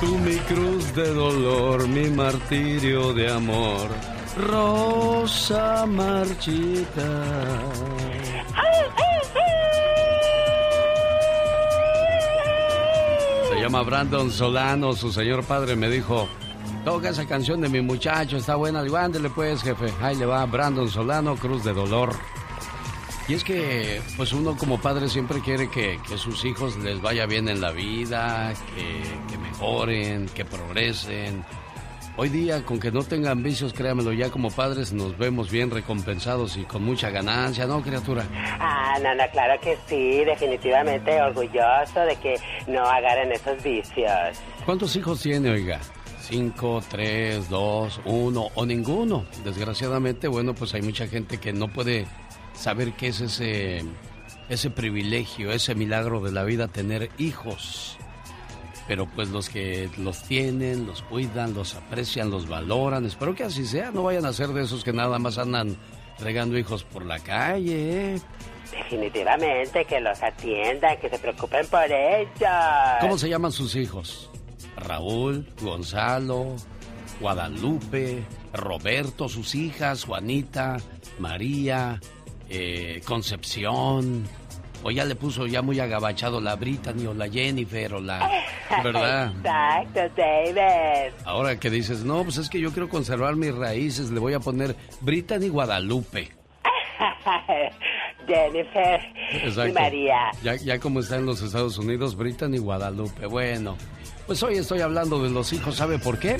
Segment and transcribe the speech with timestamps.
[0.00, 3.88] Tú mi cruz de dolor, mi martirio de amor,
[4.48, 7.22] rosa marchita.
[13.50, 16.26] Se llama Brandon Solano, su señor padre me dijo,
[16.84, 20.88] toca esa canción de mi muchacho, está buena, ándele pues jefe, ahí le va Brandon
[20.88, 22.14] Solano, Cruz de Dolor.
[23.30, 27.48] Y es que, pues uno como padre siempre quiere que, sus hijos les vaya bien
[27.48, 31.44] en la vida, que, mejoren, que progresen.
[32.16, 36.56] Hoy día, con que no tengan vicios, créamelo, ya como padres nos vemos bien recompensados
[36.56, 38.24] y con mucha ganancia, ¿no, criatura?
[38.58, 42.34] Ah, no, no, claro que sí, definitivamente orgulloso de que
[42.66, 44.40] no agarren esos vicios.
[44.66, 45.78] ¿Cuántos hijos tiene, oiga?
[46.20, 49.24] cinco, tres, dos, uno o ninguno.
[49.44, 52.06] Desgraciadamente, bueno, pues hay mucha gente que no puede
[52.60, 53.82] saber qué es ese,
[54.50, 57.96] ese privilegio, ese milagro de la vida, tener hijos.
[58.86, 63.06] Pero pues los que los tienen, los cuidan, los aprecian, los valoran.
[63.06, 63.90] Espero que así sea.
[63.92, 65.76] No vayan a ser de esos que nada más andan
[66.18, 68.20] regando hijos por la calle.
[68.70, 73.00] Definitivamente, que los atiendan, que se preocupen por ellos.
[73.00, 74.28] ¿Cómo se llaman sus hijos?
[74.76, 76.56] Raúl, Gonzalo,
[77.20, 80.78] Guadalupe, Roberto, sus hijas, Juanita,
[81.18, 82.00] María,
[82.50, 84.26] eh, Concepción,
[84.82, 88.30] o ya le puso ya muy agabachado la Brittany o la Jennifer o la...
[88.84, 89.32] ¿Verdad?
[89.36, 91.14] Exacto, David.
[91.24, 94.40] Ahora que dices, no, pues es que yo quiero conservar mis raíces, le voy a
[94.40, 96.30] poner Brittany Guadalupe.
[98.26, 99.00] Jennifer
[99.68, 100.30] y María.
[100.42, 103.26] Ya, ya como está en los Estados Unidos, Brittany Guadalupe.
[103.26, 103.76] Bueno,
[104.26, 105.76] pues hoy estoy hablando de los hijos.
[105.76, 106.36] ¿Sabe por qué?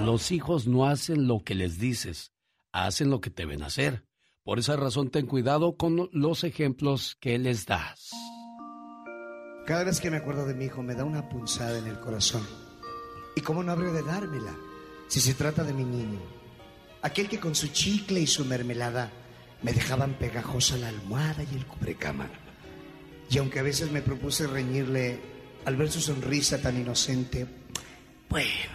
[0.00, 2.32] Los hijos no hacen lo que les dices,
[2.72, 4.04] hacen lo que te ven hacer.
[4.44, 8.10] Por esa razón ten cuidado con los ejemplos que les das.
[9.66, 12.44] Cada vez que me acuerdo de mi hijo me da una punzada en el corazón.
[13.36, 14.52] ¿Y cómo no habría de dármela
[15.06, 16.18] si se trata de mi niño?
[17.02, 19.12] Aquel que con su chicle y su mermelada
[19.62, 22.28] me dejaban pegajosa la almohada y el cubrecama.
[23.30, 25.20] Y aunque a veces me propuse reñirle
[25.64, 27.46] al ver su sonrisa tan inocente,
[28.28, 28.72] bueno,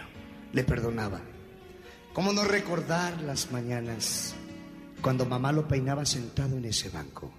[0.54, 1.20] le perdonaba.
[2.14, 4.34] ¿Cómo no recordar las mañanas
[5.00, 7.32] cuando mamá lo peinaba sentado en ese banco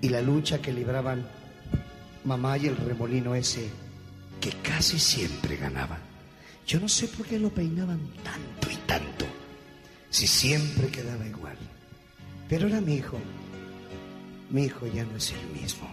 [0.00, 1.26] y la lucha que libraban
[2.24, 3.70] mamá y el remolino ese
[4.40, 5.98] que casi siempre ganaba.
[6.66, 9.26] Yo no sé por qué lo peinaban tanto y tanto,
[10.08, 11.56] si siempre quedaba igual.
[12.48, 13.18] Pero era mi hijo.
[14.50, 15.88] Mi hijo ya no es el mismo.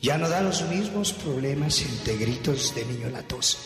[0.00, 3.58] Ya no da los mismos problemas entre gritos de niño latoso.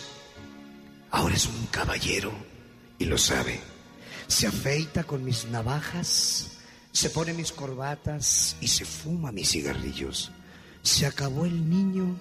[1.10, 2.32] Ahora es un caballero
[2.98, 3.60] y lo sabe
[4.28, 6.59] se afeita con mis navajas,
[6.92, 10.31] se pone mis corbatas y se fuma mis cigarrillos.
[10.82, 12.16] Se acabó el niño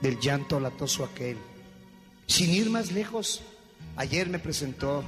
[0.00, 1.36] del llanto latoso aquel.
[2.26, 3.42] Sin ir más lejos,
[3.96, 5.04] ayer me presentó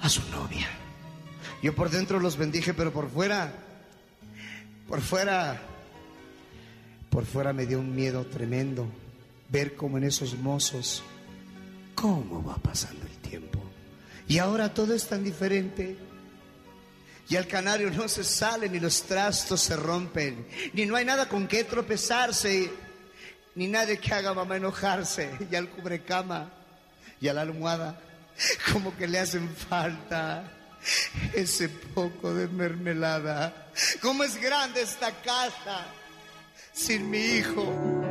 [0.00, 0.68] a su novia.
[1.62, 3.52] Yo por dentro los bendije, pero por fuera,
[4.88, 5.60] por fuera,
[7.10, 8.86] por fuera me dio un miedo tremendo
[9.50, 11.02] ver cómo en esos mozos,
[11.94, 13.69] cómo va pasando el tiempo.
[14.30, 15.98] Y ahora todo es tan diferente.
[17.28, 21.28] Y al canario no se sale, ni los trastos se rompen, ni no hay nada
[21.28, 22.70] con que tropezarse,
[23.56, 25.30] ni nadie que haga mamá enojarse.
[25.50, 26.48] Y al cubrecama
[27.20, 28.00] y a la almohada,
[28.72, 30.44] como que le hacen falta
[31.34, 33.66] ese poco de mermelada.
[34.00, 35.88] ¿Cómo es grande esta casa
[36.72, 38.09] sin mi hijo?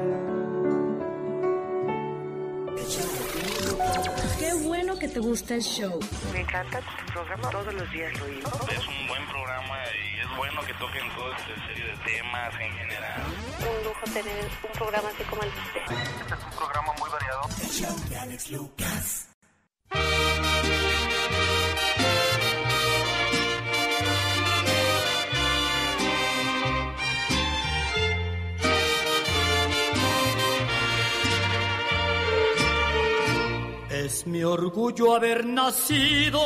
[4.89, 5.99] Bueno que te gusta el show.
[6.33, 8.49] Me encanta tu programa, todos los días lo oigo.
[8.71, 12.71] Es un buen programa y es bueno que toquen toda esta serie de temas en
[12.71, 13.21] general.
[13.59, 15.95] Un lujo tener un programa así como el de usted.
[16.21, 17.41] Este es un programa muy variado.
[17.61, 19.28] El show de Alex Lucas.
[34.09, 36.41] Es mi orgullo haber nacido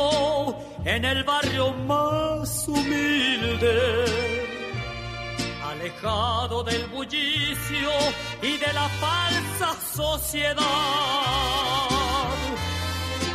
[0.84, 4.04] en el barrio más humilde,
[5.72, 7.90] alejado del bullicio
[8.42, 10.62] y de la falsa sociedad.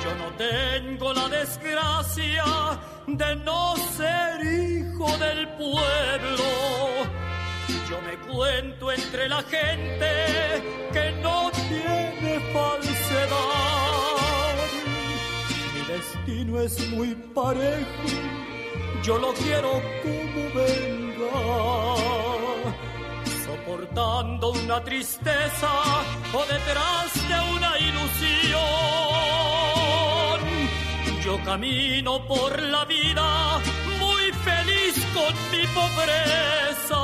[0.03, 2.45] Yo no tengo la desgracia
[3.07, 6.49] de no ser hijo del pueblo.
[7.89, 10.11] Yo me cuento entre la gente
[10.93, 12.88] que no tiene falsedad
[15.99, 18.07] destino es muy parejo,
[19.03, 19.71] yo lo quiero
[20.03, 20.99] como venga.
[23.67, 25.71] portando una tristeza
[26.33, 28.59] o detrás de una ilusión.
[31.23, 33.59] Yo camino por la vida
[33.99, 37.01] muy feliz con mi pobreza,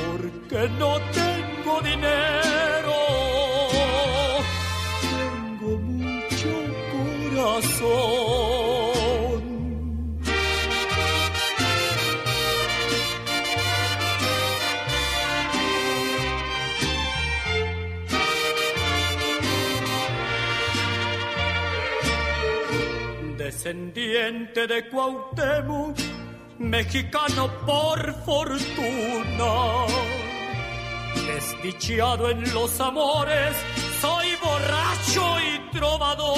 [0.00, 2.94] porque no tengo dinero,
[7.44, 8.24] corazón.
[23.36, 25.98] descendiente de Cuauhtémoc,
[26.58, 29.86] mexicano por fortuna.
[31.26, 33.54] Desdichado en los amores,
[34.04, 36.36] soy borracho y trovador.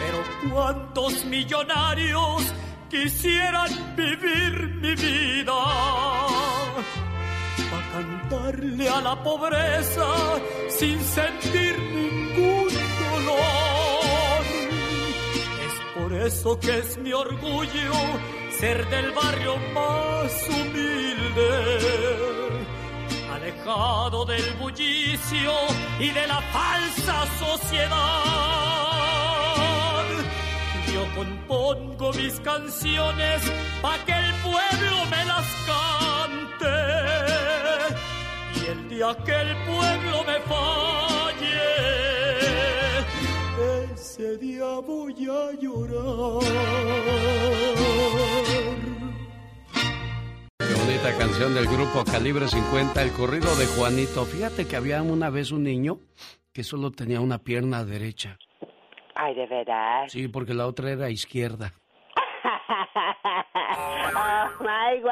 [0.00, 0.18] Pero
[0.50, 2.42] cuántos millonarios
[2.90, 4.52] quisieran vivir
[4.82, 5.60] mi vida
[7.70, 10.08] para cantarle a la pobreza
[10.68, 12.68] sin sentir ningún
[13.04, 13.44] dolor
[16.26, 17.92] eso que es mi orgullo
[18.58, 21.50] ser del barrio más humilde,
[23.44, 25.52] alejado del bullicio
[26.00, 27.94] y de la falsa sociedad.
[30.92, 33.42] Yo compongo mis canciones
[33.82, 36.76] pa' que el pueblo me las cante.
[38.56, 41.64] Y el día que el pueblo me falle,
[43.92, 46.44] ese día voy a llorar.
[51.04, 54.24] Bonita canción del grupo Calibre 50, el corrido de Juanito.
[54.24, 55.98] Fíjate que había una vez un niño
[56.52, 58.38] que solo tenía una pierna derecha.
[59.14, 60.04] Ay, de verdad.
[60.08, 61.72] Sí, porque la otra era izquierda.
[63.76, 65.02] oh my.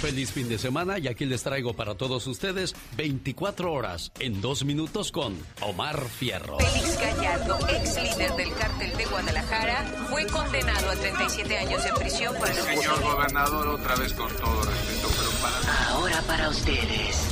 [0.00, 4.64] Feliz fin de semana y aquí les traigo para todos ustedes 24 horas en dos
[4.64, 6.58] minutos con Omar Fierro.
[6.58, 12.34] Félix Gallardo, ex líder del cártel de Guadalajara, fue condenado a 37 años de prisión
[12.36, 15.88] por el Señor gobernador, otra vez con todo respeto, pero para...
[15.88, 17.28] Ahora para ustedes,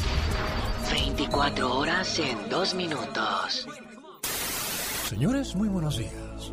[0.91, 3.69] 24 horas en dos minutos.
[5.09, 6.53] Señores, muy buenos días.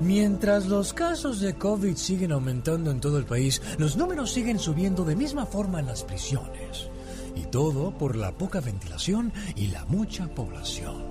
[0.00, 5.04] Mientras los casos de COVID siguen aumentando en todo el país, los números siguen subiendo
[5.04, 6.88] de misma forma en las prisiones.
[7.36, 11.02] Y todo por la poca ventilación y la mucha población.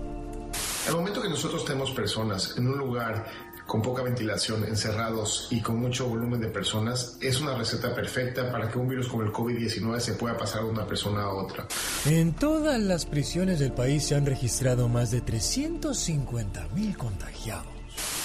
[0.87, 3.25] Al momento que nosotros tenemos personas en un lugar
[3.65, 8.69] con poca ventilación, encerrados y con mucho volumen de personas, es una receta perfecta para
[8.69, 11.67] que un virus como el COVID-19 se pueda pasar de una persona a otra.
[12.05, 17.72] En todas las prisiones del país se han registrado más de 350 mil contagiados.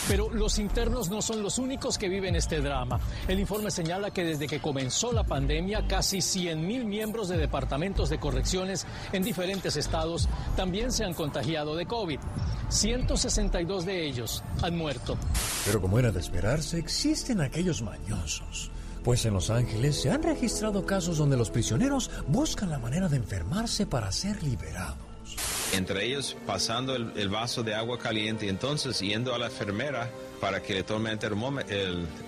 [0.08, 2.98] Pero los internos no son los únicos que viven este drama.
[3.28, 8.18] El informe señala que desde que comenzó la pandemia, casi 100.000 miembros de departamentos de
[8.18, 10.26] correcciones en diferentes estados
[10.56, 12.20] también se han contagiado de COVID.
[12.70, 15.18] 162 de ellos han muerto.
[15.66, 18.70] Pero como era de esperarse, existen aquellos mañosos.
[19.04, 23.18] Pues en Los Ángeles se han registrado casos donde los prisioneros buscan la manera de
[23.18, 25.07] enfermarse para ser liberados
[25.72, 30.62] entre ellos pasando el, vaso de agua caliente y entonces yendo a la enfermera para
[30.62, 31.16] que le tome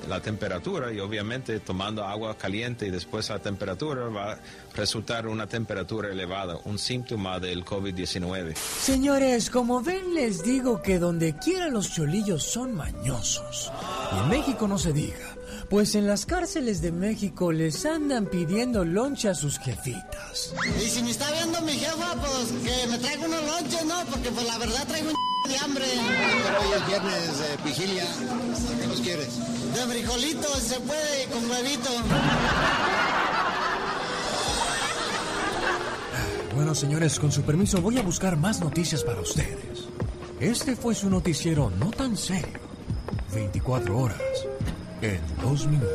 [0.08, 4.38] la temperatura y obviamente tomando agua caliente y después la temperatura va a
[4.74, 8.54] resultar una temperatura elevada, un síntoma del COVID-19.
[8.56, 13.70] Señores, como ven les digo que donde quiera los cholillos son mañosos.
[14.12, 15.39] Y en México no se diga.
[15.70, 20.52] Pues en las cárceles de México les andan pidiendo loncha a sus jefitas.
[20.84, 24.04] Y si me está viendo mi jefa, pues que me traiga unos lonches, ¿no?
[24.10, 25.84] Porque pues la verdad traigo un de hambre.
[25.84, 28.04] hoy es viernes de vigilia.
[28.80, 29.38] ¿Qué nos quieres?
[29.72, 31.90] De frijolitos, se puede, con huevito.
[36.56, 39.86] Bueno, señores, con su permiso voy a buscar más noticias para ustedes.
[40.40, 42.58] Este fue su noticiero no tan serio.
[43.32, 44.49] 24 horas
[45.02, 45.90] en dos minutos.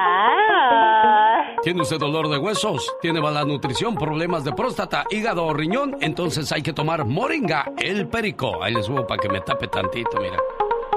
[1.63, 2.93] ¿Tiene usted dolor de huesos?
[3.01, 5.97] ¿Tiene mala nutrición, problemas de próstata, hígado o riñón?
[6.01, 8.61] Entonces hay que tomar Moringa, el perico.
[8.61, 10.39] Ahí le subo para que me tape tantito, mira.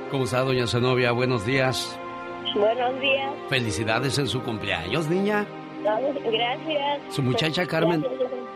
[0.09, 1.11] ¿Cómo está, doña Zenobia?
[1.11, 1.99] Buenos días.
[2.55, 3.31] Buenos días.
[3.49, 5.45] Felicidades en su cumpleaños, niña.
[5.85, 7.13] Gracias.
[7.13, 8.05] Su muchacha Carmen,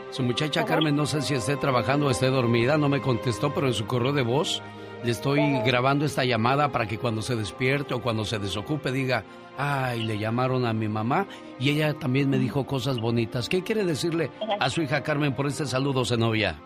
[0.10, 3.68] su muchacha Carmen, no sé si esté trabajando o esté dormida, no me contestó, pero
[3.68, 4.62] en su correo de voz
[5.04, 9.24] le estoy grabando esta llamada para que cuando se despierte o cuando se desocupe diga,
[9.58, 11.26] ay, le llamaron a mi mamá
[11.60, 13.48] y ella también me dijo cosas bonitas.
[13.48, 16.60] ¿Qué quiere decirle a su hija Carmen por este saludo, Zenobia?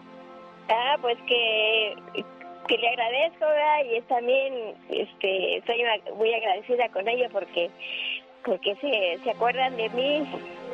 [0.70, 2.24] Ah, pues que,
[2.68, 3.86] que le agradezco, ¿verdad?
[3.92, 4.54] Y es también,
[4.90, 5.84] este, estoy
[6.18, 7.70] muy agradecida con ella porque
[8.46, 10.24] porque se, se acuerdan de mí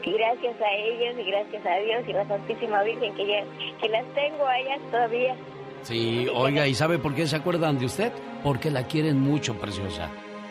[0.03, 3.43] y gracias a ellos y gracias a Dios y la Santísima Virgen que, ya,
[3.81, 5.35] que las tengo a ellas todavía.
[5.83, 8.11] Sí, oiga, ¿y sabe por qué se acuerdan de usted?
[8.43, 10.09] Porque la quieren mucho, preciosa.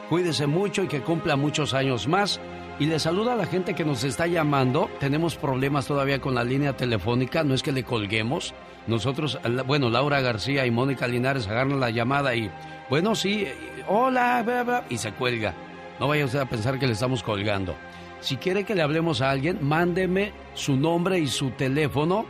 [0.09, 2.41] Cuídese mucho y que cumpla muchos años más.
[2.79, 4.89] Y le saluda a la gente que nos está llamando.
[5.01, 8.55] Tenemos problemas todavía con la línea telefónica, no es que le colguemos.
[8.87, 12.51] Nosotros, bueno, Laura García y Mónica Linares agarran la llamada y,
[12.89, 13.47] bueno, sí,
[13.87, 15.53] hola, bla, bla, y se cuelga.
[16.01, 17.75] No vaya usted a pensar que le estamos colgando.
[18.21, 22.27] Si quiere que le hablemos a alguien, mándeme su nombre y su teléfono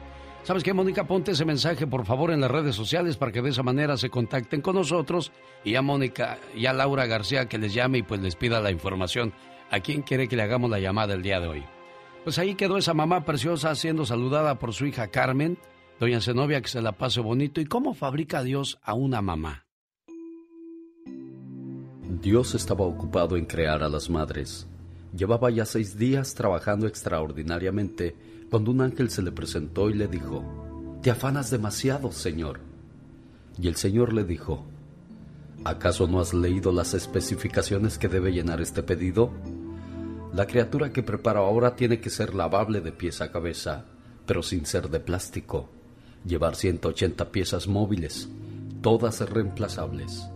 [0.43, 1.05] ¿Sabes qué, Mónica?
[1.05, 4.09] Ponte ese mensaje, por favor, en las redes sociales para que de esa manera se
[4.09, 5.31] contacten con nosotros
[5.63, 8.69] y a Mónica y a Laura García que les llame y pues les pida la
[8.69, 9.33] información.
[9.71, 11.63] ¿A quién quiere que le hagamos la llamada el día de hoy?
[12.23, 15.57] Pues ahí quedó esa mamá preciosa siendo saludada por su hija Carmen,
[15.99, 17.59] doña Zenobia, que se la pase bonito.
[17.59, 19.65] ¿Y cómo fabrica Dios a una mamá?
[22.21, 24.67] Dios estaba ocupado en crear a las madres.
[25.13, 28.15] Llevaba ya seis días trabajando extraordinariamente
[28.49, 30.45] cuando un ángel se le presentó y le dijo,
[31.01, 32.61] Te afanas demasiado, Señor.
[33.61, 34.65] Y el Señor le dijo,
[35.63, 39.31] ¿acaso no has leído las especificaciones que debe llenar este pedido?
[40.33, 43.85] La criatura que preparo ahora tiene que ser lavable de pies a cabeza,
[44.25, 45.69] pero sin ser de plástico.
[46.25, 48.27] Llevar 180 piezas móviles,
[48.81, 50.27] todas reemplazables.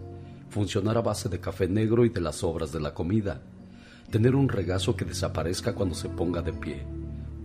[0.50, 3.42] Funcionar a base de café negro y de las sobras de la comida.
[4.12, 6.86] Tener un regazo que desaparezca cuando se ponga de pie.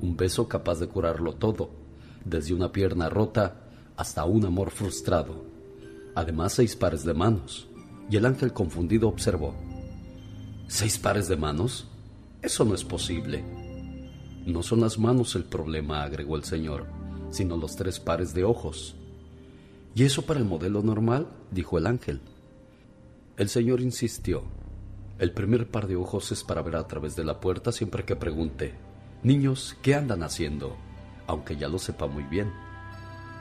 [0.02, 1.70] Un beso capaz de curarlo todo,
[2.22, 3.62] desde una pierna rota
[3.96, 5.46] hasta un amor frustrado.
[6.14, 7.66] Además, seis pares de manos.
[8.10, 9.54] Y el ángel confundido observó.
[10.68, 11.88] ¿Seis pares de manos?
[12.42, 13.44] Eso no es posible.
[14.46, 16.86] No son las manos el problema, agregó el señor,
[17.30, 18.96] sino los tres pares de ojos.
[19.94, 21.28] ¿Y eso para el modelo normal?
[21.52, 22.20] dijo el ángel.
[23.36, 24.42] El señor insistió.
[25.20, 28.16] El primer par de ojos es para ver a través de la puerta siempre que
[28.16, 28.74] pregunte,
[29.22, 30.76] Niños, ¿qué andan haciendo?
[31.28, 32.52] Aunque ya lo sepa muy bien.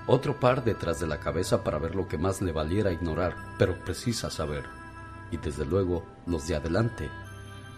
[0.05, 3.84] Otro par detrás de la cabeza para ver lo que más le valiera ignorar, pero
[3.84, 4.65] precisa saber.
[5.31, 7.10] Y desde luego los de adelante,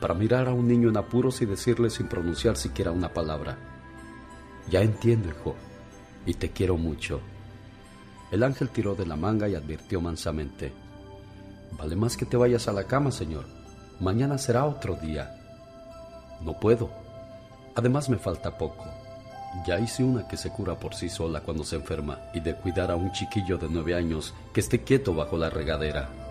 [0.03, 3.57] para mirar a un niño en apuros y decirle sin pronunciar siquiera una palabra.
[4.69, 5.55] Ya entiendo, hijo,
[6.25, 7.21] y te quiero mucho.
[8.29, 10.73] El ángel tiró de la manga y advirtió mansamente.
[11.77, 13.45] Vale más que te vayas a la cama, señor.
[14.01, 15.37] Mañana será otro día.
[16.41, 16.89] No puedo.
[17.73, 18.83] Además me falta poco.
[19.65, 22.91] Ya hice una que se cura por sí sola cuando se enferma y de cuidar
[22.91, 26.22] a un chiquillo de nueve años que esté quieto bajo la regadera.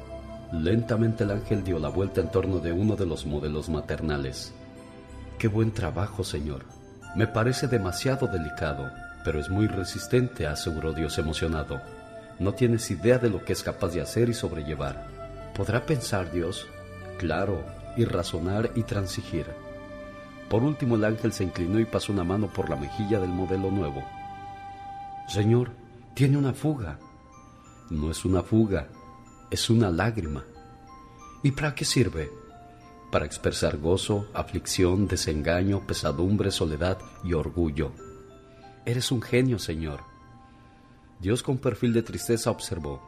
[0.52, 4.52] Lentamente el ángel dio la vuelta en torno de uno de los modelos maternales.
[5.38, 6.66] Qué buen trabajo, señor.
[7.16, 8.90] Me parece demasiado delicado,
[9.24, 11.80] pero es muy resistente, aseguró Dios emocionado.
[12.38, 15.06] No tienes idea de lo que es capaz de hacer y sobrellevar.
[15.54, 16.66] ¿Podrá pensar Dios?
[17.18, 17.64] Claro,
[17.96, 19.46] y razonar y transigir.
[20.50, 23.70] Por último el ángel se inclinó y pasó una mano por la mejilla del modelo
[23.70, 24.02] nuevo.
[25.28, 25.70] Señor,
[26.14, 26.98] tiene una fuga.
[27.88, 28.86] No es una fuga,
[29.52, 30.46] es una lágrima.
[31.42, 32.32] ¿Y para qué sirve?
[33.10, 37.92] Para expresar gozo, aflicción, desengaño, pesadumbre, soledad y orgullo.
[38.86, 40.00] Eres un genio, Señor.
[41.20, 43.02] Dios con perfil de tristeza observó.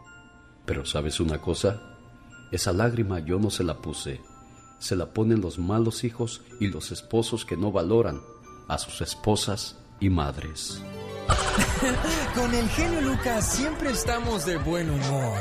[0.66, 1.80] Pero ¿sabes una cosa?
[2.52, 4.20] Esa lágrima yo no se la puse.
[4.78, 8.20] Se la ponen los malos hijos y los esposos que no valoran
[8.68, 10.82] a sus esposas y madres.
[12.34, 15.38] Con el genio Lucas siempre estamos de buen humor.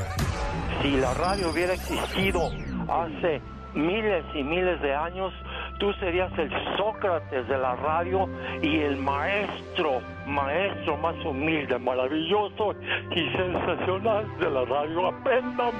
[0.84, 2.52] Si la radio hubiera existido
[2.90, 3.42] hace
[3.74, 5.32] miles y miles de años,
[5.80, 8.28] tú serías el Sócrates de la radio
[8.62, 12.76] y el maestro, maestro más humilde, maravilloso
[13.12, 15.08] y sensacional de la radio.
[15.08, 15.72] Aprendan,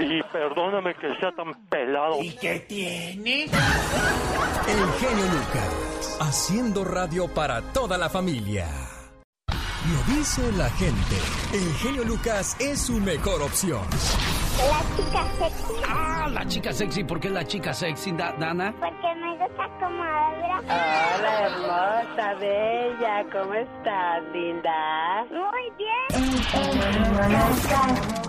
[0.00, 2.22] Y perdóname que sea tan pelado.
[2.22, 3.44] ¿Y qué tiene?
[3.44, 8.93] El genio Lucas, haciendo radio para toda la familia.
[9.92, 11.16] Lo dice la gente.
[11.52, 13.82] El genio Lucas es su mejor opción.
[14.56, 15.82] La chica sexy.
[15.86, 17.04] Ah, la chica sexy.
[17.04, 18.74] ¿Por qué la chica sexy, Dana?
[18.80, 19.03] Porque
[20.66, 23.24] Hola, hermosa, bella.
[23.32, 25.26] ¿Cómo estás, linda?
[25.30, 26.08] Muy bien.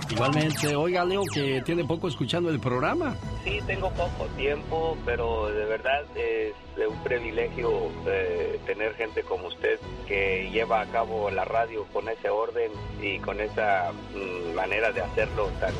[0.09, 3.15] Igualmente, oiga, Leo, que tiene poco escuchando el programa.
[3.43, 6.53] Sí, tengo poco tiempo, pero de verdad es
[6.87, 12.29] un privilegio eh, tener gente como usted que lleva a cabo la radio con ese
[12.29, 12.71] orden
[13.01, 15.73] y con esa mm, manera de hacerlo tan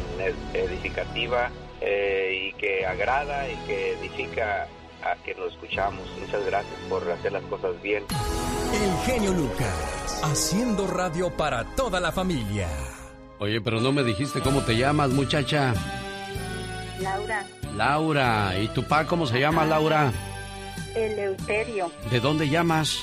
[0.54, 1.50] edificativa
[1.82, 4.68] eh, y que agrada y que edifica
[5.06, 6.02] a que nos escuchamos.
[6.20, 8.04] Muchas gracias por hacer las cosas bien.
[8.74, 12.68] El genio Lucas, haciendo radio para toda la familia.
[13.40, 15.74] Oye, pero no me dijiste cómo te llamas, muchacha.
[17.00, 17.46] Laura.
[17.76, 18.60] Laura.
[18.60, 20.12] ¿Y tu pa cómo se llama, Laura?
[20.96, 21.92] Eleuterio.
[22.10, 23.00] ¿De dónde llamas?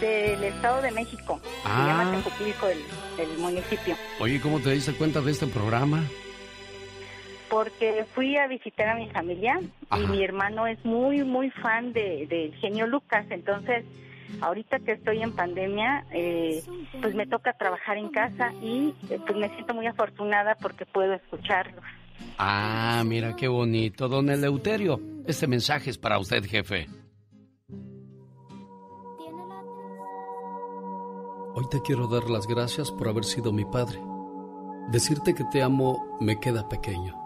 [0.00, 1.40] Del Estado de México.
[1.64, 1.80] Ah.
[1.80, 2.84] Se llama Tepupilco, el,
[3.18, 3.96] el municipio.
[4.20, 6.04] Oye, ¿cómo te diste cuenta de este programa?
[7.48, 9.60] Porque fui a visitar a mi familia
[9.96, 13.26] y mi hermano es muy, muy fan de, del genio Lucas.
[13.30, 13.84] Entonces,
[14.40, 16.62] ahorita que estoy en pandemia, eh,
[17.00, 21.14] pues me toca trabajar en casa y eh, pues me siento muy afortunada porque puedo
[21.14, 21.84] escucharlos.
[22.38, 24.08] Ah, mira qué bonito.
[24.08, 26.86] Don Eleuterio, este mensaje es para usted, jefe.
[31.54, 33.98] Hoy te quiero dar las gracias por haber sido mi padre.
[34.90, 37.25] Decirte que te amo me queda pequeño.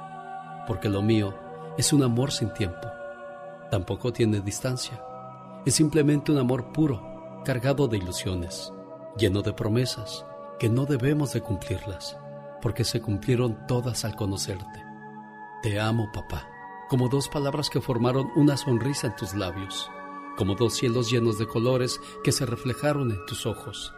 [0.67, 1.33] porque lo mío
[1.77, 2.87] es un amor sin tiempo.
[3.69, 5.01] Tampoco tiene distancia.
[5.65, 8.73] Es simplemente un amor puro, cargado de ilusiones,
[9.17, 10.25] lleno de promesas
[10.59, 12.17] que no debemos de cumplirlas,
[12.61, 14.83] porque se cumplieron todas al conocerte.
[15.63, 16.47] Te amo, papá,
[16.89, 19.89] como dos palabras que formaron una sonrisa en tus labios
[20.37, 23.93] como dos cielos llenos de colores que se reflejaron en tus ojos,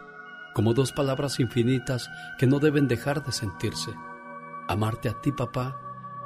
[0.54, 3.94] como dos palabras infinitas que no deben dejar de sentirse.
[4.68, 5.80] Amarte a ti, papá,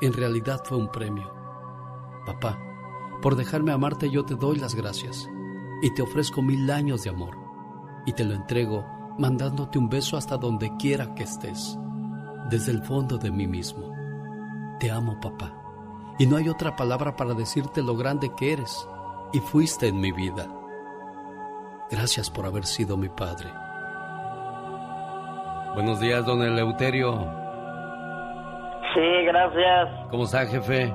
[0.06, 1.32] en realidad fue un premio.
[2.26, 2.58] Papá,
[3.22, 5.28] por dejarme amarte yo te doy las gracias
[5.82, 7.36] y te ofrezco mil años de amor
[8.06, 8.84] y te lo entrego
[9.18, 11.76] mandándote un beso hasta donde quiera que estés,
[12.48, 13.92] desde el fondo de mí mismo.
[14.78, 15.52] Te amo, papá,
[16.18, 18.88] y no hay otra palabra para decirte lo grande que eres
[19.32, 20.48] y fuiste en mi vida.
[21.90, 23.50] Gracias por haber sido mi padre.
[25.74, 27.47] Buenos días, don Eleuterio.
[28.94, 29.88] Sí, gracias.
[30.10, 30.92] ¿Cómo está, jefe?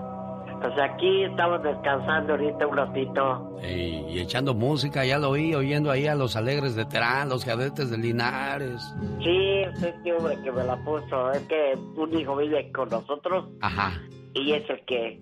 [0.62, 3.60] Pues aquí estamos descansando ahorita un ratito.
[3.64, 7.44] Y, y echando música, ya lo oí, oyendo ahí a los alegres de Terán, los
[7.44, 8.82] cadetes de Linares.
[9.22, 11.32] Sí, este hombre que me la puso.
[11.32, 13.50] Es que un hijo vive con nosotros.
[13.60, 13.92] Ajá.
[14.36, 15.20] Y es el que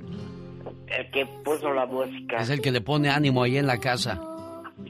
[0.88, 2.38] el que puso la música.
[2.38, 4.21] Es el que le pone ánimo ahí en la casa.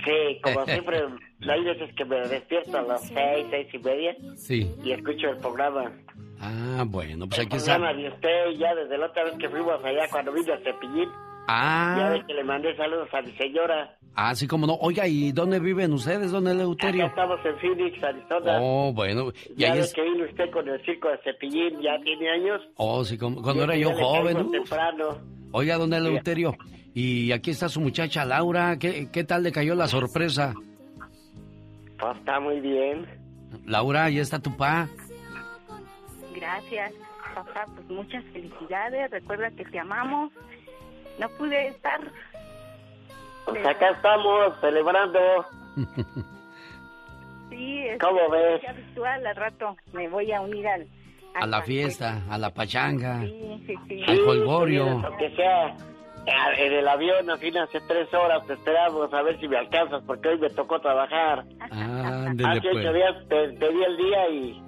[0.03, 1.01] Sí, como siempre,
[1.49, 4.15] hay veces que me despierto a las seis, seis y media.
[4.35, 4.69] Sí.
[4.83, 5.91] Y escucho el programa.
[6.41, 7.77] Ah, bueno, pues el aquí está.
[7.77, 11.09] de usted, ya desde la otra vez que fuimos allá cuando vino a Cepillín.
[11.47, 11.95] Ah.
[11.99, 13.95] Ya ve que le mandé saludos a mi señora.
[14.15, 14.73] Ah, sí, como no.
[14.81, 17.05] Oiga, ¿y dónde viven ustedes, don Eleuterio?
[17.05, 18.59] Acá estamos en Phoenix, Arizona.
[18.59, 19.31] Oh, bueno.
[19.55, 19.93] Y ya ahí ve es...
[19.93, 22.61] que vino usted con el circo de Cepillín, ya tiene años.
[22.75, 24.51] Oh, sí, como cuando Y era ya yo joven.
[24.51, 25.17] temprano.
[25.53, 26.55] Oiga, don Eleuterio,
[26.93, 28.77] y aquí está su muchacha Laura.
[28.79, 30.53] ¿Qué, qué tal le cayó la sorpresa?
[31.99, 33.05] Pues está muy bien.
[33.65, 34.87] Laura, ahí está tu pa.
[36.35, 36.93] Gracias,
[37.35, 37.65] papá.
[37.75, 39.11] Pues muchas felicidades.
[39.11, 40.31] Recuerda que te amamos.
[41.19, 41.99] No pude estar.
[43.45, 45.19] Pues acá estamos celebrando.
[47.49, 48.61] Sí, es ¿Cómo ves?
[48.61, 49.27] ya virtual.
[49.27, 50.87] Al rato me voy a unir al.
[51.35, 54.03] A la fiesta, a la pachanga, Sí, sí, sí.
[54.07, 54.85] al colgorio.
[55.05, 55.75] Aunque sea
[56.57, 60.29] en el avión, así hace tres horas te esperamos a ver si me alcanzas, porque
[60.29, 61.43] hoy me tocó trabajar.
[61.71, 62.93] Ándele, Hace ocho pues.
[62.93, 64.63] días te, te di el día y,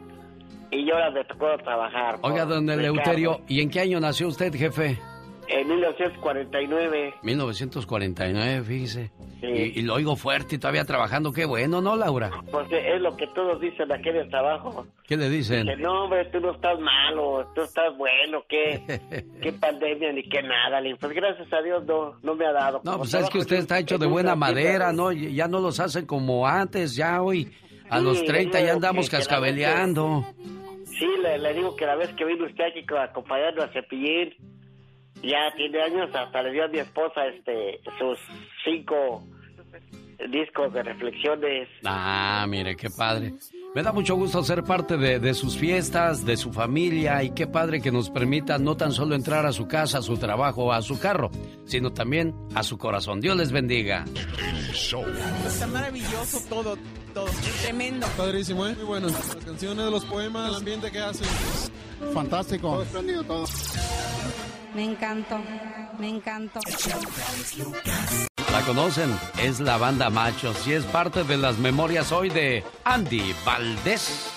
[0.81, 2.19] y ahora me tocó trabajar.
[2.21, 2.69] Oiga, don.
[2.69, 4.97] Eleuterio, ¿y en qué año nació usted, jefe?
[5.49, 7.15] En 1949.
[7.21, 9.11] 1949, fíjese.
[9.41, 9.47] Sí.
[9.47, 11.33] Y, y lo oigo fuerte y todavía trabajando.
[11.33, 12.31] Qué bueno, ¿no, Laura?
[12.49, 14.87] Porque es lo que todos dicen aquí en el trabajo.
[15.05, 15.67] ¿Qué le dicen?
[15.67, 18.81] Que no, hombre, tú no estás malo, tú estás bueno, qué,
[19.41, 20.79] qué pandemia ni qué nada.
[20.97, 22.81] Pues gracias a Dios no, no me ha dado.
[22.85, 25.11] No, pues es que usted está hecho de buena madera, ¿no?
[25.11, 27.51] Ya no los hacen como antes, ya hoy.
[27.89, 30.25] A Sí, los le 30 digo ya andamos que- que la cascabeleando.
[30.97, 34.33] Sí, le, le digo que la vez que vino usted aquí co- acompañando a Cepillín,
[35.21, 38.19] ya tiene años, hasta le dio a mi esposa este sus
[38.63, 39.23] cinco
[40.29, 41.67] discos de reflexiones.
[41.83, 43.33] Ah, mire, qué padre.
[43.75, 47.47] Me da mucho gusto ser parte de, de sus fiestas, de su familia y qué
[47.47, 50.81] padre que nos permita no tan solo entrar a su casa, a su trabajo, a
[50.83, 51.31] su carro,
[51.65, 53.19] sino también a su corazón.
[53.19, 54.05] Dios les bendiga.
[55.47, 56.77] Está maravilloso todo,
[57.13, 57.27] todo.
[57.61, 58.07] Tremendo.
[58.17, 58.75] Padrísimo, ¿eh?
[58.75, 59.07] Muy bueno.
[59.07, 61.27] Las canciones, los poemas, el ambiente que hacen.
[62.13, 62.71] Fantástico.
[62.71, 63.45] Todo espléndido todo.
[64.75, 65.39] Me encantó,
[65.99, 66.59] me encantó.
[68.51, 73.35] La conocen, es la banda Machos y es parte de las memorias hoy de Andy
[73.45, 74.31] Valdés.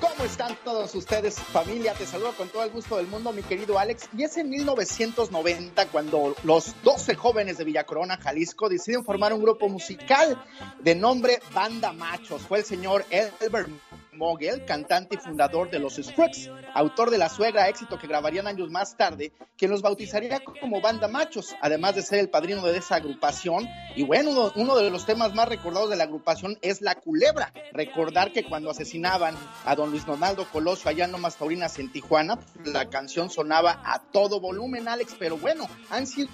[0.00, 1.92] ¿Cómo están todos ustedes, familia?
[1.94, 4.08] Te saludo con todo el gusto del mundo, mi querido Alex.
[4.16, 9.42] Y es en 1990 cuando los 12 jóvenes de Villa Corona, Jalisco, deciden formar un
[9.42, 10.40] grupo musical
[10.80, 12.42] de nombre Banda Machos.
[12.42, 13.70] Fue el señor Elbert
[14.18, 18.68] Mogel, cantante y fundador de los Strokes, autor de La Suegra, éxito que grabarían años
[18.70, 22.96] más tarde, quien los bautizaría como Banda Machos, además de ser el padrino de esa
[22.96, 23.66] agrupación.
[23.96, 27.52] Y bueno, uno, de los temas más recordados de la agrupación es La Culebra.
[27.72, 32.38] Recordar que cuando asesinaban a don Luis Donaldo Colosio allá en Lomas Taurinas en Tijuana,
[32.64, 36.28] la canción sonaba a todo volumen, Alex, pero bueno, han sido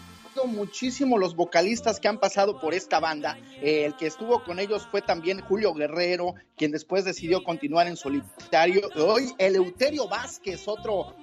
[0.46, 3.38] muchísimo los vocalistas que han pasado por esta banda.
[3.62, 7.96] Eh, el que estuvo con ellos fue también Julio Guerrero, quien después decidió continuar en
[7.96, 8.88] solitario.
[8.96, 11.14] Hoy Eleuterio Vázquez, otro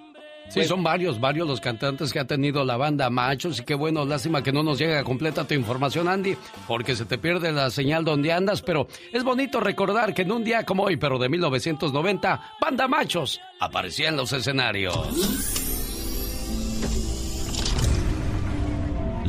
[0.49, 4.03] Sí, son varios, varios los cantantes que ha tenido la banda Machos y qué bueno,
[4.03, 6.35] lástima que no nos llega completa tu información, Andy,
[6.67, 10.43] porque se te pierde la señal donde andas, pero es bonito recordar que en un
[10.43, 15.60] día como hoy, pero de 1990, Banda Machos aparecía en los escenarios.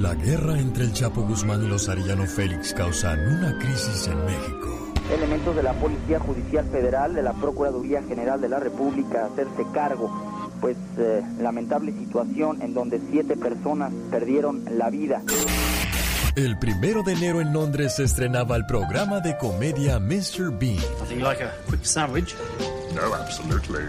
[0.03, 4.93] La guerra entre el Chapo Guzmán y los Arellano Félix causan una crisis en México.
[5.15, 10.11] Elementos de la Policía Judicial Federal, de la Procuraduría General de la República, hacerse cargo,
[10.61, 15.23] pues eh, lamentable situación en donde siete personas perdieron la vida.
[16.35, 20.51] El primero de enero en Londres se estrenaba el programa de comedia Mr.
[20.59, 20.83] Bean.
[21.09, 22.35] Do you like a quick sandwich?
[22.93, 23.85] No, absolutely.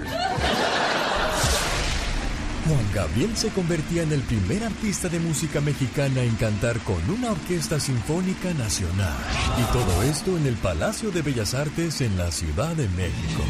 [2.67, 7.31] Juan Gabriel se convertía en el primer artista de música mexicana en cantar con una
[7.31, 9.17] orquesta sinfónica nacional.
[9.59, 13.43] Y todo esto en el Palacio de Bellas Artes en la Ciudad de México.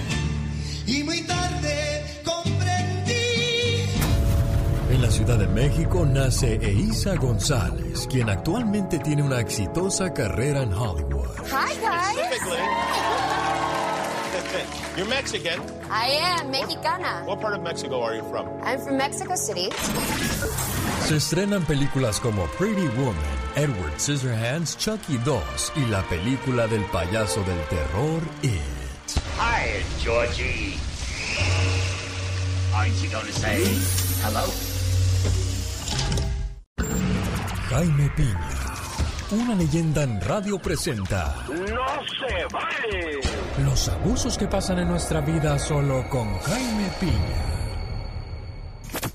[0.88, 3.14] Y muy tarde comprendí.
[4.90, 10.74] En la Ciudad de México nace Eiza González, quien actualmente tiene una exitosa carrera en
[10.74, 11.30] Hollywood.
[11.52, 12.20] Hi, guys.
[14.96, 15.60] You're Mexican.
[15.90, 17.24] I am mexicana.
[17.26, 18.48] What part of Mexico are you from?
[18.62, 19.72] I'm from Mexico City.
[21.08, 23.16] Se estrenan películas como Pretty Woman,
[23.56, 28.62] Edward Scissorhands, Chucky 2 y la película del payaso del terror It.
[29.40, 30.78] Hi, Georgie.
[32.76, 33.64] Aren't you going to say
[34.22, 34.46] hello?
[37.70, 38.73] Jaime Piña,
[39.34, 43.20] una leyenda en radio presenta ¡No se vale!
[43.66, 47.54] los abusos que pasan en nuestra vida solo con Jaime Piña.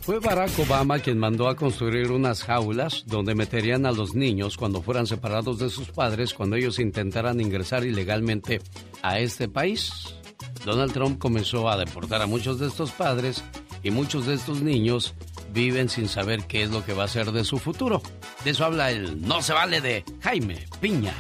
[0.01, 4.83] Fue Barack Obama quien mandó a construir unas jaulas donde meterían a los niños cuando
[4.83, 8.61] fueran separados de sus padres cuando ellos intentaran ingresar ilegalmente
[9.03, 10.15] a este país.
[10.65, 13.45] Donald Trump comenzó a deportar a muchos de estos padres
[13.83, 15.15] y muchos de estos niños
[15.51, 18.03] viven sin saber qué es lo que va a ser de su futuro.
[18.45, 21.15] De eso habla el No se vale de Jaime Piña.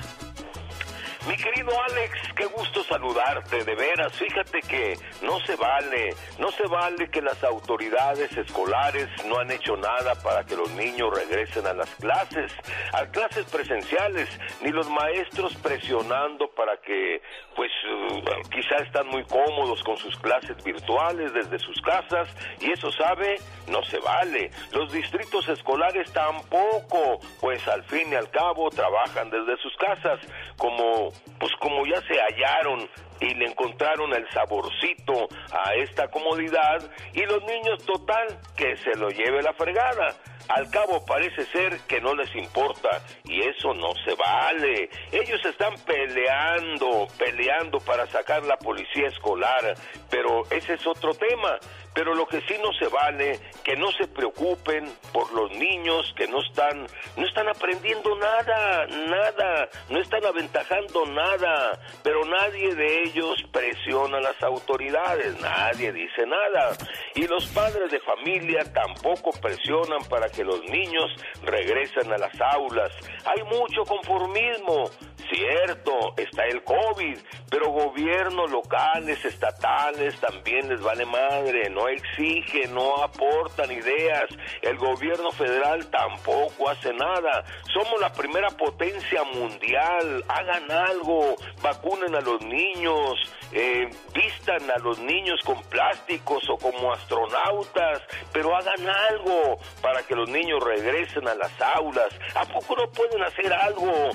[1.29, 4.15] Mi querido Alex, qué gusto saludarte, de veras.
[4.15, 9.77] Fíjate que no se vale, no se vale que las autoridades escolares no han hecho
[9.77, 12.51] nada para que los niños regresen a las clases,
[12.95, 14.27] a clases presenciales,
[14.63, 17.21] ni los maestros presionando para que,
[17.55, 22.27] pues, uh, quizá están muy cómodos con sus clases virtuales desde sus casas,
[22.59, 23.37] y eso sabe,
[23.67, 24.51] no se vale.
[24.73, 30.21] Los distritos escolares tampoco, pues al fin y al cabo trabajan desde sus casas,
[30.57, 32.89] como pues como ya se hallaron
[33.21, 36.79] y le encontraron el saborcito a esta comodidad
[37.13, 40.15] y los niños total que se lo lleve la fregada.
[40.49, 44.89] Al cabo parece ser que no les importa y eso no se vale.
[45.13, 49.75] Ellos están peleando, peleando para sacar la policía escolar,
[50.09, 51.59] pero ese es otro tema.
[51.95, 56.29] Pero lo que sí no se vale, que no se preocupen por los niños que
[56.29, 63.43] no están, no están aprendiendo nada, nada, no están aventajando nada, pero nadie de ellos
[63.53, 66.77] presiona a las autoridades, nadie dice nada.
[67.15, 71.11] Y los padres de familia tampoco presionan para que los niños
[71.43, 72.93] regresen a las aulas.
[73.25, 74.91] Hay mucho conformismo,
[75.31, 77.19] cierto, está el COVID,
[77.51, 84.27] pero gobiernos locales, estatales, también les vale madre, no exigen, no aportan ideas.
[84.63, 87.45] El gobierno federal tampoco hace nada.
[87.73, 90.25] Somos la primera potencia mundial.
[90.29, 93.15] Hagan algo, vacunen a los niños,
[93.53, 100.17] eh, vistan a los niños con plásticos o como astronautas, pero hagan algo para que
[100.17, 102.09] los niños regresen a las aulas.
[102.35, 104.11] ¿A poco no pueden hacer algo?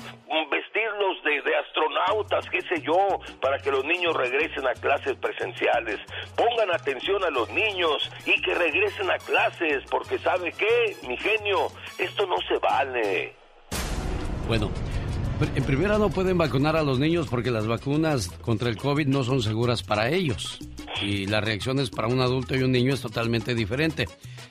[0.50, 5.98] Vestirlos de, de astronautas, qué sé yo, para que los niños regresen a clases presenciales.
[6.36, 11.68] Pongan atención a los niños y que regresen a clases, porque ¿sabe qué, mi genio?
[11.98, 13.34] Esto no se vale.
[14.46, 14.70] Bueno,
[15.54, 19.24] en primera no pueden vacunar a los niños porque las vacunas contra el COVID no
[19.24, 20.58] son seguras para ellos.
[21.02, 24.06] Y las reacciones para un adulto y un niño es totalmente diferente.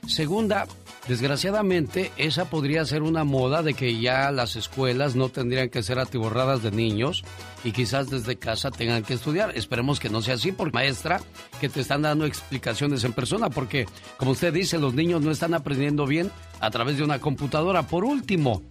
[0.07, 0.67] Segunda,
[1.07, 5.99] desgraciadamente, esa podría ser una moda de que ya las escuelas no tendrían que ser
[5.99, 7.23] atiborradas de niños
[7.63, 9.55] y quizás desde casa tengan que estudiar.
[9.55, 11.21] Esperemos que no sea así, porque maestra,
[11.59, 13.85] que te están dando explicaciones en persona, porque
[14.17, 17.83] como usted dice, los niños no están aprendiendo bien a través de una computadora.
[17.83, 18.63] Por último,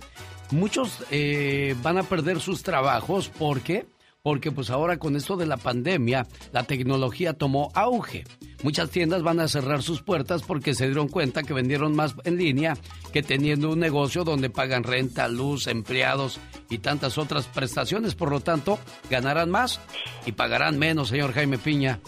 [0.50, 3.86] muchos eh, van a perder sus trabajos porque
[4.22, 8.24] porque pues ahora con esto de la pandemia la tecnología tomó auge.
[8.62, 12.36] Muchas tiendas van a cerrar sus puertas porque se dieron cuenta que vendieron más en
[12.36, 12.76] línea
[13.12, 16.38] que teniendo un negocio donde pagan renta, luz, empleados
[16.70, 18.14] y tantas otras prestaciones.
[18.14, 18.78] Por lo tanto,
[19.10, 19.80] ganarán más
[20.24, 21.98] y pagarán menos, señor Jaime Piña.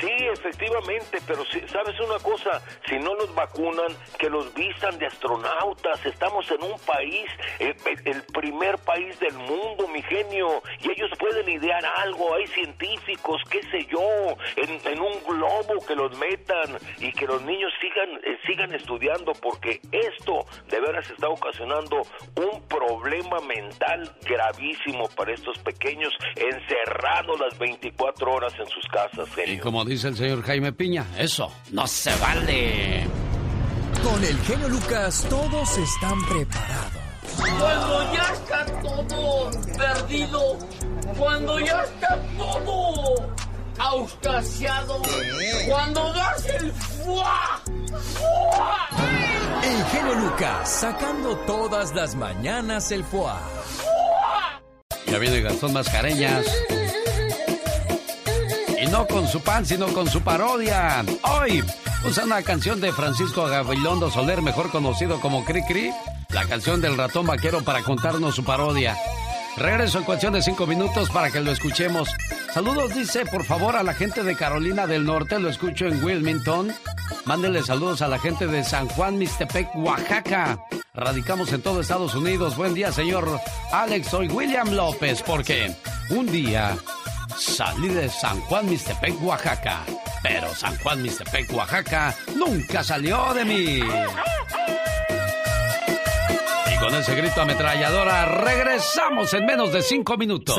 [0.00, 2.62] Sí, efectivamente, pero si, ¿sabes una cosa?
[2.88, 6.04] Si no los vacunan, que los vistan de astronautas.
[6.04, 7.26] Estamos en un país,
[7.58, 12.34] eh, el primer país del mundo, mi genio, y ellos pueden idear algo.
[12.34, 17.42] Hay científicos, qué sé yo, en, en un globo que los metan y que los
[17.42, 22.02] niños sigan, eh, sigan estudiando, porque esto de veras está ocasionando
[22.36, 29.54] un problema mental gravísimo para estos pequeños encerrados las 24 horas en sus casas, genio.
[29.54, 33.06] Y como dice el señor Jaime Piña, eso no se vale.
[34.02, 37.02] Con el genio Lucas todos están preparados.
[37.36, 40.58] Cuando ya está todo perdido,
[41.16, 43.34] cuando ya está todo
[43.78, 45.00] auscasiado,
[45.68, 47.60] cuando das el fuá,
[48.14, 48.88] fuá.
[49.62, 53.40] El genio Lucas sacando todas las mañanas el fuá.
[55.06, 56.46] Ya viene Gastón Mascareñas.
[58.94, 61.04] No con su pan, sino con su parodia.
[61.22, 61.64] Hoy
[62.08, 65.90] usa una canción de Francisco Gabilondo Soler, mejor conocido como Cri Cri,
[66.28, 68.96] la canción del ratón vaquero para contarnos su parodia.
[69.56, 72.08] Regreso en cuestión de cinco minutos para que lo escuchemos.
[72.52, 76.72] Saludos, dice, por favor, a la gente de Carolina del Norte, lo escucho en Wilmington.
[77.24, 80.60] Mándele saludos a la gente de San Juan, Mixtepec, Oaxaca.
[80.94, 82.56] Radicamos en todo Estados Unidos.
[82.56, 83.40] Buen día, señor
[83.72, 84.06] Alex.
[84.06, 85.74] Soy William López, porque
[86.10, 86.76] un día
[87.38, 89.84] salí de San Juan, Mixtepec, Oaxaca.
[90.22, 93.80] Pero San Juan, Mixtepec, Oaxaca nunca salió de mí.
[96.72, 100.56] Y con ese grito ametralladora regresamos en menos de cinco minutos.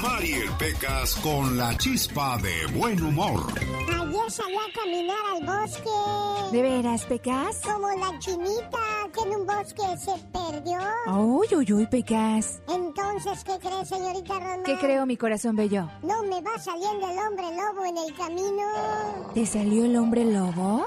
[0.00, 3.40] Rosmarie Pecas con la chispa de buen humor.
[3.52, 6.52] Ayer salí a caminar al bosque.
[6.52, 7.60] ¿De veras, Pecas?
[7.62, 8.78] Como la chinita
[9.12, 10.78] que en un bosque se perdió.
[11.06, 12.62] Uy, uy, uy, Pecas.
[12.68, 14.62] Entonces, ¿qué crees, señorita Roma?
[14.64, 15.90] ¿Qué creo, mi corazón bello?
[16.02, 19.32] No me va saliendo el hombre lobo en el camino.
[19.34, 20.86] ¿Te salió el hombre lobo?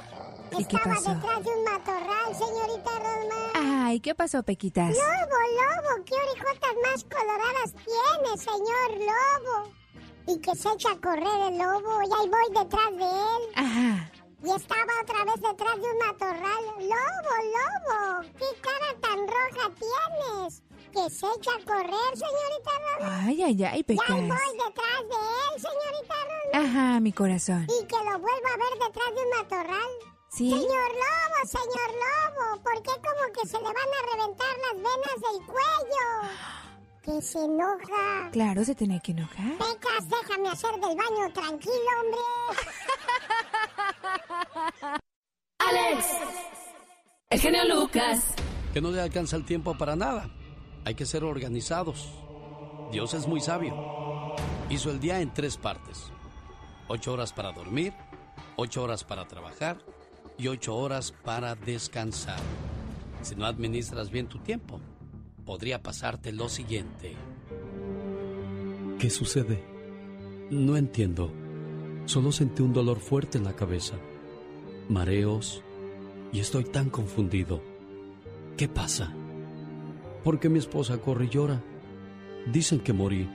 [0.59, 1.13] ¿Y qué Estaba pasó?
[1.15, 3.51] detrás de un matorral, señorita Rosmar.
[3.55, 4.89] Ay, ¿qué pasó, Pequitas?
[4.89, 9.73] Lobo, lobo, qué orejotas más coloradas tiene, señor lobo.
[10.27, 13.43] Y que se echa a correr el lobo, y ahí voy detrás de él.
[13.55, 14.11] Ajá.
[14.45, 16.63] Y estaba otra vez detrás de un matorral.
[16.77, 20.61] Lobo, lobo, qué cara tan roja tienes.
[20.93, 23.23] Que se echa a correr, señorita Rosmar.
[23.27, 24.09] Ay, ay, ay, Pecas.
[24.09, 25.15] ahí voy detrás de
[25.55, 26.13] él, señorita.
[26.53, 27.63] Ajá, mi corazón.
[27.63, 30.12] Y que lo vuelva a ver detrás de un matorral.
[30.33, 30.49] ¿Sí?
[30.49, 35.21] Señor Lobo, señor Lobo, ¿por qué como que se le van a reventar las venas
[35.21, 36.07] del cuello?
[37.03, 38.31] Que se enoja.
[38.31, 39.57] Claro, se tenía que enojar.
[39.59, 42.19] Pecas, déjame hacer del baño tranquilo, hombre.
[45.59, 46.05] Alex,
[47.29, 48.33] el genio Lucas.
[48.73, 50.31] Que no le alcanza el tiempo para nada.
[50.83, 52.09] Hay que ser organizados.
[52.91, 54.35] Dios es muy sabio.
[54.71, 56.11] Hizo el día en tres partes.
[56.87, 57.93] Ocho horas para dormir,
[58.55, 59.92] ocho horas para trabajar
[60.37, 62.39] y ocho horas para descansar.
[63.21, 64.79] Si no administras bien tu tiempo,
[65.45, 67.15] podría pasarte lo siguiente.
[68.99, 69.63] ¿Qué sucede?
[70.49, 71.31] No entiendo.
[72.05, 73.95] Solo sentí un dolor fuerte en la cabeza,
[74.89, 75.63] mareos
[76.33, 77.61] y estoy tan confundido.
[78.57, 79.13] ¿Qué pasa?
[80.23, 81.61] ¿Por qué mi esposa corre y llora?
[82.51, 83.29] Dicen que morí,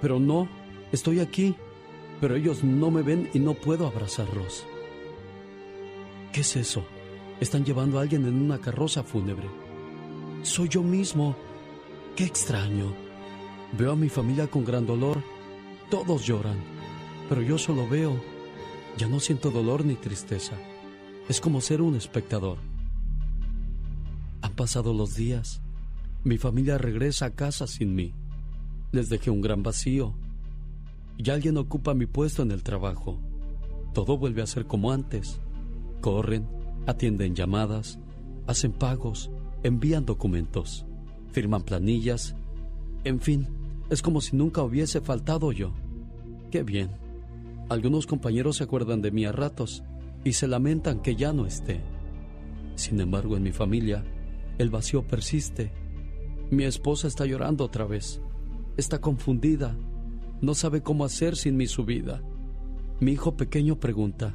[0.00, 0.48] pero no,
[0.92, 1.54] estoy aquí,
[2.20, 4.66] pero ellos no me ven y no puedo abrazarlos.
[6.32, 6.84] ¿Qué es eso?
[7.40, 9.48] Están llevando a alguien en una carroza fúnebre.
[10.42, 11.36] Soy yo mismo.
[12.14, 12.94] Qué extraño.
[13.76, 15.22] Veo a mi familia con gran dolor.
[15.90, 16.58] Todos lloran,
[17.28, 18.20] pero yo solo veo.
[18.96, 20.54] Ya no siento dolor ni tristeza.
[21.28, 22.58] Es como ser un espectador.
[24.42, 25.62] Han pasado los días.
[26.22, 28.14] Mi familia regresa a casa sin mí.
[28.92, 30.14] Les dejé un gran vacío.
[31.16, 33.18] Y alguien ocupa mi puesto en el trabajo.
[33.94, 35.40] Todo vuelve a ser como antes.
[36.00, 36.46] Corren,
[36.86, 37.98] atienden llamadas,
[38.46, 39.30] hacen pagos,
[39.62, 40.86] envían documentos,
[41.32, 42.34] firman planillas.
[43.04, 43.48] En fin,
[43.90, 45.72] es como si nunca hubiese faltado yo.
[46.50, 46.90] Qué bien.
[47.68, 49.84] Algunos compañeros se acuerdan de mí a ratos
[50.24, 51.80] y se lamentan que ya no esté.
[52.74, 54.04] Sin embargo, en mi familia,
[54.58, 55.72] el vacío persiste.
[56.50, 58.20] Mi esposa está llorando otra vez.
[58.76, 59.76] Está confundida.
[60.40, 62.22] No sabe cómo hacer sin mi subida.
[63.00, 64.34] Mi hijo pequeño pregunta,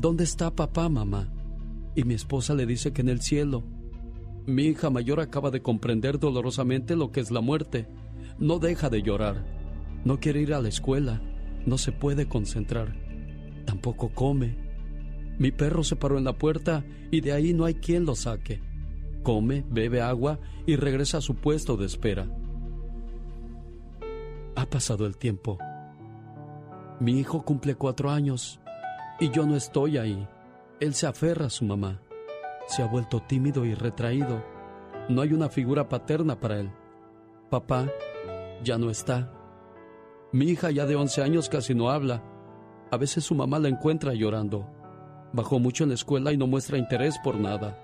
[0.00, 1.28] ¿Dónde está papá, mamá?
[1.96, 3.64] Y mi esposa le dice que en el cielo.
[4.46, 7.88] Mi hija mayor acaba de comprender dolorosamente lo que es la muerte.
[8.38, 9.44] No deja de llorar.
[10.04, 11.20] No quiere ir a la escuela.
[11.66, 12.94] No se puede concentrar.
[13.66, 14.56] Tampoco come.
[15.36, 18.62] Mi perro se paró en la puerta y de ahí no hay quien lo saque.
[19.24, 22.30] Come, bebe agua y regresa a su puesto de espera.
[24.54, 25.58] Ha pasado el tiempo.
[27.00, 28.60] Mi hijo cumple cuatro años
[29.20, 30.26] y yo no estoy ahí.
[30.80, 32.00] Él se aferra a su mamá.
[32.66, 34.44] Se ha vuelto tímido y retraído.
[35.08, 36.70] No hay una figura paterna para él.
[37.50, 37.88] Papá
[38.62, 39.32] ya no está.
[40.32, 42.22] Mi hija ya de 11 años casi no habla.
[42.90, 44.66] A veces su mamá la encuentra llorando.
[45.32, 47.78] Bajó mucho en la escuela y no muestra interés por nada.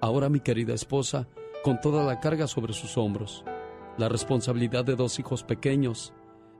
[0.00, 1.28] Ahora mi querida esposa,
[1.62, 3.44] con toda la carga sobre sus hombros,
[3.98, 6.12] la responsabilidad de dos hijos pequeños,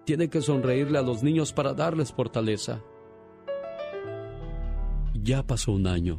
[0.05, 2.83] tiene que sonreírle a los niños para darles fortaleza.
[5.23, 6.19] Ya pasó un año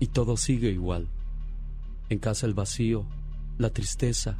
[0.00, 1.08] y todo sigue igual.
[2.08, 3.04] En casa el vacío,
[3.58, 4.38] la tristeza.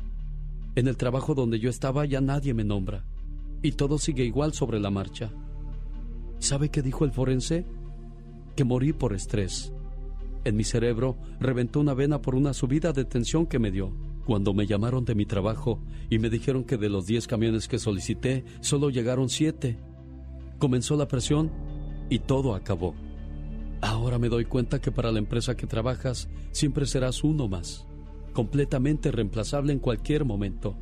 [0.76, 3.04] En el trabajo donde yo estaba ya nadie me nombra
[3.62, 5.30] y todo sigue igual sobre la marcha.
[6.38, 7.66] ¿Sabe qué dijo el forense?
[8.54, 9.72] Que morí por estrés.
[10.44, 13.92] En mi cerebro reventó una vena por una subida de tensión que me dio.
[14.24, 17.78] Cuando me llamaron de mi trabajo y me dijeron que de los 10 camiones que
[17.78, 19.76] solicité, solo llegaron 7.
[20.58, 21.50] Comenzó la presión
[22.08, 22.94] y todo acabó.
[23.86, 27.86] Ahora me doy cuenta que para la empresa que trabajas siempre serás uno más,
[28.32, 30.76] completamente reemplazable en cualquier momento,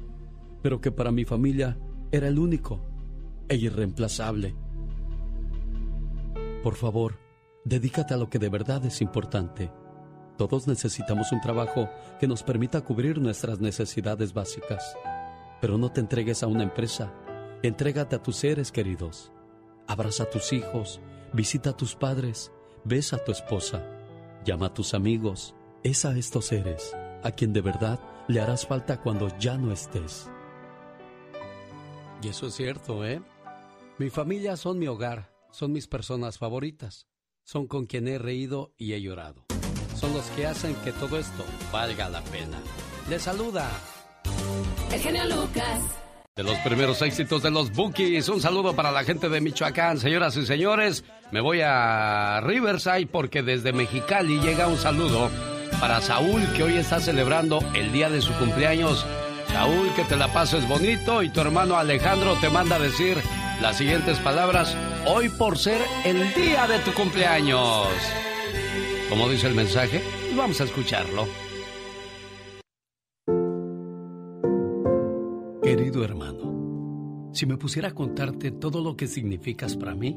[0.63, 1.77] pero que para mi familia
[2.11, 2.81] era el único
[3.47, 4.55] e irreemplazable.
[6.63, 7.19] Por favor,
[7.67, 9.71] dedícate a lo que de verdad es importante.
[10.39, 14.97] Todos necesitamos un trabajo que nos permita cubrir nuestras necesidades básicas.
[15.61, 17.13] Pero no te entregues a una empresa,
[17.63, 19.31] entrégate a tus seres queridos.
[19.87, 21.03] Abraza a tus hijos,
[21.35, 22.51] visita a tus padres,
[22.85, 23.83] besa a tu esposa,
[24.45, 29.01] llama a tus amigos, es a estos seres a quien de verdad le harás falta
[29.01, 30.29] cuando ya no estés.
[32.23, 33.21] Y eso es cierto, ¿eh?
[33.99, 37.07] Mi familia son mi hogar, son mis personas favoritas,
[37.43, 39.47] son con quien he reído y he llorado.
[39.97, 42.59] Son los que hacen que todo esto valga la pena.
[43.09, 43.71] Les saluda.
[44.93, 45.81] El genio Lucas.
[46.37, 48.29] De los primeros éxitos de los Bookies.
[48.29, 51.05] Un saludo para la gente de Michoacán, señoras y señores.
[51.35, 55.29] Me voy a Riverside porque desde Mexicali llega un saludo
[55.81, 59.05] para Saúl que hoy está celebrando el día de su cumpleaños.
[59.49, 63.17] Saúl, que te la pases bonito y tu hermano Alejandro te manda decir
[63.61, 64.77] las siguientes palabras
[65.09, 67.89] hoy por ser el día de tu cumpleaños.
[69.09, 70.05] Como dice el mensaje,
[70.37, 71.27] vamos a escucharlo.
[75.65, 80.17] Querido hermano, si me pusiera a contarte todo lo que significas para mí,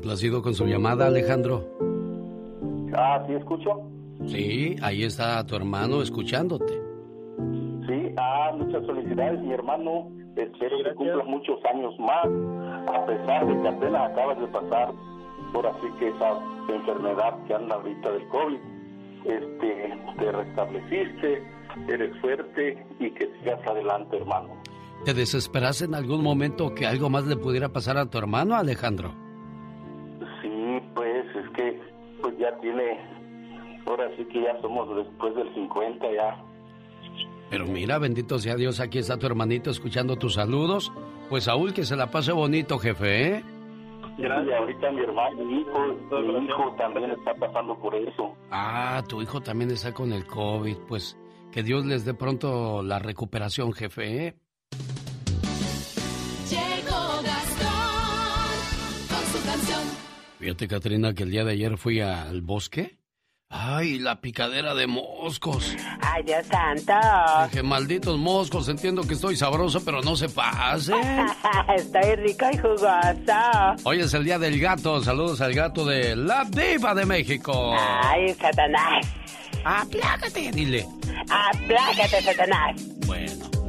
[0.00, 1.62] ¿Complacido con su llamada, Alejandro?
[2.96, 3.82] Ah, ¿sí escucho?
[4.28, 6.72] Sí, ahí está tu hermano escuchándote.
[7.86, 10.08] Sí, ah, muchas felicidades, mi hermano.
[10.36, 12.24] Espero que cumplas muchos años más,
[12.88, 14.94] a pesar de que apenas acabas de pasar
[15.52, 16.38] por así que esa
[16.74, 18.58] enfermedad que anda ahorita del COVID.
[19.26, 21.42] Este, te restableciste,
[21.88, 24.48] eres fuerte y que sigas adelante, hermano.
[25.04, 29.28] ¿Te desesperas en algún momento que algo más le pudiera pasar a tu hermano, Alejandro?
[31.40, 31.80] Es que
[32.22, 32.98] pues ya tiene,
[33.86, 36.44] ahora sí que ya somos después del 50 ya.
[37.50, 40.92] Pero mira, bendito sea Dios, aquí está tu hermanito escuchando tus saludos.
[41.28, 43.44] Pues Saúl, que se la pase bonito, jefe, ¿eh?
[44.18, 44.58] Gracias.
[44.58, 45.86] ahorita mi hermano, mi hijo,
[46.20, 48.36] mi hijo también está pasando por eso.
[48.50, 50.76] Ah, tu hijo también está con el COVID.
[50.88, 51.18] Pues
[51.50, 54.34] que Dios les dé pronto la recuperación, jefe, ¿eh?
[60.40, 62.96] Fíjate, Katrina, que el día de ayer fui al bosque.
[63.50, 65.76] Ay, la picadera de moscos.
[66.00, 66.94] Ay, Dios santo.
[67.50, 70.96] Dije, malditos moscos, entiendo que estoy sabroso, pero no se pasen.
[71.76, 73.84] estoy rico y jugoso.
[73.84, 75.02] Hoy es el día del gato.
[75.02, 77.74] Saludos al gato de La Diva de México.
[77.76, 79.06] Ay, Satanás.
[79.62, 80.86] Aplácate, dile.
[81.28, 82.82] Aplácate, Satanás.
[83.06, 83.59] Bueno.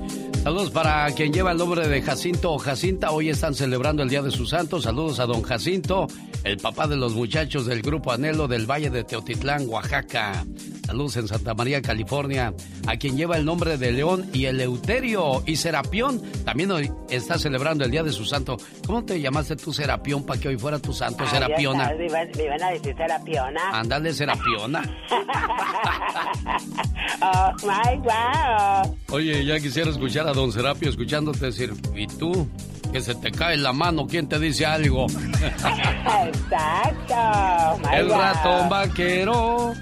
[0.43, 3.11] Saludos para quien lleva el nombre de Jacinto o Jacinta.
[3.11, 4.85] Hoy están celebrando el Día de sus Santos.
[4.85, 6.07] Saludos a don Jacinto,
[6.43, 10.43] el papá de los muchachos del Grupo Anhelo del Valle de Teotitlán, Oaxaca.
[10.91, 12.53] Saludos en Santa María, California.
[12.87, 16.19] A quien lleva el nombre de León y Eleuterio y Serapión.
[16.43, 18.57] También hoy está celebrando el Día de su Santo.
[18.85, 21.93] ¿Cómo te llamaste tú, Serapión, para que hoy fuera tu santo, Serapiona?
[21.93, 23.61] Me iban, me iban a decir Serapiona.
[23.71, 24.81] Ándale, Serapiona.
[27.21, 28.97] oh, my wow.
[29.11, 32.47] Oye, ya quisiera escuchar a don Serapio escuchándote decir, ¿y tú?
[32.91, 35.07] Que se te cae la mano, ¿quién te dice algo?
[36.27, 37.79] Exacto.
[37.83, 39.73] My El ratón vaquero.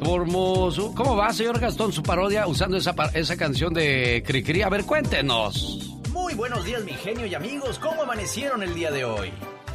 [0.00, 0.92] Hermoso.
[0.94, 4.62] ¿Cómo va, señor Gastón, su parodia usando esa, esa canción de Cricri?
[4.62, 5.96] A ver, cuéntenos.
[6.10, 7.78] Muy buenos días, mi genio y amigos.
[7.78, 9.32] ¿Cómo amanecieron el día de hoy?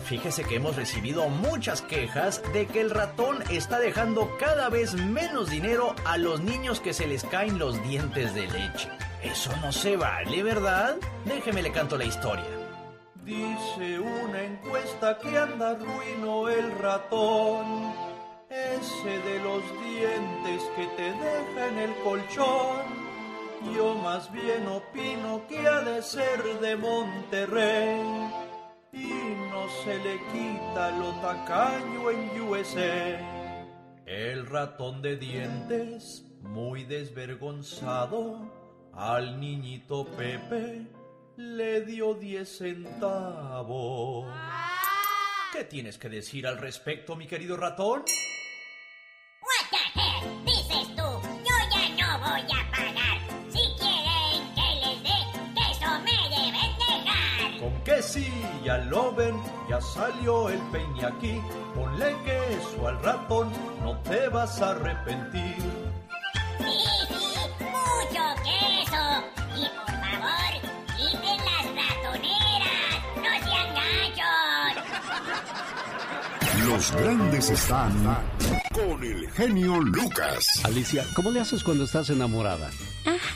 [0.07, 5.49] Fíjese que hemos recibido muchas quejas de que el ratón está dejando cada vez menos
[5.49, 8.89] dinero a los niños que se les caen los dientes de leche.
[9.21, 10.95] Eso no se vale, ¿verdad?
[11.25, 12.45] Déjeme le canto la historia.
[13.25, 17.93] Dice una encuesta que anda ruino el ratón.
[18.49, 22.85] Ese de los dientes que te deja en el colchón.
[23.75, 28.56] Yo más bien opino que ha de ser de Monterrey.
[28.93, 29.07] Y
[29.51, 34.03] no se le quita lo tacaño en USA.
[34.05, 38.51] El ratón de dientes, muy desvergonzado,
[38.93, 40.87] al niñito Pepe
[41.35, 44.27] le dio 10 centavos.
[45.53, 48.03] ¿Qué tienes que decir al respecto, mi querido ratón?
[58.67, 59.33] Ya lo ven,
[59.69, 61.41] ya salió el peine aquí.
[61.73, 63.49] Ponle queso al ratón,
[63.81, 65.55] no te vas a arrepentir.
[66.57, 66.75] Sí,
[67.07, 67.15] sí,
[67.61, 69.03] mucho queso.
[69.55, 70.51] Y por favor,
[70.97, 72.91] quiten las ratoneras.
[73.23, 74.75] No sean gachos.
[76.67, 77.93] Los grandes están
[78.73, 80.45] con el genio Lucas.
[80.65, 82.69] Alicia, ¿cómo le haces cuando estás enamorada?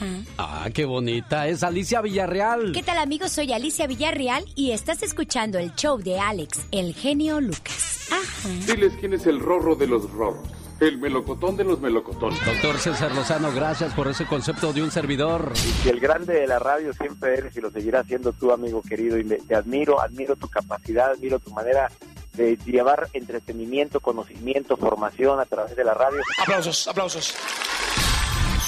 [0.01, 0.21] Ajá.
[0.37, 1.47] Ah, qué bonita.
[1.47, 2.71] Es Alicia Villarreal.
[2.73, 3.31] ¿Qué tal amigos?
[3.31, 8.07] Soy Alicia Villarreal y estás escuchando el show de Alex, el genio Lucas.
[8.11, 8.49] Ajá.
[8.65, 10.47] Diles quién es el rorro de los rorros.
[10.79, 12.43] El melocotón de los melocotones.
[12.43, 15.53] Doctor César Lozano, gracias por ese concepto de un servidor.
[15.85, 19.19] Y el grande de la radio siempre eres y lo seguirás siendo tú, amigo querido.
[19.19, 21.91] Y me- te admiro, admiro tu capacidad, admiro tu manera
[22.33, 26.17] de llevar entretenimiento, conocimiento, formación a través de la radio.
[26.41, 27.35] Aplausos, aplausos.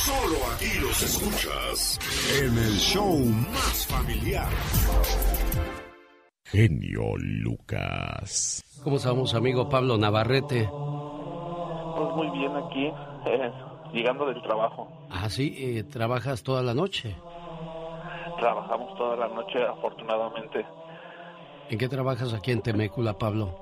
[0.04, 1.98] Solo aquí los escuchas
[2.38, 3.20] en el show
[3.54, 4.50] más familiar.
[6.44, 8.66] Genio Lucas.
[8.84, 10.68] ¿Cómo estamos, amigo Pablo Navarrete?
[10.68, 12.92] Pues muy bien aquí,
[13.28, 13.52] eh,
[13.94, 14.92] llegando del trabajo.
[15.10, 17.16] Ah, sí, eh, trabajas toda la noche.
[18.42, 20.66] Trabajamos toda la noche, afortunadamente.
[21.70, 23.58] ¿En qué trabajas aquí en Temécula, Pablo?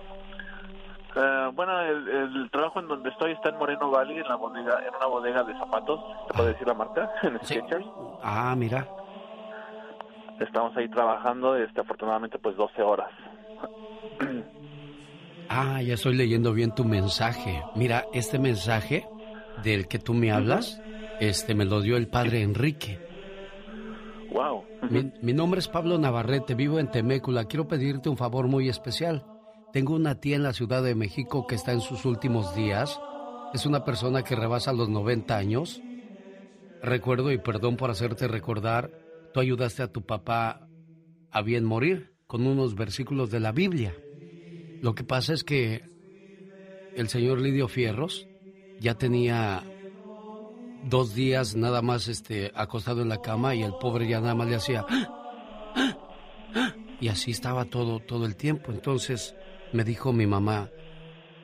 [1.16, 4.80] Eh, bueno, el, el trabajo en donde estoy está en Moreno Valley, en la bodega,
[4.88, 6.00] en una bodega de zapatos.
[6.28, 7.10] ¿Te puedo decir la marca?
[7.24, 7.86] En Skechers.
[8.24, 8.88] Ah, mira.
[10.40, 13.12] Estamos ahí trabajando, este, afortunadamente, pues 12 horas.
[15.50, 17.62] Ah, ya estoy leyendo bien tu mensaje.
[17.76, 19.06] Mira, este mensaje
[19.64, 20.82] del que tú me hablas,
[21.20, 23.00] este me lo dio el padre Enrique.
[24.32, 24.64] Wow.
[24.90, 27.46] Mi, mi nombre es Pablo Navarrete, vivo en Temécula.
[27.46, 29.26] Quiero pedirte un favor muy especial.
[29.74, 33.00] Tengo una tía en la Ciudad de México que está en sus últimos días.
[33.54, 35.82] Es una persona que rebasa los 90 años.
[36.84, 38.92] Recuerdo y perdón por hacerte recordar,
[39.34, 40.68] tú ayudaste a tu papá
[41.32, 43.96] a bien morir con unos versículos de la Biblia.
[44.82, 45.84] Lo que pasa es que
[46.96, 48.28] el señor Lidio Fierros
[48.80, 49.64] ya tenía
[50.90, 54.50] dos días nada más este acostado en la cama y el pobre ya nada más
[54.50, 54.86] le hacía
[57.02, 58.72] y así estaba todo todo el tiempo.
[58.72, 59.36] Entonces
[59.74, 60.70] me dijo mi mamá,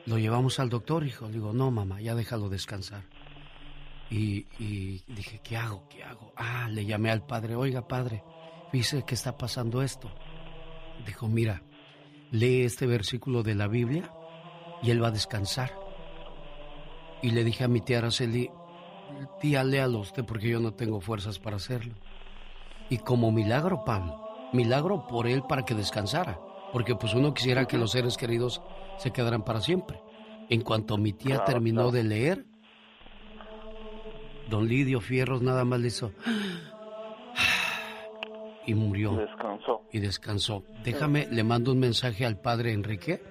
[0.06, 1.26] lo llevamos al doctor, hijo.
[1.26, 3.02] Le digo, no mamá, ya déjalo descansar.
[4.10, 5.86] Y, y dije, ¿qué hago?
[5.88, 6.32] ¿Qué hago?
[6.36, 8.24] Ah, le llamé al padre, oiga padre,
[8.72, 10.10] dice que está pasando esto.
[11.06, 11.62] Dijo, mira,
[12.30, 14.12] lee este versículo de la Biblia
[14.82, 15.78] y él va a descansar.
[17.22, 18.50] Y le dije a mi tía Araceli,
[19.40, 21.94] tía, léalo usted porque yo no tengo fuerzas para hacerlo.
[22.88, 24.18] Y como milagro, Pablo,
[24.52, 26.38] milagro por él para que descansara,
[26.72, 28.62] porque pues uno quisiera que los seres queridos
[28.98, 30.00] se quedaran para siempre.
[30.50, 31.92] En cuanto mi tía Claro, terminó claro.
[31.92, 32.44] de leer,
[34.48, 36.12] don Lidio Fierros nada más le hizo
[38.68, 39.12] y murió.
[39.16, 39.82] Descansó.
[39.92, 40.62] Y descansó.
[40.84, 43.22] Déjame, le mando un mensaje al padre Enrique.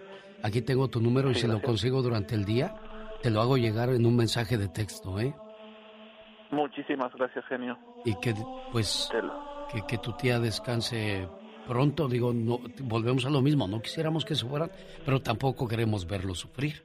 [0.44, 2.76] Aquí tengo tu número y Sí, si lo consigo durante el día,
[3.22, 5.34] te lo hago llegar en un mensaje de texto, ¿eh?
[6.50, 7.78] Muchísimas gracias, genio.
[8.06, 8.34] Y que,
[8.72, 9.10] pues,
[9.72, 11.28] que, que tu tía descanse
[11.68, 12.08] pronto.
[12.08, 13.68] Digo, no, volvemos a lo mismo.
[13.68, 14.72] No quisiéramos que se fueran,
[15.06, 16.84] pero tampoco queremos verlo sufrir.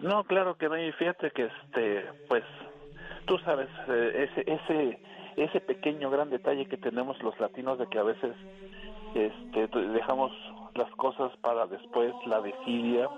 [0.00, 2.44] No, claro que no, y fíjate que este, pues,
[3.26, 4.98] tú sabes, eh, ese, ese,
[5.36, 8.34] ese pequeño gran detalle que tenemos los latinos de que a veces,
[9.14, 10.32] este, dejamos
[10.74, 13.08] las cosas para después, la desidia,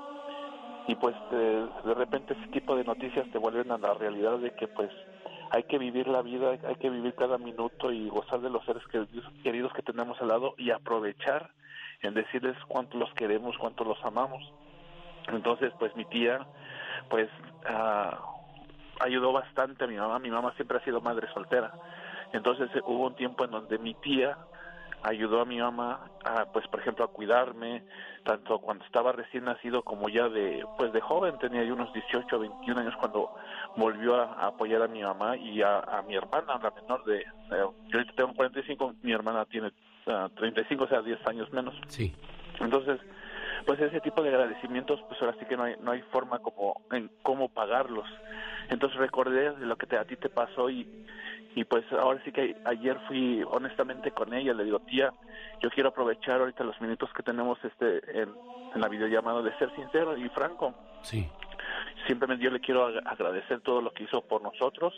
[0.87, 4.53] y pues eh, de repente ese tipo de noticias te vuelven a la realidad de
[4.53, 4.91] que pues
[5.51, 8.83] hay que vivir la vida, hay que vivir cada minuto y gozar de los seres
[9.43, 11.51] queridos, que tenemos al lado y aprovechar
[12.03, 14.43] en decirles cuánto los queremos, cuánto los amamos.
[15.29, 16.47] Entonces, pues mi tía,
[17.09, 17.29] pues
[17.69, 18.19] ah,
[19.01, 20.19] ayudó bastante a mi mamá.
[20.19, 21.73] Mi mamá siempre ha sido madre soltera.
[22.33, 24.37] Entonces hubo un tiempo en donde mi tía
[25.09, 27.83] ayudó a mi mamá, a, pues por ejemplo, a cuidarme,
[28.25, 32.37] tanto cuando estaba recién nacido como ya de, pues de joven, tenía yo unos 18
[32.37, 33.31] o 21 años cuando
[33.77, 37.19] volvió a, a apoyar a mi mamá y a, a mi hermana, la menor de,
[37.21, 39.71] eh, yo ahorita tengo 45, mi hermana tiene
[40.07, 41.75] ah, 35, o sea, 10 años menos.
[41.89, 42.15] Sí.
[42.59, 42.99] Entonces,
[43.65, 46.81] pues ese tipo de agradecimientos, pues ahora sí que no hay, no hay forma como
[46.91, 48.07] en cómo pagarlos.
[48.69, 50.87] Entonces recordé de lo que te- a ti te pasó y,
[51.57, 55.13] y pues ahora sí que ayer fui honestamente con ella, le digo, tía,
[55.61, 58.29] yo quiero aprovechar ahorita los minutos que tenemos este en,
[58.75, 60.75] en la videollamada de ser sincero y franco.
[61.03, 61.29] Sí.
[62.07, 64.95] Simplemente yo le quiero ag- agradecer todo lo que hizo por nosotros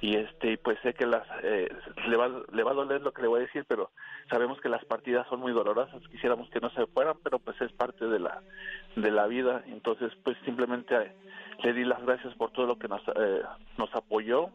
[0.00, 1.68] y este pues sé que las eh,
[2.06, 3.90] le va le va a doler lo que le voy a decir pero
[4.30, 7.72] sabemos que las partidas son muy dolorosas quisiéramos que no se fueran pero pues es
[7.72, 8.40] parte de la
[8.94, 11.12] de la vida entonces pues simplemente eh,
[11.64, 13.42] le di las gracias por todo lo que nos eh,
[13.76, 14.50] nos apoyó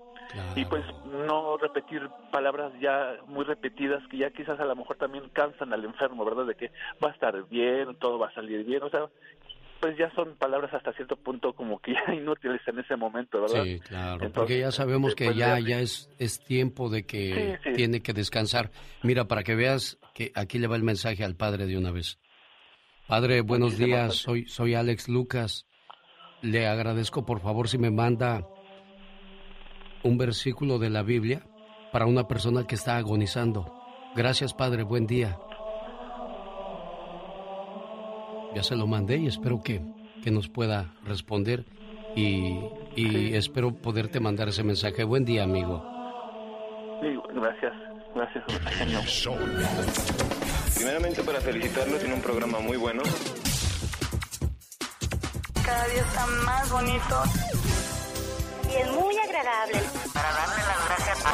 [0.55, 5.29] y pues no repetir palabras ya muy repetidas que ya quizás a lo mejor también
[5.33, 6.71] cansan al enfermo verdad de que
[7.03, 9.07] va a estar bien todo va a salir bien o sea
[9.79, 13.63] pues ya son palabras hasta cierto punto como que ya inútiles en ese momento, ¿verdad?
[13.65, 17.57] Sí, claro, Entonces, porque ya sabemos que pues, ya, ya- es, es tiempo de que
[17.61, 17.75] Sí, sí.
[17.75, 18.71] tiene que descansar.
[19.01, 22.17] Mira, para que veas que aquí le va el mensaje al padre de una vez.
[23.09, 25.65] Padre, buenos días, soy, soy Alex Lucas.
[26.41, 28.47] Le agradezco, por favor, si me manda
[30.03, 31.41] un versículo de la Biblia
[31.91, 33.73] para una persona que está agonizando.
[34.15, 35.37] Gracias, Padre, buen día.
[38.55, 39.81] Ya se lo mandé y espero que,
[40.23, 41.65] que nos pueda responder.
[42.15, 42.59] y,
[42.95, 45.03] y espero poderte mandar ese mensaje.
[45.03, 45.83] Buen día, amigo.
[47.01, 47.73] Sí, gracias,
[48.15, 48.43] gracias,
[48.75, 48.99] genio.
[50.75, 53.01] Primeramente para felicitarlo, tiene un programa muy bueno.
[55.65, 57.23] Cada día está más bonito.
[58.69, 59.02] Y es muy
[59.43, 59.81] agradable.
[60.13, 61.33] Para darle las gracias a...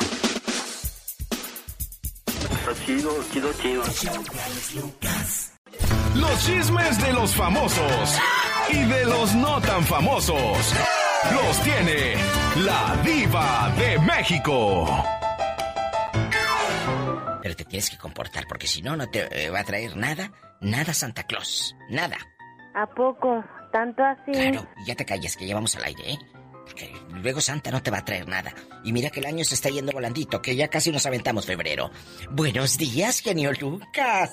[2.54, 3.84] Está chido, chido, chido.
[6.16, 8.20] Los chismes de los famosos
[8.70, 10.74] y de los no tan famosos
[11.32, 12.16] los tiene
[12.58, 15.06] la diva de México.
[17.42, 20.32] Pero te tienes que comportar porque si no, no te eh, va a traer nada,
[20.62, 22.18] nada Santa Claus, nada.
[22.76, 23.44] ¿A poco?
[23.72, 24.32] ¿Tanto así?
[24.32, 26.20] Claro, y ya te calles que ya vamos al aire, ¿eh?
[26.70, 26.92] Porque
[27.24, 28.54] luego Santa no te va a traer nada.
[28.84, 31.90] Y mira que el año se está yendo volandito, que ya casi nos aventamos febrero.
[32.30, 34.32] Buenos días, genio Lucas.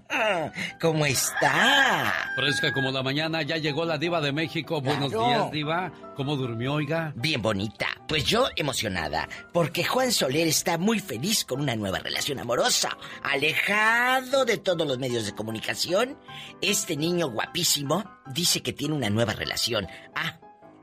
[0.80, 2.12] ¿Cómo está?
[2.34, 4.80] Fresca como la mañana, ya llegó la diva de México.
[4.80, 5.92] Buenos días, diva.
[6.16, 7.12] ¿Cómo durmió, oiga?
[7.14, 7.86] Bien bonita.
[8.08, 12.96] Pues yo emocionada, porque Juan Soler está muy feliz con una nueva relación amorosa.
[13.22, 16.18] Alejado de todos los medios de comunicación,
[16.62, 19.86] este niño guapísimo dice que tiene una nueva relación.
[20.14, 20.38] Ah,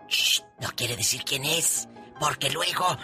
[0.07, 1.87] shh, no quiere decir quién es,
[2.19, 2.97] porque luego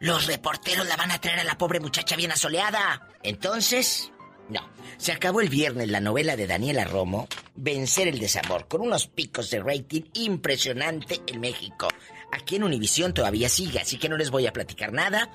[0.00, 3.08] los reporteros la van a traer a la pobre muchacha bien asoleada.
[3.22, 4.12] Entonces,
[4.48, 4.60] no.
[4.98, 9.50] Se acabó el viernes la novela de Daniela Romo, Vencer el desamor, con unos picos
[9.50, 11.88] de rating impresionante en México.
[12.32, 15.30] Aquí en Univisión todavía sigue, así que no les voy a platicar nada.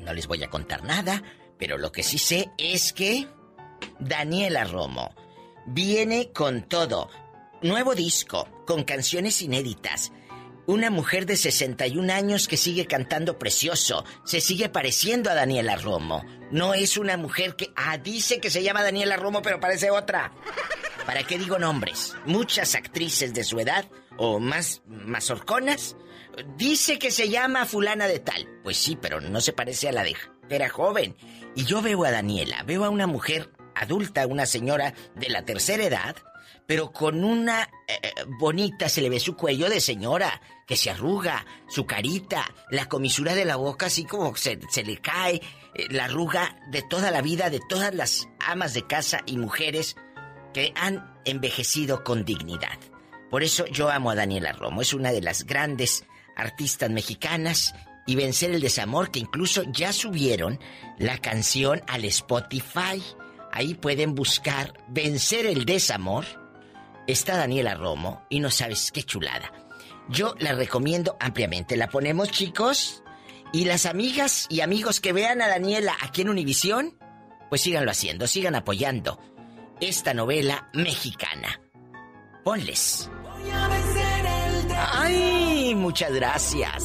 [0.00, 1.22] No les voy a contar nada,
[1.58, 3.28] pero lo que sí sé es que
[4.00, 5.14] Daniela Romo
[5.66, 7.08] viene con todo.
[7.64, 10.12] Nuevo disco, con canciones inéditas.
[10.66, 14.04] Una mujer de 61 años que sigue cantando precioso.
[14.22, 16.26] Se sigue pareciendo a Daniela Romo.
[16.50, 17.72] No es una mujer que...
[17.74, 20.30] Ah, dice que se llama Daniela Romo, pero parece otra.
[21.06, 22.14] ¿Para qué digo nombres?
[22.26, 23.86] Muchas actrices de su edad,
[24.18, 25.96] o más mazorconas,
[26.58, 28.46] dice que se llama fulana de tal.
[28.62, 30.14] Pues sí, pero no se parece a la de...
[30.50, 31.16] Era joven.
[31.54, 35.84] Y yo veo a Daniela, veo a una mujer adulta, una señora de la tercera
[35.84, 36.16] edad,
[36.66, 40.90] pero con una eh, eh, bonita, se le ve su cuello de señora, que se
[40.90, 45.42] arruga, su carita, la comisura de la boca así como se, se le cae,
[45.74, 49.96] eh, la arruga de toda la vida de todas las amas de casa y mujeres
[50.52, 52.78] que han envejecido con dignidad.
[53.30, 56.04] Por eso yo amo a Daniela Romo, es una de las grandes
[56.36, 57.74] artistas mexicanas
[58.06, 60.60] y vencer el desamor que incluso ya subieron
[60.98, 63.02] la canción al Spotify.
[63.52, 66.24] Ahí pueden buscar Vencer el desamor.
[67.06, 69.52] Está Daniela Romo y no sabes qué chulada.
[70.08, 71.76] Yo la recomiendo ampliamente.
[71.76, 73.02] La ponemos, chicos.
[73.52, 76.98] Y las amigas y amigos que vean a Daniela aquí en Univisión,
[77.48, 79.20] pues síganlo haciendo, sigan apoyando
[79.80, 81.60] esta novela mexicana.
[82.42, 83.10] Ponles.
[84.76, 86.84] Ay, muchas gracias.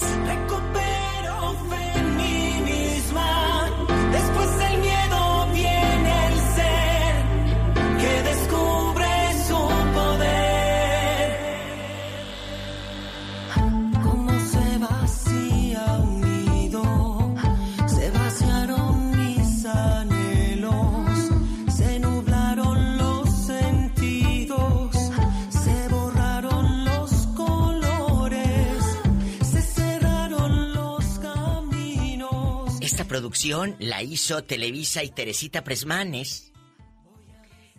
[33.10, 36.53] Producción la hizo Televisa y Teresita Presmanes,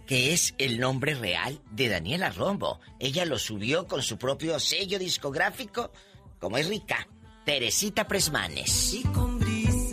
[0.07, 2.81] que es el nombre real de Daniela Rombo.
[2.99, 5.93] Ella lo subió con su propio sello discográfico,
[6.39, 7.09] como es rica,
[7.47, 8.97] Teresita Presmanes.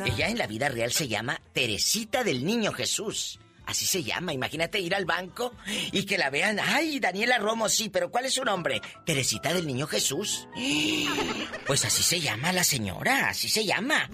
[0.03, 3.39] Ella en la vida real se llama Teresita del Niño Jesús.
[3.67, 4.33] Así se llama.
[4.33, 5.53] Imagínate ir al banco
[5.91, 6.57] y que la vean.
[6.59, 8.81] Ay, Daniela Romo, sí, pero ¿cuál es su nombre?
[9.05, 10.47] Teresita del Niño Jesús.
[11.67, 14.09] Pues así se llama la señora, así se llama.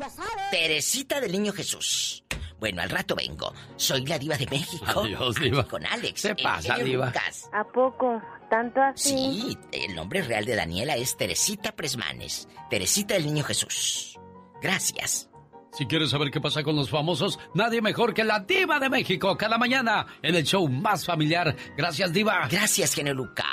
[0.49, 2.23] Teresita del Niño Jesús.
[2.59, 3.53] Bueno, al rato vengo.
[3.75, 5.01] Soy la diva de México.
[5.01, 5.67] Adiós, diva.
[5.67, 6.21] Con Alex.
[6.23, 7.07] ¿Qué el pasa, diva?
[7.07, 7.49] Lucas.
[7.53, 8.19] ¿A poco?
[8.49, 9.09] ¿Tanto así?
[9.09, 12.47] Sí, el nombre real de Daniela es Teresita Presmanes.
[12.71, 14.17] Teresita del Niño Jesús.
[14.61, 15.29] Gracias.
[15.73, 19.35] Si quieres saber qué pasa con los famosos, nadie mejor que la diva de México
[19.35, 21.55] cada mañana en el show más familiar.
[21.75, 22.47] Gracias, diva.
[22.49, 23.45] Gracias, genio Lucas.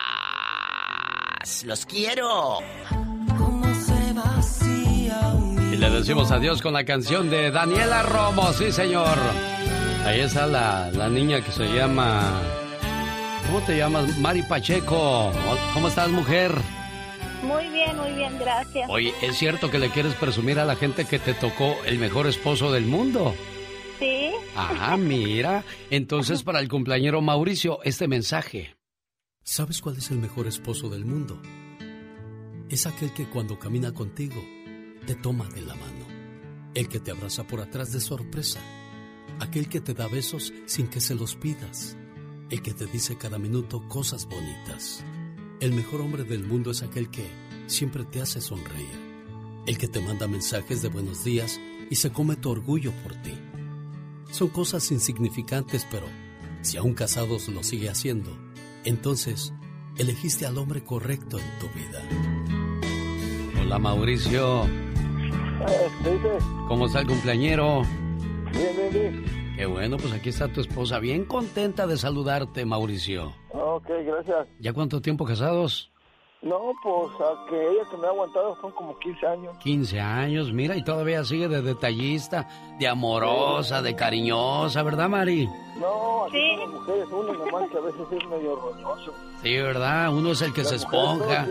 [1.65, 2.59] Los quiero.
[3.75, 9.17] se vacía un Y le decimos adiós con la canción de Daniela Romo, sí señor.
[10.05, 12.23] Ahí está la, la niña que se llama...
[13.47, 14.19] ¿Cómo te llamas?
[14.19, 15.33] Mari Pacheco.
[15.75, 16.53] ¿Cómo estás, mujer?
[17.43, 18.89] Muy bien, muy bien, gracias.
[18.91, 22.27] Oye, ¿es cierto que le quieres presumir a la gente que te tocó el mejor
[22.27, 23.35] esposo del mundo?
[23.99, 24.31] Sí.
[24.57, 25.65] Ah, mira.
[25.91, 28.77] Entonces, para el cumpleañero Mauricio, este mensaje.
[29.43, 31.41] ¿Sabes cuál es el mejor esposo del mundo?
[32.71, 34.41] es aquel que cuando camina contigo
[35.07, 36.07] te toma de la mano,
[36.75, 38.61] el que te abraza por atrás de sorpresa,
[39.41, 41.97] aquel que te da besos sin que se los pidas,
[42.49, 45.05] el que te dice cada minuto cosas bonitas.
[45.61, 47.27] El mejor hombre del mundo es aquel que
[47.67, 48.99] siempre te hace sonreír,
[49.67, 53.35] el que te manda mensajes de buenos días y se come tu orgullo por ti.
[54.31, 56.07] Son cosas insignificantes, pero
[56.63, 58.31] si aún casados lo sigue haciendo,
[58.85, 59.53] entonces
[59.99, 63.61] elegiste al hombre correcto en tu vida.
[63.61, 64.67] Hola Mauricio.
[66.69, 67.83] ¿Cómo está el cumpleañero?
[68.51, 69.40] Bien, bien, bien.
[69.61, 73.35] Qué bueno, pues aquí está tu esposa, bien contenta de saludarte, Mauricio.
[73.51, 74.49] Ok, gracias.
[74.59, 75.93] ¿Ya cuánto tiempo casados?
[76.41, 79.59] No, pues a que ella que me ha aguantado son como 15 años.
[79.59, 82.49] 15 años, mira, y todavía sigue de detallista,
[82.79, 85.47] de amorosa, de cariñosa, ¿verdad, Mari?
[85.79, 89.13] No, así son las mujeres, uno nomás que a veces es medio roñoso.
[89.43, 90.11] Sí, ¿verdad?
[90.15, 91.47] Uno es el que Las se esponja.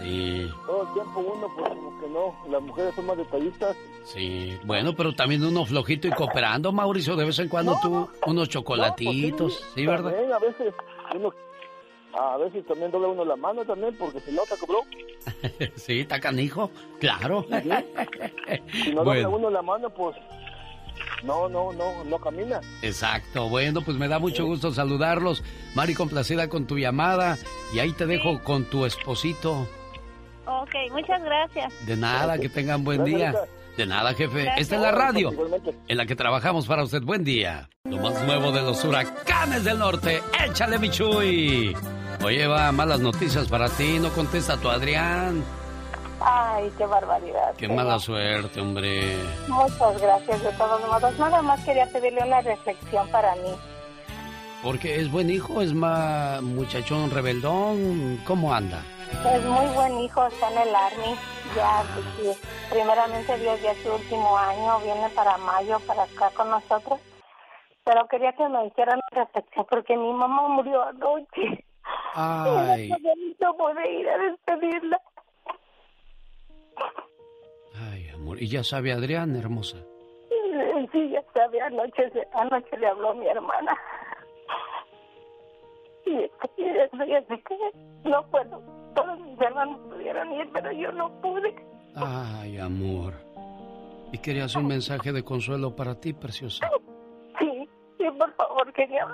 [0.00, 3.76] Sí, todo el tiempo uno pues como que no, las mujeres son más detallistas.
[4.04, 4.56] sí.
[4.64, 9.60] Bueno, pero también uno flojito y cooperando, Mauricio, de vez en cuando tú, unos chocolatitos,
[9.74, 10.12] sí, ¿verdad?
[10.12, 10.74] También a veces
[11.16, 11.32] uno,
[12.14, 14.80] a veces también dobla uno la mano también porque se nota, cobró.
[15.76, 16.70] Sí, está canijo,
[17.00, 17.44] claro.
[18.72, 19.30] Si no dobla Bueno.
[19.30, 20.16] uno la mano, pues
[21.24, 22.60] no, no, no, no camina.
[22.82, 25.42] Exacto, bueno, pues me da mucho gusto saludarlos.
[25.74, 27.36] Mari, complacida con tu llamada.
[27.74, 29.66] Y ahí te dejo con tu esposito.
[30.48, 31.86] Ok, muchas gracias.
[31.86, 33.42] De nada, que tengan buen Gracias, día.
[33.76, 34.44] De nada, jefe.
[34.44, 34.60] Gracias.
[34.62, 35.30] Esta es la radio
[35.86, 37.02] en la que trabajamos para usted.
[37.02, 37.68] Buen día.
[37.84, 40.22] Lo más nuevo de los huracanes del norte.
[40.46, 41.76] Échale, Michuy.
[42.24, 43.98] Oye, va, malas noticias para ti.
[44.00, 45.44] No contesta tu Adrián.
[46.20, 47.54] Ay, qué barbaridad.
[47.56, 49.16] Qué mala suerte, hombre.
[49.48, 51.18] Muchas gracias de todos modos.
[51.18, 53.50] Nada más quería pedirle una reflexión para mí.
[54.62, 58.18] Porque es buen hijo, es más muchachón rebeldón.
[58.24, 58.82] ¿Cómo anda?
[59.34, 61.14] Es muy buen hijo, está en el Army.
[61.56, 62.38] Ya, pues,
[62.70, 67.00] primeramente Dios ya es su último año, viene para mayo para acá con nosotros.
[67.84, 71.64] Pero quería que me hicieran reflexión porque mi mamá murió anoche.
[72.14, 72.90] Ay.
[72.92, 75.00] Y no pude- ir a despedirla.
[77.90, 78.40] Ay, amor.
[78.42, 79.78] Y ya sabe Adrián, hermosa.
[80.92, 83.76] Sí, ya sabe, anoche, anoche le habló mi hermana.
[86.08, 86.30] Y,
[87.28, 88.62] sé que no puedo.
[88.94, 91.54] Todos mis hermanos pudieron ir, pero yo no pude.
[91.94, 93.14] Ay, amor.
[94.12, 96.68] Y querías un mensaje de consuelo para ti, preciosa.
[97.38, 99.06] Sí, sí, por favor, quería.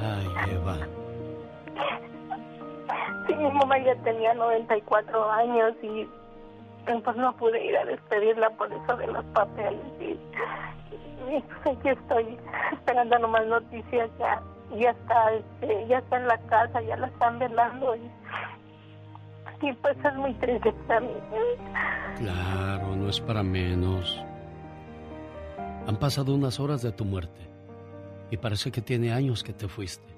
[0.00, 0.78] Ay, Eva.
[3.26, 6.06] Sí, mi mamá ya tenía 94 años y
[6.84, 9.80] pues no pude ir a despedirla por eso de los papeles.
[10.00, 10.18] Y,
[11.64, 12.38] aquí estoy
[12.72, 14.10] esperando nomás noticias.
[14.18, 14.42] Ya,
[14.76, 17.96] ya está, este, ya está en la casa, ya la están velando.
[17.96, 18.10] Y,
[19.66, 21.12] y pues es muy triste para mí.
[22.18, 24.22] Claro, no es para menos.
[25.86, 27.40] Han pasado unas horas de tu muerte
[28.30, 30.12] y parece que tiene años que te fuiste.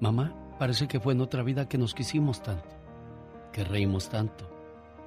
[0.00, 2.68] Mamá, parece que fue en otra vida que nos quisimos tanto,
[3.52, 4.48] que reímos tanto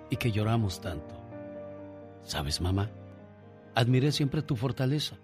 [0.09, 1.15] y que lloramos tanto.
[2.23, 2.89] ¿Sabes, mamá?
[3.79, 5.17] Admiré siempre tu fortaleza,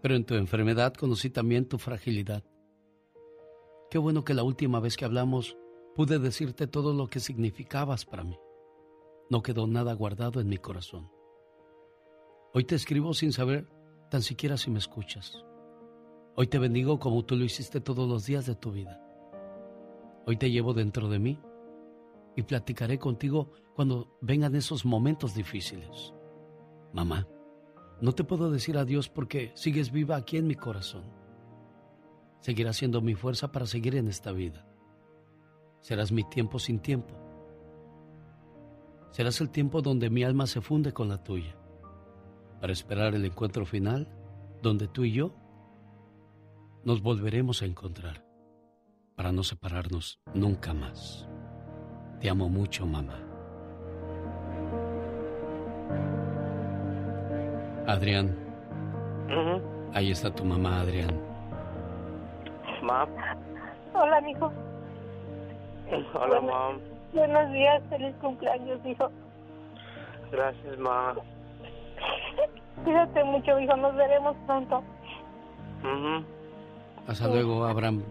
[0.00, 2.44] pero en tu enfermedad conocí también tu fragilidad.
[3.90, 5.56] Qué bueno que la última vez que hablamos
[5.96, 8.38] pude decirte todo lo que significabas para mí.
[9.28, 11.10] No quedó nada guardado en mi corazón.
[12.54, 13.66] Hoy te escribo sin saber
[14.08, 15.44] tan siquiera si me escuchas.
[16.36, 19.04] Hoy te bendigo como tú lo hiciste todos los días de tu vida.
[20.26, 21.40] Hoy te llevo dentro de mí
[22.36, 26.14] y platicaré contigo cuando vengan esos momentos difíciles.
[26.92, 27.26] Mamá,
[28.00, 31.04] no te puedo decir adiós porque sigues viva aquí en mi corazón.
[32.40, 34.66] Seguirás siendo mi fuerza para seguir en esta vida.
[35.80, 37.14] Serás mi tiempo sin tiempo.
[39.12, 41.54] Serás el tiempo donde mi alma se funde con la tuya,
[42.60, 44.08] para esperar el encuentro final
[44.62, 45.34] donde tú y yo
[46.84, 48.26] nos volveremos a encontrar,
[49.14, 51.28] para no separarnos nunca más.
[52.20, 53.28] Te amo mucho, mamá.
[57.86, 58.34] Adrián,
[59.94, 61.10] ahí está tu mamá, Adrián.
[62.82, 63.08] Mam,
[63.94, 64.50] Hola, mijo.
[66.14, 66.42] hola, Bueno.
[66.52, 66.78] mam.
[67.12, 69.10] Buenos días, feliz cumpleaños, hijo.
[70.30, 71.16] Gracias, mam.
[72.84, 74.82] Cuídate mucho, hijo, nos veremos pronto.
[77.06, 78.02] Hasta luego, Abraham.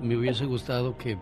[0.00, 1.18] Me hubiese gustado que,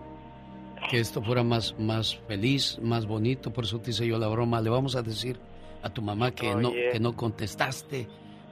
[0.91, 3.53] que esto fuera más, más feliz, más bonito.
[3.53, 4.61] Por eso te hice yo la broma.
[4.61, 5.39] Le vamos a decir
[5.83, 8.09] a tu mamá que, no, que no contestaste.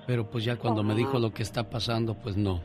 [0.07, 2.61] Pero pues ya cuando me dijo lo que está pasando, pues no.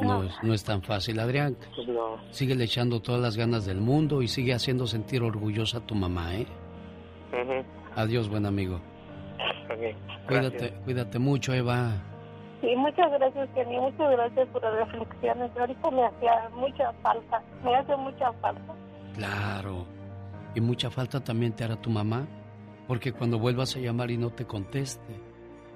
[0.00, 1.56] No es, no es tan fácil, Adrián.
[1.86, 2.16] No.
[2.30, 5.94] Sigue le echando todas las ganas del mundo y sigue haciendo sentir orgullosa a tu
[5.94, 6.46] mamá, ¿eh?
[7.96, 8.80] Adiós, buen amigo.
[9.70, 11.92] Ok, Cuídate, cuídate mucho, Eva.
[12.60, 13.78] Sí, muchas gracias, Kenny.
[13.78, 15.50] Muchas gracias por las reflexiones.
[15.56, 17.42] Ahorita me hacía mucha falta.
[17.64, 18.74] Me hace mucha falta.
[19.14, 19.86] Claro.
[20.54, 22.26] Y mucha falta también te hará tu mamá,
[22.90, 25.14] porque cuando vuelvas a llamar y no te conteste,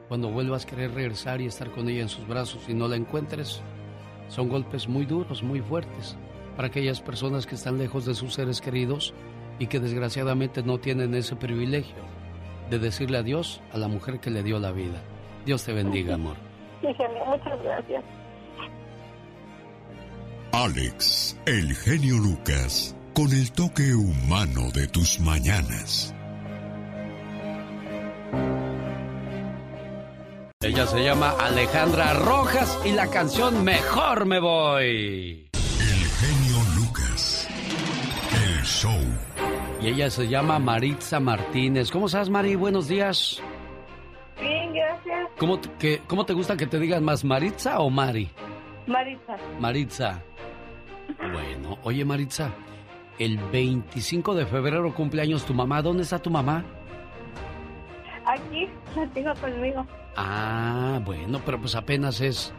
[0.09, 2.97] cuando vuelvas a querer regresar y estar con ella en sus brazos y no la
[2.97, 3.63] encuentres,
[4.27, 6.17] son golpes muy duros, muy fuertes
[6.57, 9.15] para aquellas personas que están lejos de sus seres queridos
[9.61, 12.03] y que desgraciadamente no tienen ese privilegio
[12.69, 15.01] de decirle adiós a la mujer que le dio la vida.
[15.47, 16.37] Dios te bendiga, amor.
[16.81, 16.89] Sí,
[17.29, 18.05] muchas gracias.
[20.51, 26.14] Alex, el genio Lucas, con el toque humano de tus mañanas.
[30.75, 35.49] Ella se llama Alejandra Rojas y la canción Mejor me voy.
[35.53, 37.49] El genio Lucas,
[38.45, 38.99] el show.
[39.81, 41.93] Y ella se llama Maritza Martínez.
[41.93, 42.57] ¿Cómo estás, Mari?
[42.57, 43.41] Buenos días.
[44.41, 45.29] Bien, gracias.
[45.39, 48.31] ¿Cómo te, que- cómo te gusta que te digan más Maritza o Mari?
[48.89, 49.37] Marisa.
[49.61, 50.23] Maritza.
[51.19, 52.51] Bueno, oye, Maritza,
[53.21, 55.81] el 25 de febrero cumpleaños tu mamá.
[55.83, 56.65] ¿Dónde está tu mamá?
[58.27, 59.87] Aquí la tengo conmigo.
[60.17, 62.53] Ah, bueno, pero pues apenas es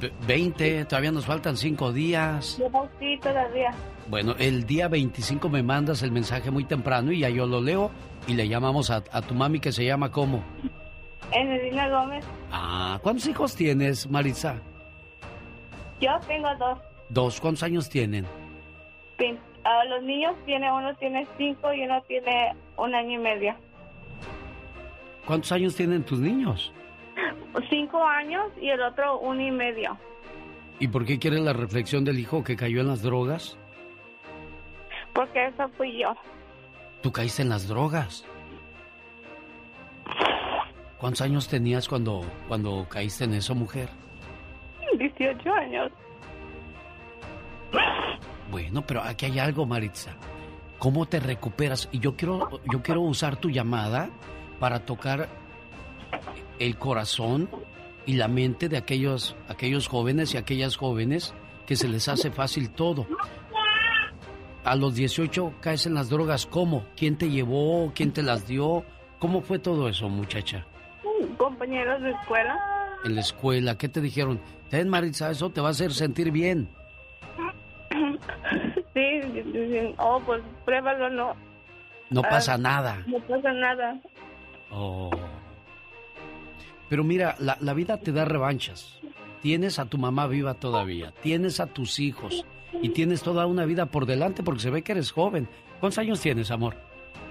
[0.00, 2.58] ve- 20, todavía nos faltan 5 días.
[2.58, 3.70] Yo sí, todavía.
[4.08, 7.90] Bueno, el día 25 me mandas el mensaje muy temprano y ya yo lo leo
[8.26, 10.42] y le llamamos a, a tu mami que se llama ¿cómo?
[11.32, 12.24] Enedina Gómez.
[12.50, 14.56] Ah, ¿cuántos hijos tienes, Maritza?
[16.00, 16.78] Yo tengo dos.
[17.08, 18.26] Dos, ¿cuántos años tienen?
[19.88, 23.54] Los niños tiene uno tiene cinco y uno tiene un año y medio.
[25.26, 26.72] ¿Cuántos años tienen tus niños?
[27.68, 29.96] Cinco años y el otro uno y medio.
[30.78, 33.58] ¿Y por qué quieres la reflexión del hijo que cayó en las drogas?
[35.12, 36.14] Porque eso fui yo.
[37.02, 38.24] Tú caíste en las drogas.
[40.98, 43.88] ¿Cuántos años tenías cuando, cuando caíste en eso, mujer?
[44.98, 45.90] 18 años.
[48.50, 50.12] Bueno, pero aquí hay algo, Maritza.
[50.78, 51.88] ¿Cómo te recuperas?
[51.92, 54.10] Y yo quiero, yo quiero usar tu llamada
[54.58, 55.28] para tocar
[56.60, 57.50] el corazón
[58.06, 61.34] y la mente de aquellos, aquellos jóvenes y aquellas jóvenes
[61.66, 63.06] que se les hace fácil todo.
[64.64, 66.84] A los 18 caes en las drogas, ¿cómo?
[66.96, 67.90] ¿Quién te llevó?
[67.94, 68.84] ¿Quién te las dio?
[69.18, 70.66] ¿Cómo fue todo eso, muchacha?
[71.36, 72.58] Compañeros de escuela.
[73.04, 74.40] En la escuela, ¿qué te dijeron?
[74.68, 76.68] Ten, Maritza, eso te va a hacer sentir bien.
[78.92, 79.20] Sí,
[79.52, 81.34] dicen, oh, pues pruébalo, no.
[82.10, 83.02] No Ah, pasa nada.
[83.06, 84.00] No pasa nada.
[84.70, 85.10] Oh.
[86.90, 88.98] Pero mira, la, la vida te da revanchas.
[89.40, 92.44] Tienes a tu mamá viva todavía, tienes a tus hijos
[92.82, 95.48] y tienes toda una vida por delante porque se ve que eres joven.
[95.78, 96.76] ¿Cuántos años tienes, amor?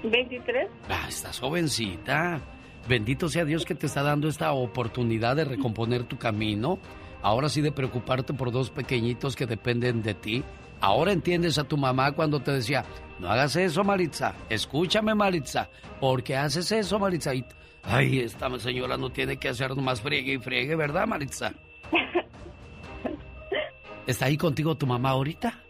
[0.03, 0.67] 23.
[0.89, 2.41] Ah, estás jovencita.
[2.87, 6.79] Bendito sea Dios que te está dando esta oportunidad de recomponer tu camino.
[7.21, 10.43] Ahora sí de preocuparte por dos pequeñitos que dependen de ti.
[10.81, 12.85] Ahora entiendes a tu mamá cuando te decía,
[13.19, 14.33] no hagas eso, Maritza.
[14.49, 15.69] Escúchame, Maritza.
[15.99, 17.35] porque haces eso, Maritza?
[17.35, 17.45] Y,
[17.83, 21.53] ay, esta señora no tiene que hacer más friegue y friegue, ¿verdad, Maritza?
[24.07, 25.63] ¿Está ahí contigo tu mamá ahorita?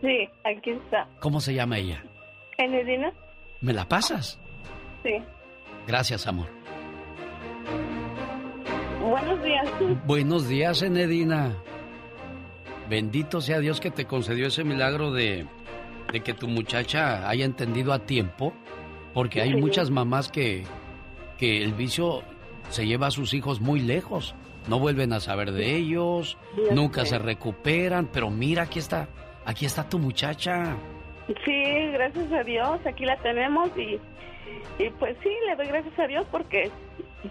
[0.00, 1.08] Sí, aquí está.
[1.20, 2.02] ¿Cómo se llama ella?
[2.58, 3.12] Enedina.
[3.60, 4.38] ¿Me la pasas?
[5.02, 5.16] Sí.
[5.86, 6.48] Gracias, amor.
[9.00, 9.68] Buenos días.
[10.06, 11.56] Buenos días, Enedina.
[12.88, 15.46] Bendito sea Dios que te concedió ese milagro de,
[16.12, 18.52] de que tu muchacha haya entendido a tiempo,
[19.14, 20.64] porque hay muchas mamás que,
[21.40, 22.22] que el vicio
[22.68, 24.34] se lleva a sus hijos muy lejos.
[24.68, 26.36] No vuelven a saber de ellos,
[26.72, 27.10] nunca sé.
[27.12, 29.08] se recuperan, pero mira, aquí está,
[29.46, 30.76] aquí está tu muchacha.
[31.44, 31.62] Sí,
[31.92, 33.98] gracias a Dios, aquí la tenemos y,
[34.82, 36.70] y pues sí, le doy gracias a Dios porque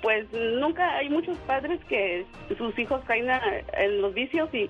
[0.01, 0.25] pues
[0.59, 2.25] nunca hay muchos padres que
[2.57, 3.41] sus hijos caen a-
[3.77, 4.69] en los vicios y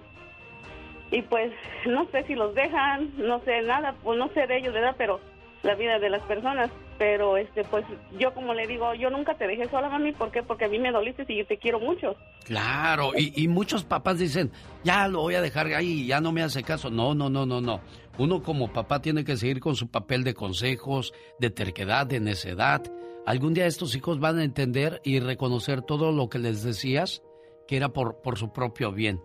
[1.11, 1.51] y pues
[1.87, 4.95] no sé si los dejan, no sé nada, pues no sé de ellos, ¿verdad?
[4.97, 5.19] Pero
[5.63, 6.69] la vida de las personas,
[6.99, 7.85] pero este pues
[8.19, 10.43] yo como le digo, yo nunca te dejé sola, mami, ¿por qué?
[10.43, 12.15] Porque a mí me doliste y yo te quiero mucho.
[12.43, 14.51] Claro, y, muchos papás dicen,
[14.83, 16.89] ya lo voy a dejar ahí, ya no me hace caso.
[16.89, 17.79] No, no, no, no, no.
[18.17, 22.83] Uno como papá tiene que seguir con su papel de consejos, de terquedad, de necedad.
[23.25, 27.23] Algún día estos hijos van a entender y reconocer todo lo que les decías,
[27.67, 29.21] que era por, por su propio bien.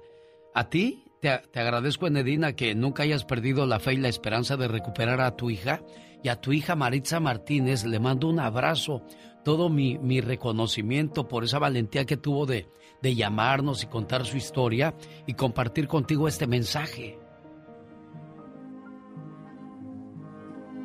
[0.54, 4.56] A ti te, te agradezco, Enedina, que nunca hayas perdido la fe y la esperanza
[4.56, 5.80] de recuperar a tu hija
[6.24, 9.02] Y a tu hija Maritza Martínez le mando un abrazo,
[9.44, 12.66] todo mi, mi reconocimiento por esa valentía que tuvo de,
[13.02, 14.94] de llamarnos y contar su historia
[15.26, 17.18] y compartir contigo este mensaje.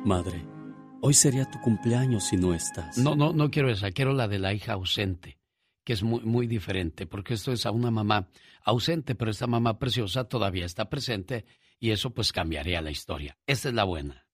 [0.04, 0.46] Madre,
[1.00, 2.98] hoy sería tu cumpleaños si no estás.
[2.98, 5.38] No, no, no quiero esa, quiero la de la hija ausente,
[5.84, 8.28] que es muy, muy diferente, porque esto es a una mamá
[8.62, 11.46] ausente, pero esta mamá preciosa todavía está presente
[11.78, 13.38] y eso pues cambiaría la historia.
[13.46, 14.26] Esta es la buena.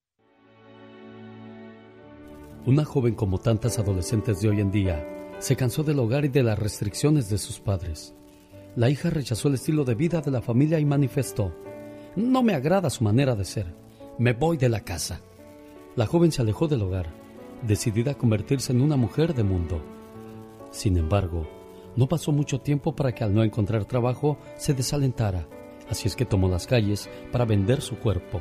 [2.66, 5.06] Una joven como tantas adolescentes de hoy en día
[5.38, 8.12] se cansó del hogar y de las restricciones de sus padres.
[8.74, 11.54] La hija rechazó el estilo de vida de la familia y manifestó,
[12.16, 13.72] no me agrada su manera de ser,
[14.18, 15.20] me voy de la casa.
[15.94, 17.06] La joven se alejó del hogar,
[17.62, 19.80] decidida a convertirse en una mujer de mundo.
[20.72, 21.48] Sin embargo,
[21.94, 25.46] no pasó mucho tiempo para que al no encontrar trabajo se desalentara,
[25.88, 28.40] así es que tomó las calles para vender su cuerpo.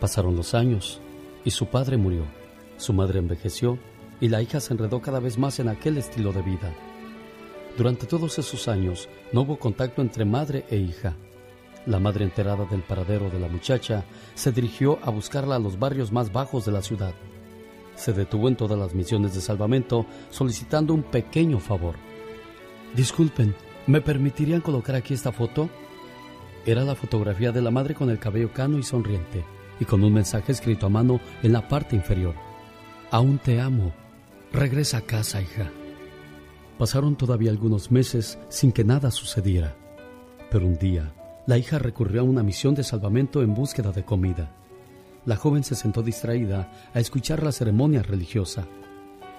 [0.00, 1.02] Pasaron los años
[1.44, 2.24] y su padre murió,
[2.76, 3.78] su madre envejeció
[4.20, 6.72] y la hija se enredó cada vez más en aquel estilo de vida.
[7.76, 11.14] Durante todos esos años no hubo contacto entre madre e hija.
[11.84, 14.04] La madre enterada del paradero de la muchacha
[14.34, 17.14] se dirigió a buscarla a los barrios más bajos de la ciudad.
[17.94, 21.94] Se detuvo en todas las misiones de salvamento solicitando un pequeño favor.
[22.94, 23.54] Disculpen,
[23.86, 25.68] ¿me permitirían colocar aquí esta foto?
[26.64, 29.44] Era la fotografía de la madre con el cabello cano y sonriente,
[29.78, 32.45] y con un mensaje escrito a mano en la parte inferior.
[33.10, 33.92] Aún te amo.
[34.52, 35.70] Regresa a casa, hija.
[36.76, 39.76] Pasaron todavía algunos meses sin que nada sucediera.
[40.50, 41.12] Pero un día,
[41.46, 44.50] la hija recurrió a una misión de salvamento en búsqueda de comida.
[45.24, 48.66] La joven se sentó distraída a escuchar la ceremonia religiosa.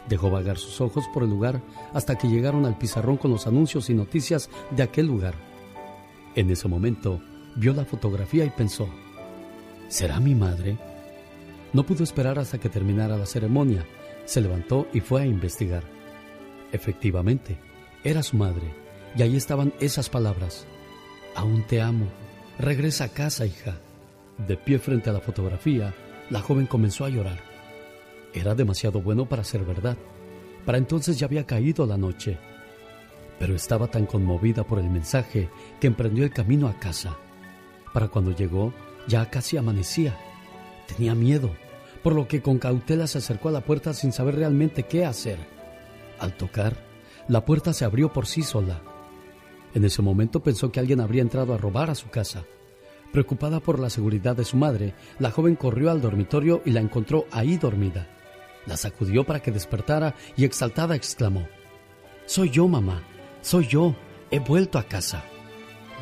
[0.07, 1.61] Dejó vagar sus ojos por el lugar
[1.93, 5.35] hasta que llegaron al pizarrón con los anuncios y noticias de aquel lugar.
[6.35, 7.21] En ese momento,
[7.57, 8.87] vio la fotografía y pensó,
[9.89, 10.77] ¿será mi madre?
[11.73, 13.85] No pudo esperar hasta que terminara la ceremonia.
[14.25, 15.83] Se levantó y fue a investigar.
[16.71, 17.57] Efectivamente,
[18.03, 18.73] era su madre,
[19.15, 20.65] y ahí estaban esas palabras.
[21.35, 22.07] Aún te amo.
[22.59, 23.77] Regresa a casa, hija.
[24.47, 25.93] De pie frente a la fotografía,
[26.29, 27.39] la joven comenzó a llorar.
[28.33, 29.97] Era demasiado bueno para ser verdad.
[30.65, 32.37] Para entonces ya había caído la noche.
[33.39, 35.49] Pero estaba tan conmovida por el mensaje
[35.79, 37.17] que emprendió el camino a casa.
[37.93, 38.73] Para cuando llegó,
[39.07, 40.17] ya casi amanecía.
[40.87, 41.51] Tenía miedo,
[42.03, 45.37] por lo que con cautela se acercó a la puerta sin saber realmente qué hacer.
[46.19, 46.77] Al tocar,
[47.27, 48.81] la puerta se abrió por sí sola.
[49.73, 52.45] En ese momento pensó que alguien habría entrado a robar a su casa.
[53.11, 57.25] Preocupada por la seguridad de su madre, la joven corrió al dormitorio y la encontró
[57.31, 58.07] ahí dormida.
[58.65, 61.47] La sacudió para que despertara y exaltada exclamó,
[62.25, 63.03] Soy yo, mamá,
[63.41, 63.95] soy yo,
[64.31, 65.23] he vuelto a casa.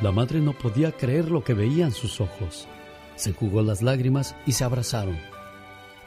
[0.02, 2.68] La madre no podía creer lo que veía en sus ojos.
[3.16, 5.18] Se jugó las lágrimas y se abrazaron.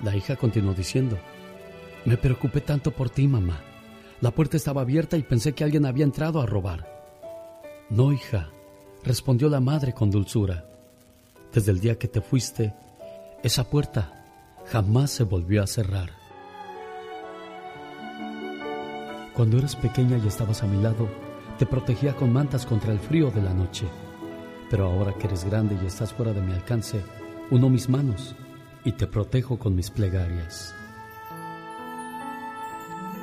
[0.02, 1.18] La hija continuó diciendo,
[2.04, 3.61] Me preocupé tanto por ti, mamá.
[4.20, 6.86] La puerta estaba abierta y pensé que alguien había entrado a robar.
[7.88, 8.50] No, hija,
[9.04, 10.66] respondió la madre con dulzura.
[11.52, 12.74] Desde el día que te fuiste,
[13.42, 14.12] esa puerta
[14.66, 16.11] jamás se volvió a cerrar.
[19.34, 21.09] Cuando eras pequeña y estabas a mi lado,
[21.59, 23.86] te protegía con mantas contra el frío de la noche.
[24.70, 27.02] Pero ahora que eres grande y estás fuera de mi alcance,
[27.50, 28.36] uno mis manos
[28.84, 30.74] y te protejo con mis plegarias.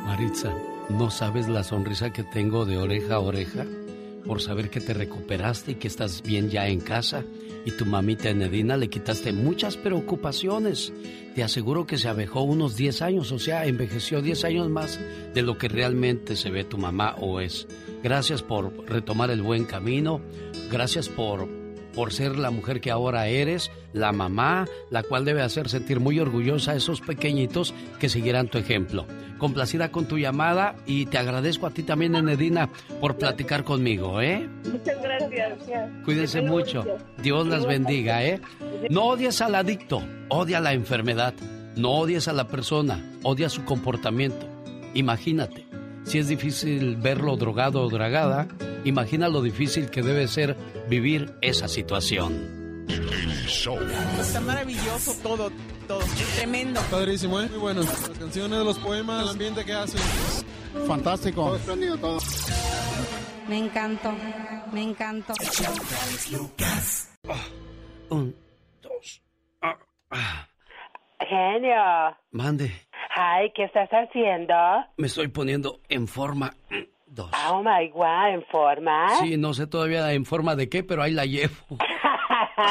[0.05, 0.53] Maritza,
[0.89, 3.65] ¿no sabes la sonrisa que tengo de oreja a oreja?
[4.25, 7.23] Por saber que te recuperaste y que estás bien ya en casa.
[7.65, 10.93] Y tu mamita Enedina le quitaste muchas preocupaciones.
[11.35, 14.99] Te aseguro que se abejó unos 10 años, o sea, envejeció 10 años más
[15.33, 17.67] de lo que realmente se ve tu mamá o es.
[18.03, 20.21] Gracias por retomar el buen camino.
[20.71, 21.47] Gracias por,
[21.95, 26.19] por ser la mujer que ahora eres, la mamá, la cual debe hacer sentir muy
[26.19, 29.05] orgullosa a esos pequeñitos que siguieran tu ejemplo.
[29.37, 32.69] Complacida con tu llamada y te agradezco a ti también, Enedina,
[32.99, 34.47] por platicar conmigo, ¿eh?
[34.71, 35.59] Muchas gracias.
[36.03, 36.85] Cuídense mucho.
[37.21, 38.39] Dios las bendiga, ¿eh?
[38.89, 41.33] No odies al adicto, odia la enfermedad.
[41.75, 44.47] No odies a la persona, odia su comportamiento.
[44.93, 45.64] Imagínate,
[46.05, 48.47] si es difícil verlo drogado o dragada,
[48.83, 50.55] imagina lo difícil que debe ser
[50.87, 52.85] vivir esa situación.
[54.19, 55.51] Está maravilloso todo,
[55.87, 55.99] todo.
[56.35, 56.79] Tremendo.
[56.91, 57.47] Padrísimo, ¿eh?
[57.49, 57.81] Muy bueno.
[57.81, 60.01] Las canciones, los poemas, el ambiente que hacen.
[60.87, 61.57] Fantástico.
[61.65, 62.19] Todo todo.
[63.47, 64.13] Me encantó,
[64.71, 65.33] me encantó.
[68.09, 68.35] Un,
[68.81, 69.21] dos.
[69.61, 69.77] ah,
[70.11, 70.47] ah.
[71.19, 72.17] Genio.
[72.31, 72.71] Mande,
[73.17, 74.53] Ay, ¿qué estás haciendo?
[74.97, 76.51] me estoy poniendo en forma.
[76.69, 77.31] mm, Dos.
[77.49, 79.09] Oh my God, ¿en forma?
[79.21, 81.53] Sí, no sé todavía en forma de qué, pero ahí la llevo.
[82.57, 82.63] Oh,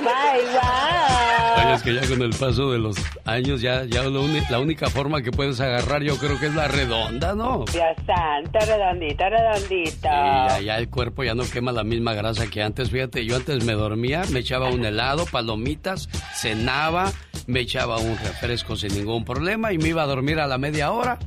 [0.00, 1.56] my God.
[1.56, 4.88] Ay, es que ya con el paso de los años, ya, ya uni- la única
[4.90, 7.64] forma que puedes agarrar yo creo que es la redonda, ¿no?
[7.72, 10.08] Dios santo, redondito, redondito.
[10.08, 12.90] Y ya, ya el cuerpo ya no quema la misma grasa que antes.
[12.90, 17.12] Fíjate, yo antes me dormía, me echaba un helado, palomitas, cenaba,
[17.46, 20.90] me echaba un refresco sin ningún problema y me iba a dormir a la media
[20.92, 21.18] hora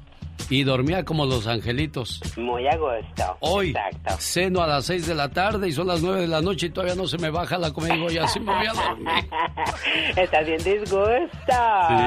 [0.50, 2.20] y dormía como los angelitos.
[2.38, 3.38] Muy a gusto.
[3.40, 4.16] Hoy Exacto.
[4.20, 6.70] ceno a las 6 de la tarde y son las 9 de la noche y
[6.70, 7.94] todavía no se me baja la comida.
[7.96, 9.08] Digo, ya sí me voy a dormir.
[10.16, 11.54] Estás bien disgusto.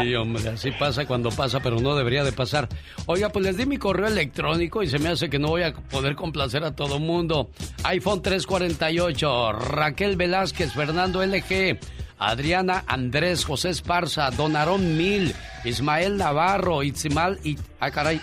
[0.03, 2.69] Sí, hombre, así pasa cuando pasa, pero no debería de pasar.
[3.07, 5.73] Oiga, pues les di mi correo electrónico y se me hace que no voy a
[5.75, 7.51] poder complacer a todo mundo.
[7.85, 11.79] iPhone 348, Raquel Velázquez, Fernando LG,
[12.19, 18.21] Adriana Andrés, José Esparza, Don Aarón Mil, Ismael Navarro, Itzimal, It, ah, caray.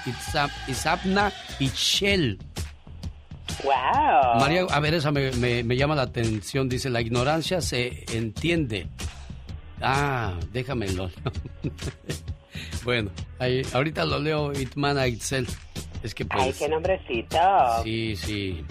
[3.63, 4.39] Wow.
[4.39, 6.67] María, a ver, esa me, me- me llama la atención.
[6.67, 8.87] Dice, la ignorancia se entiende.
[9.81, 11.11] Ah, déjamelo.
[12.83, 15.47] bueno, ahí, ahorita lo leo Itmana Itzel.
[16.01, 16.57] Es que Ay, pues...
[16.57, 17.37] qué nombrecito.
[17.83, 18.65] Sí, sí.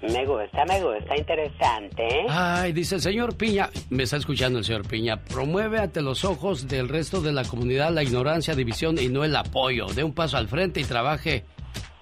[0.00, 2.06] Me gusta, me gusta, interesante.
[2.28, 6.68] Ay, dice el señor Piña, me está escuchando el señor Piña, promueve ante los ojos
[6.68, 9.86] del resto de la comunidad la ignorancia, división y no el apoyo.
[9.86, 11.44] Dé un paso al frente y trabaje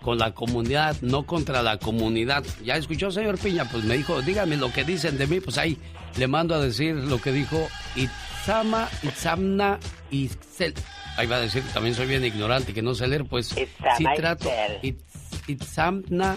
[0.03, 2.45] con la comunidad, no contra la comunidad.
[2.63, 3.65] ¿Ya escuchó, señor Piña?
[3.71, 5.79] Pues me dijo, dígame lo que dicen de mí, pues ahí
[6.19, 7.67] le mando a decir lo que dijo
[7.97, 9.79] Itzama, Itzamna,
[10.11, 10.75] Itzel.
[11.17, 14.51] Ahí va a decir también soy bien ignorante, que no sé leer, pues sí trato.
[14.51, 14.81] Itzel.
[14.83, 16.37] Itz- Itzamna,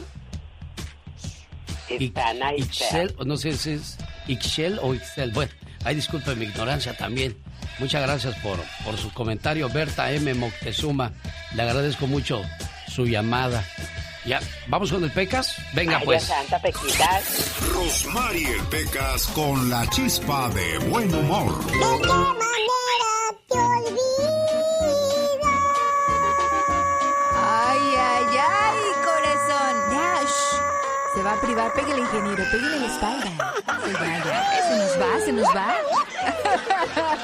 [1.98, 5.32] Itzana, Ixchel, o no sé si es Ixchel o Ixchel.
[5.32, 5.52] Bueno,
[5.84, 7.38] ay, disculpe mi ignorancia también.
[7.80, 10.34] Muchas gracias por, por su comentario, Berta M.
[10.34, 11.12] Moctezuma.
[11.56, 12.42] Le agradezco mucho
[12.88, 13.64] su llamada.
[14.26, 15.56] Ya, ¿vamos con el Pecas?
[15.74, 16.28] Venga, Ay, pues.
[16.28, 17.70] Dios santo, Pequitas.
[17.74, 21.66] Rosmarie Pecas con la chispa de buen humor.
[21.66, 22.38] ¿De qué manera
[23.48, 24.00] te olvido?
[27.36, 28.89] Ay, ay, ay.
[31.14, 33.32] Se va a privar, pégale, ingeniero, pégale la espalda.
[34.26, 34.64] Ya.
[34.68, 35.76] Se nos va, se nos va.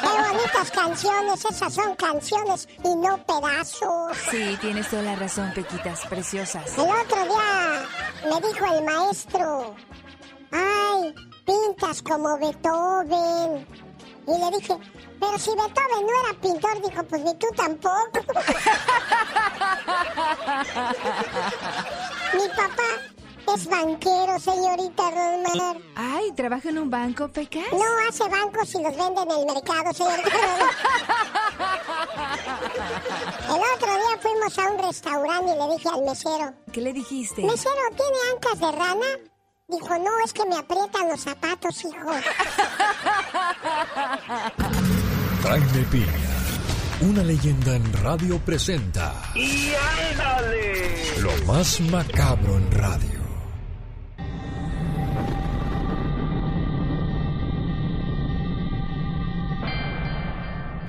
[0.01, 4.17] Qué bonitas canciones, esas son canciones y no pedazos.
[4.31, 6.75] Sí, tienes toda la razón, Pequitas, preciosas.
[6.77, 7.85] El otro día
[8.23, 9.75] me dijo el maestro,
[10.51, 11.13] ay,
[11.45, 13.67] pintas como Beethoven.
[14.27, 14.75] Y le dije,
[15.19, 18.19] pero si Beethoven no era pintor, dijo, pues ni tú tampoco.
[22.33, 22.89] Mi papá
[23.55, 25.77] es banquero, señorita Rosmar.
[25.95, 27.63] Ay, ¿trabaja en un banco, Pecas?
[27.71, 30.69] No hace bancos y los vende en el mercado, señorita Rosmar.
[33.47, 37.41] El otro día fuimos a un restaurante y le dije al mesero, ¿Qué le dijiste?
[37.43, 39.07] Mesero, ¿tiene ancas de rana?
[39.67, 42.11] Dijo, no, es que me aprietan los zapatos, hijo.
[45.43, 46.29] Jaime Piña,
[47.01, 49.71] una leyenda en radio presenta ¡Y
[50.11, 51.19] ándale!
[51.19, 53.14] lo más macabro en radio.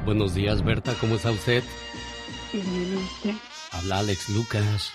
[0.06, 1.64] Buenos días, Berta, ¿cómo está usted?
[2.52, 3.34] Bien, usted.
[3.72, 4.92] Habla Alex Lucas.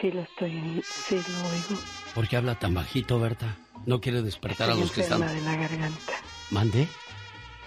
[0.00, 1.82] Sí, lo estoy, sí lo oigo.
[2.14, 3.56] ¿Por qué habla tan bajito, Berta?
[3.84, 5.44] ¿No quiere despertar a Estoy los que enferma están...
[5.44, 6.12] de la garganta.
[6.50, 6.88] ¿Mande?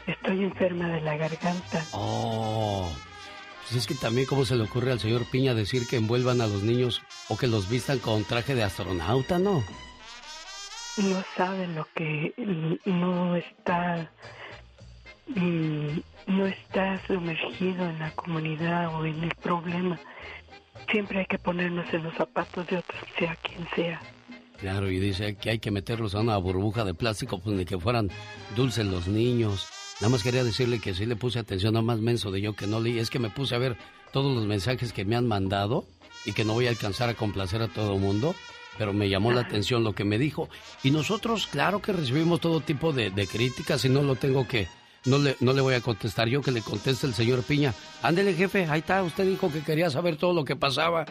[0.08, 1.86] Estoy enferma de la garganta.
[1.91, 2.89] Oh,
[3.64, 6.47] pues es que también cómo se le ocurre al señor Piña decir que envuelvan a
[6.47, 9.62] los niños o que los vistan con traje de astronauta, ¿no?
[10.95, 12.34] No sabe lo que
[12.86, 14.10] no está,
[15.28, 19.99] no está sumergido en la comunidad o en el problema.
[20.91, 24.01] Siempre hay que ponernos en los zapatos de otros, sea quien sea.
[24.60, 27.77] Claro, y dice que hay que meterlos a una burbuja de plástico, pues ni que
[27.77, 28.10] fueran
[28.56, 29.68] dulces los niños.
[29.99, 32.68] Nada más quería decirle que sí le puse atención, nada más menso de yo que
[32.68, 32.99] no leí.
[32.99, 33.77] Es que me puse a ver
[34.11, 35.85] todos los mensajes que me han mandado
[36.26, 38.35] y que no voy a alcanzar a complacer a todo el mundo,
[38.77, 40.49] pero me llamó la atención lo que me dijo.
[40.84, 44.68] Y nosotros, claro que recibimos todo tipo de, de críticas y no lo tengo que...
[45.06, 47.73] No le, no le voy a contestar yo, que le conteste el señor Piña.
[48.02, 51.06] Ándele, jefe, ahí está, usted dijo que quería saber todo lo que pasaba.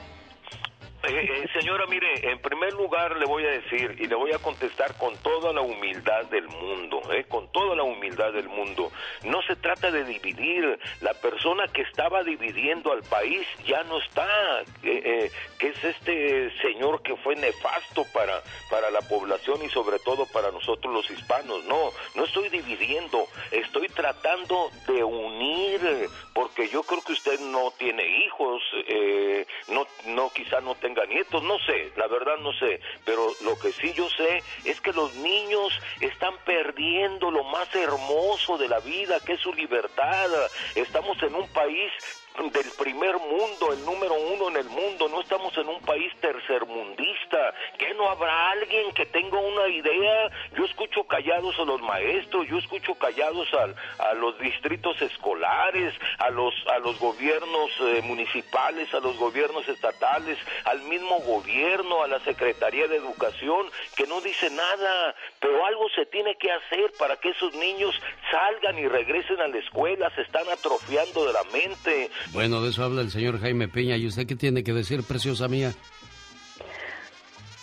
[1.07, 4.39] Eh, eh, señora, mire, en primer lugar le voy a decir y le voy a
[4.39, 8.91] contestar con toda la humildad del mundo, eh, con toda la humildad del mundo.
[9.25, 10.79] No se trata de dividir.
[11.01, 16.51] La persona que estaba dividiendo al país ya no está, eh, eh, que es este
[16.63, 21.65] señor que fue nefasto para, para la población y sobre todo para nosotros los hispanos.
[21.65, 28.07] No, no estoy dividiendo, estoy tratando de unir, porque yo creo que usted no tiene
[28.25, 32.81] hijos, eh, no, no, quizá no tenga tenga nietos, no sé, la verdad no sé,
[33.05, 38.59] pero lo que sí yo sé es que los niños están perdiendo lo más hermoso
[38.59, 40.31] de la vida, que es su libertad.
[40.75, 41.91] Estamos en un país
[42.35, 47.55] del primer mundo, el número uno en el mundo, no estamos en un país tercermundista,
[47.79, 52.59] que no habrá alguien que tenga una idea, yo escucho callados a los maestros, yo
[52.59, 59.01] escucho callados al- a, los distritos escolares, a los, a los gobiernos eh, municipales, a
[59.01, 65.15] los gobiernos estatales, al mismo gobierno, a la Secretaría de Educación, que no dice nada,
[65.39, 67.95] pero algo se tiene que hacer para que esos niños
[68.33, 72.85] salgan y regresen a la escuela, se están atrofiando de la mente, Bueno, de eso
[72.85, 73.97] habla el señor Jaime Peña.
[73.97, 75.73] ¿Y usted qué tiene que decir, preciosa mía?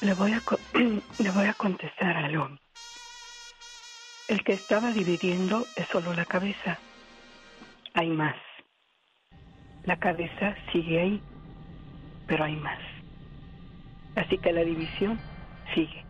[0.01, 0.41] Le voy a,
[1.19, 2.49] le voy a contestar algo.
[4.27, 6.79] El que estaba dividiendo es solo la cabeza.
[7.93, 8.35] Hay más.
[9.83, 11.21] La cabeza sigue ahí,
[12.27, 12.79] pero hay más.
[14.15, 15.19] Así que la división
[15.73, 16.05] sigue.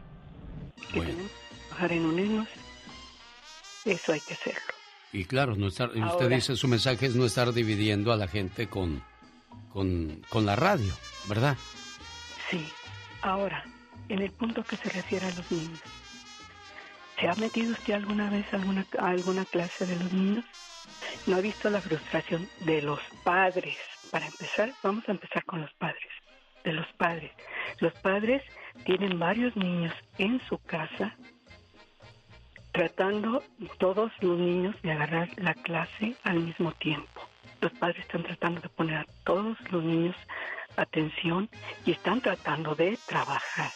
[0.94, 2.48] Que tenemos que trabajar en unirnos.
[3.86, 4.81] Eso hay que hacerlo.
[5.14, 8.68] Y claro, no estar, usted dice su mensaje es no estar dividiendo a la gente
[8.68, 9.04] con,
[9.70, 10.94] con, con la radio,
[11.28, 11.58] ¿verdad?
[12.50, 12.66] Sí.
[13.22, 13.64] Ahora,
[14.10, 15.82] en el punto que se refiere a los niños.
[17.20, 20.46] ¿Se ha metido usted alguna vez a alguna, a alguna clase de los niños?
[21.28, 23.78] ¿No ha visto la frustración de los padres?
[24.12, 26.10] Para empezar, vamos a empezar con los padres.
[26.64, 27.32] De los padres.
[27.80, 28.42] Los padres
[28.86, 31.16] tienen varios niños en su casa
[32.72, 33.44] tratando
[33.78, 37.22] todos los niños de agarrar la clase al mismo tiempo.
[37.60, 40.16] Los padres están tratando de poner a todos los niños
[40.78, 41.50] atención
[41.86, 43.72] y están tratando de trabajar.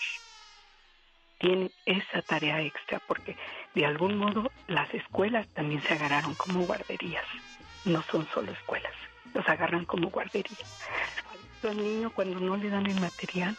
[1.38, 3.36] Tienen esa tarea extra porque
[3.74, 7.26] de algún modo las escuelas también se agarraron como guarderías.
[7.84, 8.94] No son solo escuelas,
[9.34, 10.82] los agarran como guarderías.
[11.64, 13.58] Al niño cuando no le dan el material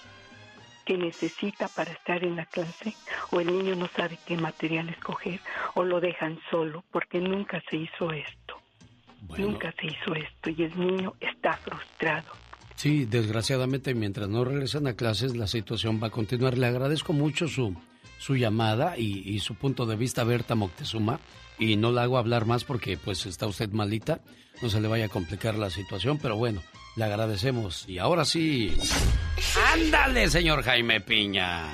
[0.86, 2.94] que necesita para estar en la clase
[3.32, 5.40] o el niño no sabe qué material escoger
[5.74, 8.56] o lo dejan solo porque nunca se hizo esto.
[9.36, 12.28] Nunca se hizo esto y el niño está frustrado.
[12.76, 16.56] Sí, desgraciadamente mientras no regresan a clases la situación va a continuar.
[16.56, 17.74] Le agradezco mucho su,
[18.18, 21.18] su llamada y, y su punto de vista, Berta Moctezuma,
[21.58, 24.20] y no la hago hablar más porque pues está usted malita,
[24.62, 26.62] no se le vaya a complicar la situación, pero bueno,
[26.96, 27.88] le agradecemos.
[27.88, 28.76] Y ahora sí,
[29.72, 31.64] ándale, señor Jaime Piña.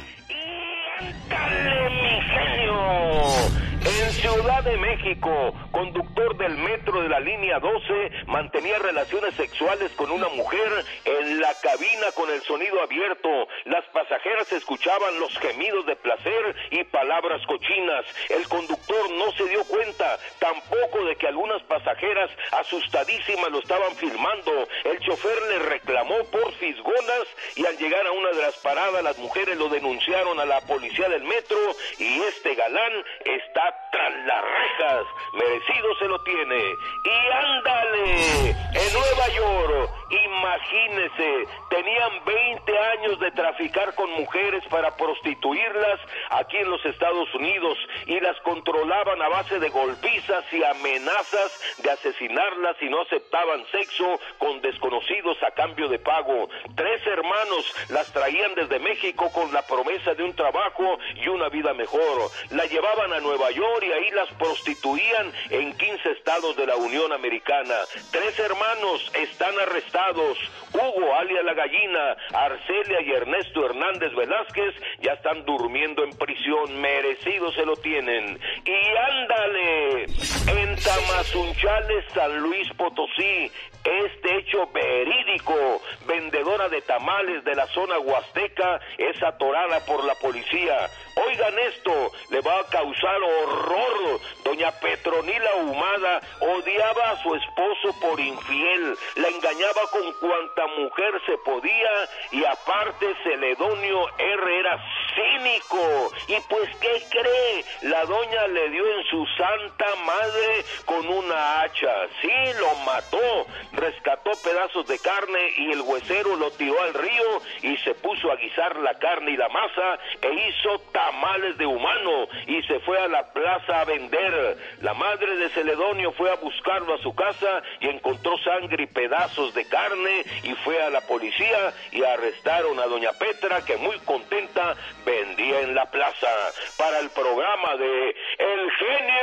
[1.28, 3.71] ¡Dale, mi genio!
[3.84, 10.10] En Ciudad de México, conductor del metro de la línea 12 mantenía relaciones sexuales con
[10.12, 13.28] una mujer en la cabina con el sonido abierto.
[13.64, 18.04] Las pasajeras escuchaban los gemidos de placer y palabras cochinas.
[18.28, 24.68] El conductor no se dio cuenta tampoco de que algunas pasajeras asustadísimas lo estaban filmando.
[24.84, 27.26] El chofer le reclamó por fisgonas
[27.56, 31.08] y al llegar a una de las paradas las mujeres lo denunciaron a la policía
[31.08, 31.58] del metro
[31.98, 32.92] y este galán
[33.24, 35.06] está tras las rejas.
[35.34, 36.76] Merecido se lo tiene.
[37.04, 46.00] Y ándale, en Nueva York, imagínese, tenían 20 años de traficar con mujeres para prostituirlas
[46.30, 51.90] aquí en los Estados Unidos y las controlaban a base de golpizas y amenazas de
[51.90, 56.48] asesinarlas si no aceptaban sexo con desconocidos a cambio de pago.
[56.74, 61.74] Tres hermanos las traían desde México con la promesa de un trabajo y una vida
[61.74, 62.30] mejor.
[62.50, 67.74] La llevaban a Nueva York y las prostituían en 15 estados de la Unión Americana.
[68.10, 70.36] Tres hermanos están arrestados.
[70.72, 76.80] Hugo, alias la gallina, Arcelia y Ernesto Hernández Velázquez ya están durmiendo en prisión.
[76.80, 78.38] Merecido se lo tienen.
[78.64, 83.50] Y ándale, en Tamazunchales, San Luis Potosí,
[83.84, 90.88] este hecho verídico, vendedora de tamales de la zona huasteca, es atorada por la policía.
[91.26, 94.20] Oigan esto, le va a causar horror.
[94.44, 101.36] Doña Petronila Humada odiaba a su esposo por infiel, la engañaba con cuanta mujer se
[101.38, 101.90] podía
[102.32, 104.78] y aparte Celedonio R era
[105.14, 106.12] cínico.
[106.28, 107.64] Y pues, ¿qué cree?
[107.82, 111.92] La doña le dio en su santa madre con una hacha.
[112.20, 117.76] Sí, lo mató rescató pedazos de carne y el huesero lo tiró al río y
[117.78, 122.62] se puso a guisar la carne y la masa e hizo tamales de humano y
[122.64, 124.56] se fue a la plaza a vender.
[124.80, 129.54] La madre de Celedonio fue a buscarlo a su casa y encontró sangre y pedazos
[129.54, 134.76] de carne y fue a la policía y arrestaron a doña Petra que muy contenta
[135.04, 136.28] vendía en la plaza
[136.76, 139.22] para el programa de El genio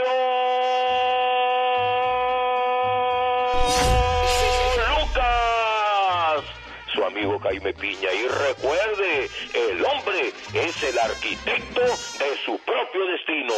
[5.10, 6.46] Lucas,
[6.94, 8.10] su amigo Jaime Piña.
[8.14, 13.54] Y recuerde, el hombre es el arquitecto de su propio destino.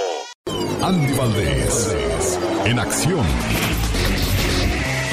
[0.83, 3.25] Andy Valdés, en acción.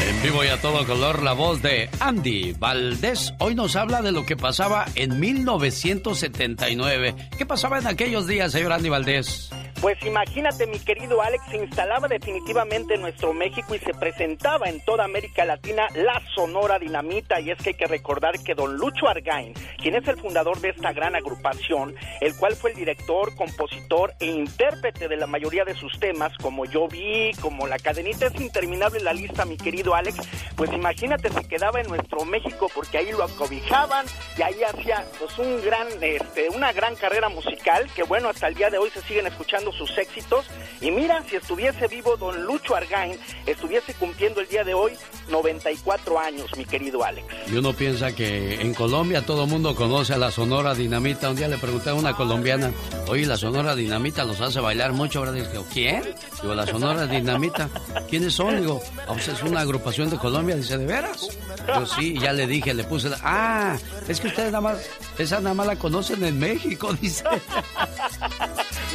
[0.08, 4.12] En vivo y a todo color, la voz de Andy Valdés hoy nos habla de
[4.12, 7.14] lo que pasaba en 1979.
[7.36, 9.50] ¿Qué pasaba en aquellos días, señor Andy Valdés?
[9.80, 14.84] Pues imagínate, mi querido Alex, se instalaba definitivamente en nuestro México y se presentaba en
[14.84, 17.38] toda América Latina la Sonora Dinamita.
[17.40, 20.70] Y es que hay que recordar que don Lucho Argain, quien es el fundador de
[20.70, 25.76] esta gran agrupación, el cual fue el director, compositor e intérprete de la mayoría de
[25.76, 30.16] sus temas, como Yo Vi, como La Cadenita, es interminable la lista, mi querido Alex.
[30.56, 34.06] Pues imagínate, se quedaba en nuestro México porque ahí lo acobijaban
[34.36, 38.54] y ahí hacía pues un gran, este, una gran carrera musical que bueno, hasta el
[38.56, 40.46] día de hoy se siguen escuchando sus éxitos.
[40.80, 44.92] Y mira, si estuviese vivo don Lucho Argain, estuviese cumpliendo el día de hoy
[45.28, 47.26] 94 años, mi querido Alex.
[47.50, 51.30] Y uno piensa que en Colombia todo el mundo conoce a la Sonora Dinamita.
[51.30, 52.72] Un día le pregunté a una colombiana,
[53.08, 55.34] oye, la Sonora Dinamita los hace bailar mucho, ¿verdad?
[55.50, 56.02] Digo, ¿quién?
[56.42, 57.68] Digo, la Sonora Dinamita.
[58.08, 58.60] ¿Quiénes son?
[58.60, 60.56] Digo, "Ah, pues es una agrupación de Colombia.
[60.56, 61.28] Dice, ¿de veras?
[61.66, 63.76] Yo sí, ya le dije, le puse, la- ah,
[64.08, 64.78] es que ustedes nada más,
[65.18, 67.24] esa nada más la conocen en México, dice.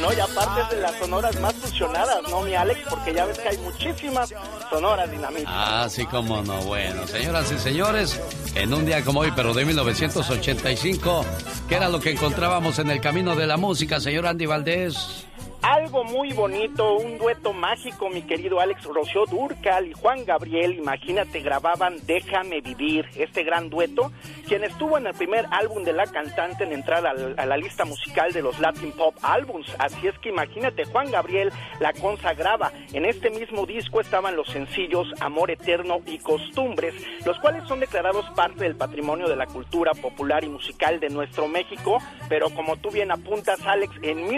[0.00, 2.80] No, y aparte es de las sonoras más fusionadas, ¿no, mi Alex?
[2.88, 4.34] Porque ya ves que hay muchísimas
[4.70, 5.52] sonoras dinamitas.
[5.54, 6.60] Ah, sí, cómo no.
[6.62, 8.20] Bueno, señoras y señores,
[8.54, 11.24] en un día como hoy, pero de 1985,
[11.68, 15.24] ¿qué era lo que encontrábamos en el camino de la música, señor Andy Valdés?
[15.66, 21.40] Algo muy bonito, un dueto mágico, mi querido Alex Rocío Durcal y Juan Gabriel, imagínate,
[21.40, 24.12] grababan Déjame Vivir, este gran dueto,
[24.46, 28.30] quien estuvo en el primer álbum de la cantante en entrar a la lista musical
[28.34, 29.74] de los Latin Pop Albums.
[29.78, 31.50] Así es que imagínate, Juan Gabriel
[31.80, 32.70] la consagraba.
[32.92, 38.26] En este mismo disco estaban los sencillos Amor Eterno y Costumbres, los cuales son declarados
[38.36, 42.90] parte del patrimonio de la cultura popular y musical de nuestro México, pero como tú
[42.90, 44.28] bien apuntas, Alex, en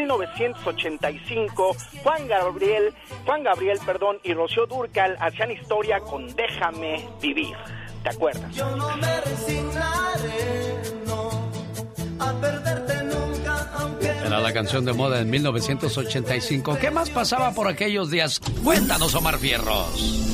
[1.16, 2.94] 1985 Juan Gabriel,
[3.24, 7.56] Juan Gabriel, perdón, y Rocío Durcal hacían historia con Déjame vivir.
[8.02, 8.52] ¿Te acuerdas?
[14.24, 16.78] Era la canción de moda en 1985.
[16.80, 18.40] ¿Qué más pasaba por aquellos días?
[18.62, 20.26] Cuéntanos, Omar Fierros.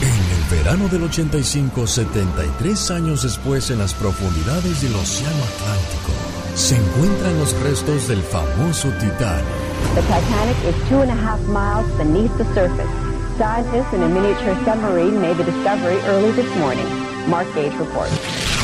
[0.00, 6.12] En el verano del 85, 73 años después, en las profundidades del Océano Atlántico,
[6.60, 9.46] se encuentran los restos del famoso Titanic.
[9.94, 12.90] The Titanic is two and a half miles beneath the surface.
[13.38, 16.86] Scientists in a miniature submarine made the discovery early this morning.
[17.28, 18.12] Mark Gage reports.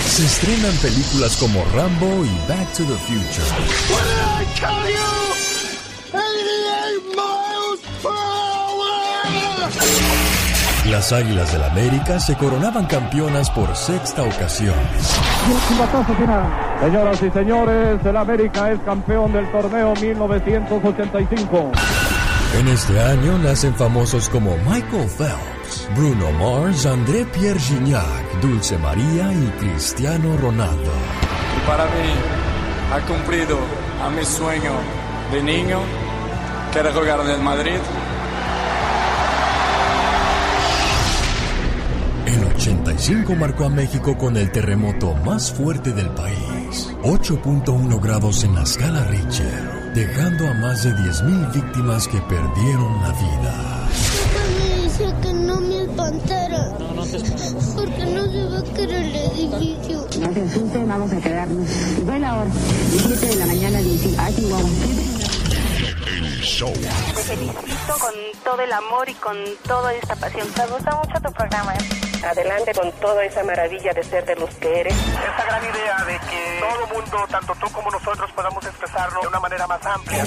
[0.04, 3.46] Se estrenan películas como Rambo y Back to the Future.
[3.88, 5.06] What did I tell you?
[6.12, 8.76] 88 miles per hour!
[10.90, 14.76] Las Águilas del América se coronaban campeonas por sexta ocasión.
[16.80, 21.72] Señoras y señores, el América es campeón del torneo 1985.
[22.58, 29.32] En este año nacen famosos como Michael Phelps, Bruno Mars, André Pierre Gignac, Dulce María
[29.32, 30.92] y Cristiano Ronaldo.
[31.56, 32.14] Y para mí
[32.94, 33.58] ha cumplido
[34.04, 34.72] a mi sueño
[35.32, 35.80] de niño,
[36.72, 37.80] que era jugar en el Madrid.
[42.96, 48.62] 85 marcó a México con el terremoto más fuerte del país, 8.1 grados en la
[48.62, 53.88] escala Richter, dejando a más de 10.000 víctimas que perdieron la vida.
[54.58, 56.72] Me dice que no me espantara.
[57.76, 60.06] Porque no se va a caer el edificio.
[60.18, 61.68] No te asustes, vamos a quedarnos.
[62.02, 62.50] Fue la hora,
[62.92, 64.22] 7 de la mañana, 18.
[64.22, 64.70] Aquí vamos.
[66.06, 66.72] El show.
[66.72, 69.36] Te felicito con todo el amor y con
[69.68, 70.48] toda esta pasión.
[70.56, 71.74] Me gusta mucho tu programa.
[72.24, 74.94] Adelante con toda esa maravilla de ser de los que eres.
[74.94, 79.28] Esta gran idea de que todo el mundo, tanto tú como nosotros, podamos expresarlo de
[79.28, 80.24] una manera más amplia.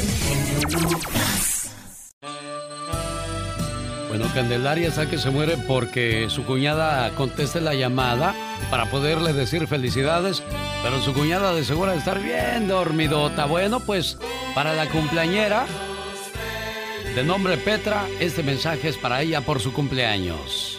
[4.09, 8.33] Bueno, Candelaria está que se muere porque su cuñada conteste la llamada
[8.71, 10.41] para poderle decir felicidades,
[10.81, 13.45] pero su cuñada de seguro de estar bien dormidota.
[13.45, 14.17] Bueno, pues
[14.55, 15.65] para la cumpleañera,
[17.13, 20.78] de nombre Petra, este mensaje es para ella por su cumpleaños.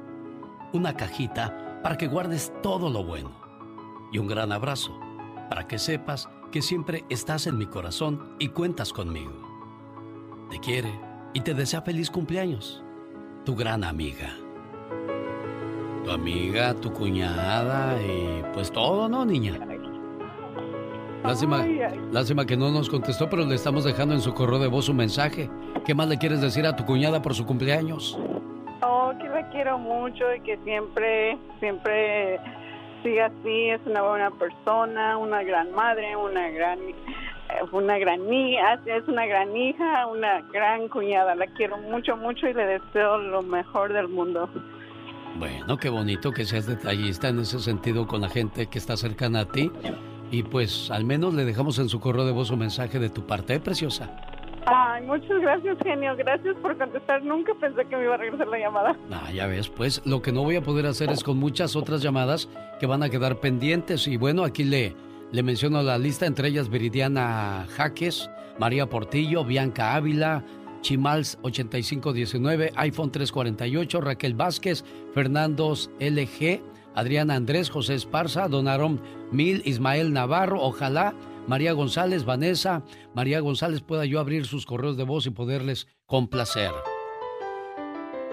[0.73, 3.31] Una cajita para que guardes todo lo bueno
[4.11, 4.97] y un gran abrazo
[5.49, 9.33] para que sepas que siempre estás en mi corazón y cuentas conmigo.
[10.49, 10.91] Te quiere
[11.33, 12.83] y te desea feliz cumpleaños.
[13.45, 14.35] Tu gran amiga.
[16.03, 19.59] Tu amiga, tu cuñada y pues todo, ¿no, niña?
[21.23, 21.65] Lástima,
[22.11, 24.97] lástima que no nos contestó, pero le estamos dejando en su correo de voz un
[24.97, 25.49] mensaje.
[25.85, 28.17] ¿Qué más le quieres decir a tu cuñada por su cumpleaños?
[28.83, 32.39] Oh, que la quiero mucho y que siempre, siempre
[33.03, 33.69] siga así.
[33.69, 36.93] Es una buena persona, una gran madre, una gran, eh,
[37.71, 41.35] una gran hija, es una gran hija, una gran cuñada.
[41.35, 44.49] La quiero mucho, mucho y le deseo lo mejor del mundo.
[45.37, 49.41] Bueno, qué bonito que seas detallista en ese sentido con la gente que está cercana
[49.41, 49.71] a ti.
[50.31, 53.27] Y pues al menos le dejamos en su correo de voz un mensaje de tu
[53.27, 54.30] parte, ¿eh, preciosa.
[54.65, 56.15] Ay, muchas gracias, genio.
[56.15, 57.23] Gracias por contestar.
[57.23, 58.95] Nunca pensé que me iba a regresar la llamada.
[59.11, 62.01] Ah, ya ves, pues lo que no voy a poder hacer es con muchas otras
[62.01, 62.47] llamadas
[62.79, 64.07] que van a quedar pendientes.
[64.07, 64.95] Y bueno, aquí le,
[65.31, 68.29] le menciono la lista, entre ellas Viridiana Jaques,
[68.59, 70.43] María Portillo, Bianca Ávila,
[70.81, 74.83] Chimals 8519, iPhone 348, Raquel Vázquez,
[75.13, 76.61] Fernandos LG,
[76.95, 79.01] Adriana Andrés, José Esparza, Donaron
[79.31, 81.13] Mil, Ismael Navarro, ojalá
[81.47, 86.71] María González, Vanessa, María González pueda yo abrir sus correos de voz y poderles complacer.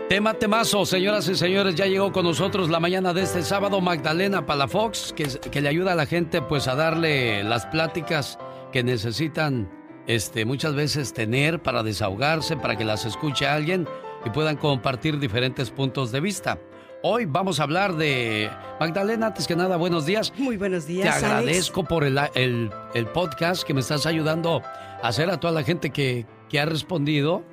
[0.09, 4.47] Tema temazo, señoras y señores, ya llegó con nosotros la mañana de este sábado Magdalena
[4.47, 8.39] Palafox, que, que le ayuda a la gente pues a darle las pláticas
[8.72, 9.70] que necesitan
[10.06, 13.86] este, muchas veces tener para desahogarse, para que las escuche alguien
[14.24, 16.59] y puedan compartir diferentes puntos de vista.
[17.02, 18.50] Hoy vamos a hablar de
[18.80, 20.32] Magdalena, antes que nada, buenos días.
[20.36, 21.20] Muy buenos días.
[21.20, 24.62] Te agradezco por el, el, el, podcast que me estás ayudando
[25.00, 27.44] a hacer a toda la gente que, que ha respondido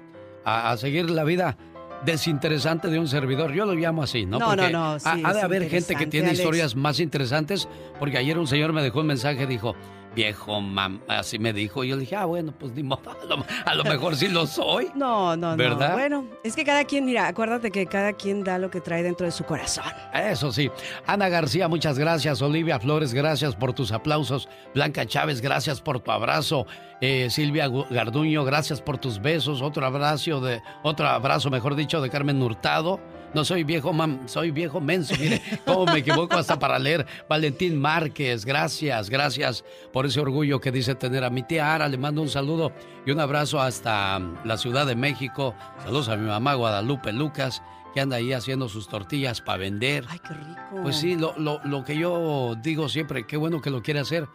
[0.45, 1.57] a, a, seguir la vida
[2.03, 3.53] desinteresante de un servidor.
[3.53, 4.39] Yo lo llamo así, ¿no?
[4.39, 4.99] No, porque no, no.
[4.99, 6.39] Sí, ha, ha, de haber gente que tiene Alex.
[6.39, 7.67] historias más interesantes,
[7.99, 9.75] porque ayer un señor me dejó un mensaje, dijo,
[10.15, 11.83] viejo mam, así me dijo.
[11.83, 14.47] Yo le dije, ah, bueno, pues ni modo, a lo, a lo mejor sí lo
[14.47, 14.89] soy.
[14.95, 15.89] No, no, ¿verdad?
[15.89, 15.95] no.
[15.95, 19.25] Bueno, es que cada quien, mira, acuérdate que cada quien da lo que trae dentro
[19.25, 19.83] de su corazón.
[20.13, 20.71] Eso sí.
[21.05, 22.41] Ana García, muchas gracias.
[22.41, 24.47] Olivia Flores, gracias por tus aplausos.
[24.73, 26.65] Blanca Chávez, gracias por tu abrazo.
[27.01, 29.61] Eh, Silvia Garduño, gracias por tus besos.
[29.61, 32.99] Otro abrazo de, otro abrazo, mejor dicho, de Carmen Hurtado.
[33.35, 35.13] No soy viejo, mam, soy viejo menso.
[35.19, 37.05] Mire, cómo me equivoco hasta para leer.
[37.27, 41.89] Valentín Márquez, gracias, gracias por ese orgullo que dice tener a mi tía Ara.
[41.89, 42.71] Le mando un saludo
[43.05, 45.53] y un abrazo hasta la Ciudad de México.
[45.83, 47.61] Saludos a mi mamá Guadalupe Lucas,
[47.93, 50.05] que anda ahí haciendo sus tortillas para vender.
[50.07, 50.81] Ay, qué rico.
[50.81, 54.29] Pues sí, lo, lo, lo, que yo digo siempre, qué bueno que lo quiere hacer,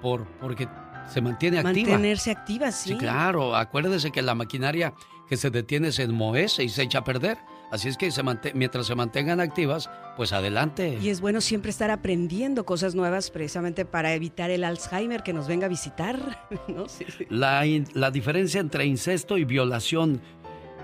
[0.00, 0.68] por, porque
[1.12, 1.90] se mantiene activa.
[1.90, 2.90] Mantenerse activa, sí.
[2.90, 3.56] Sí, claro.
[3.56, 4.94] Acuérdese que la maquinaria
[5.28, 7.38] que se detiene se enmohece y se echa a perder.
[7.74, 8.22] Así es que se
[8.54, 10.96] mientras se mantengan activas, pues adelante.
[11.02, 15.48] Y es bueno siempre estar aprendiendo cosas nuevas precisamente para evitar el Alzheimer que nos
[15.48, 16.46] venga a visitar.
[16.68, 16.88] ¿no?
[16.88, 17.26] Sí, sí.
[17.30, 17.64] La,
[17.94, 20.20] la diferencia entre incesto y violación.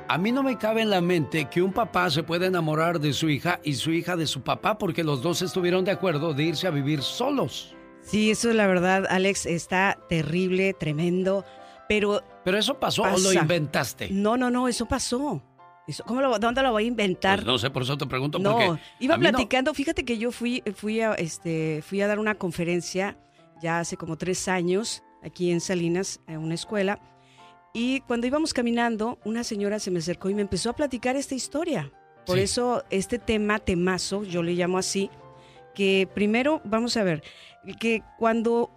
[0.09, 3.13] A mí no me cabe en la mente que un papá se pueda enamorar de
[3.13, 6.43] su hija y su hija de su papá porque los dos estuvieron de acuerdo de
[6.43, 7.77] irse a vivir solos.
[8.03, 11.45] Sí, eso la verdad, Alex, está terrible, tremendo,
[11.89, 12.25] pero...
[12.45, 13.15] ¿Pero eso pasó pasa.
[13.15, 14.11] o lo inventaste?
[14.11, 15.41] No, no, no, eso pasó.
[15.91, 17.41] Eso, ¿cómo lo, ¿Dónde lo voy a inventar?
[17.41, 18.39] Pues no sé, por eso te pregunto.
[18.39, 19.73] No, porque iba platicando.
[19.73, 19.75] No...
[19.75, 23.19] Fíjate que yo fui, fui, a, este, fui a dar una conferencia
[23.61, 27.01] ya hace como tres años aquí en Salinas, en una escuela.
[27.75, 31.35] Y cuando íbamos caminando, una señora se me acercó y me empezó a platicar esta
[31.35, 31.93] historia.
[32.25, 32.45] Por sí.
[32.45, 35.11] eso este tema, temazo, yo le llamo así,
[35.75, 37.23] que primero, vamos a ver,
[37.81, 38.71] que cuando,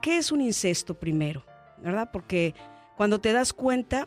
[0.00, 1.44] ¿qué es un incesto primero?
[1.78, 2.10] ¿Verdad?
[2.12, 2.54] Porque
[2.96, 4.06] cuando te das cuenta,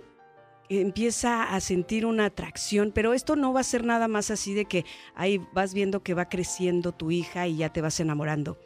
[0.69, 4.65] empieza a sentir una atracción, pero esto no va a ser nada más así de
[4.65, 4.85] que
[5.15, 8.57] ahí vas viendo que va creciendo tu hija y ya te vas enamorando.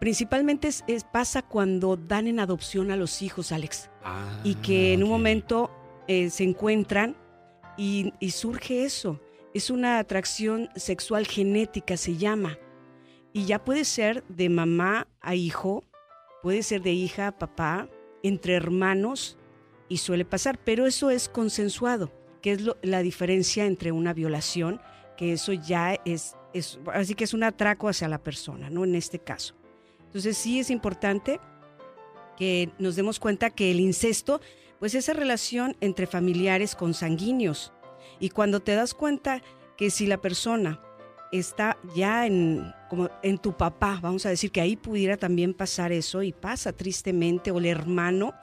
[0.00, 4.92] Principalmente es, es, pasa cuando dan en adopción a los hijos, Alex, ah, y que
[4.92, 5.70] en un momento
[6.08, 7.16] eh, se encuentran
[7.76, 9.20] y, y surge eso.
[9.54, 12.58] Es una atracción sexual genética, se llama.
[13.32, 15.84] Y ya puede ser de mamá a hijo,
[16.42, 17.88] puede ser de hija a papá,
[18.22, 19.38] entre hermanos,
[19.88, 24.80] y suele pasar, pero eso es consensuado, que es lo, la diferencia entre una violación,
[25.16, 28.84] que eso ya es, es, así que es un atraco hacia la persona, ¿no?
[28.84, 29.54] En este caso.
[30.06, 31.40] Entonces sí es importante
[32.36, 34.40] que nos demos cuenta que el incesto,
[34.78, 37.72] pues esa relación entre familiares consanguíneos.
[38.20, 39.42] Y cuando te das cuenta
[39.76, 40.80] que si la persona
[41.32, 45.92] está ya en, como en tu papá, vamos a decir que ahí pudiera también pasar
[45.92, 48.34] eso y pasa tristemente, o el hermano,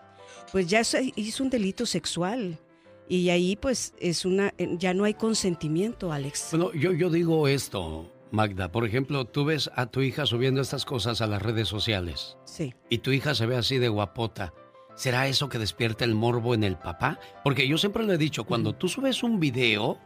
[0.52, 0.82] pues ya
[1.16, 2.60] hizo un delito sexual.
[3.08, 6.50] Y ahí pues es una, eh, ya no hay consentimiento, Alex.
[6.52, 8.72] Bueno, yo, yo digo esto, Magda.
[8.72, 12.38] Por ejemplo, tú ves a tu hija subiendo estas cosas a las redes sociales.
[12.46, 12.74] Sí.
[12.90, 14.54] Y tu hija se ve así de guapota.
[14.96, 17.20] ¿Será eso que despierta el morbo en el papá?
[17.44, 19.98] Porque yo siempre le he dicho, cuando tú subes un video,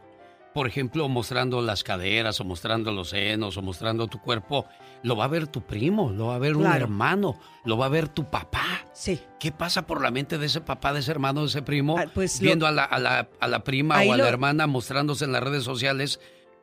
[0.56, 4.64] por ejemplo, mostrando las caderas o mostrando los senos o mostrando tu cuerpo,
[5.02, 7.88] lo va a ver tu primo, lo va a ver un hermano, lo va a
[7.90, 8.64] ver tu papá.
[8.94, 9.20] Sí.
[9.38, 12.40] ¿Qué pasa por la mente de ese papá, de ese hermano, de ese primo, pues
[12.40, 15.26] lo- viendo a, la, a, la, a la prima Ahí o a la hermana mostrándose
[15.26, 16.20] en las redes sociales,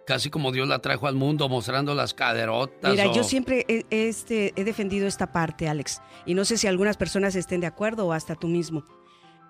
[0.08, 2.90] casi como Dios la trajo al mundo, mostrando las caderotas?
[2.90, 6.66] Mira, o- yo siempre he, este, he defendido esta parte, Alex, y no sé si
[6.66, 8.86] algunas personas estén de acuerdo o hasta tú mismo.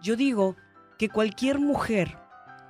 [0.02, 0.58] Yo digo
[1.00, 2.18] que cualquier mujer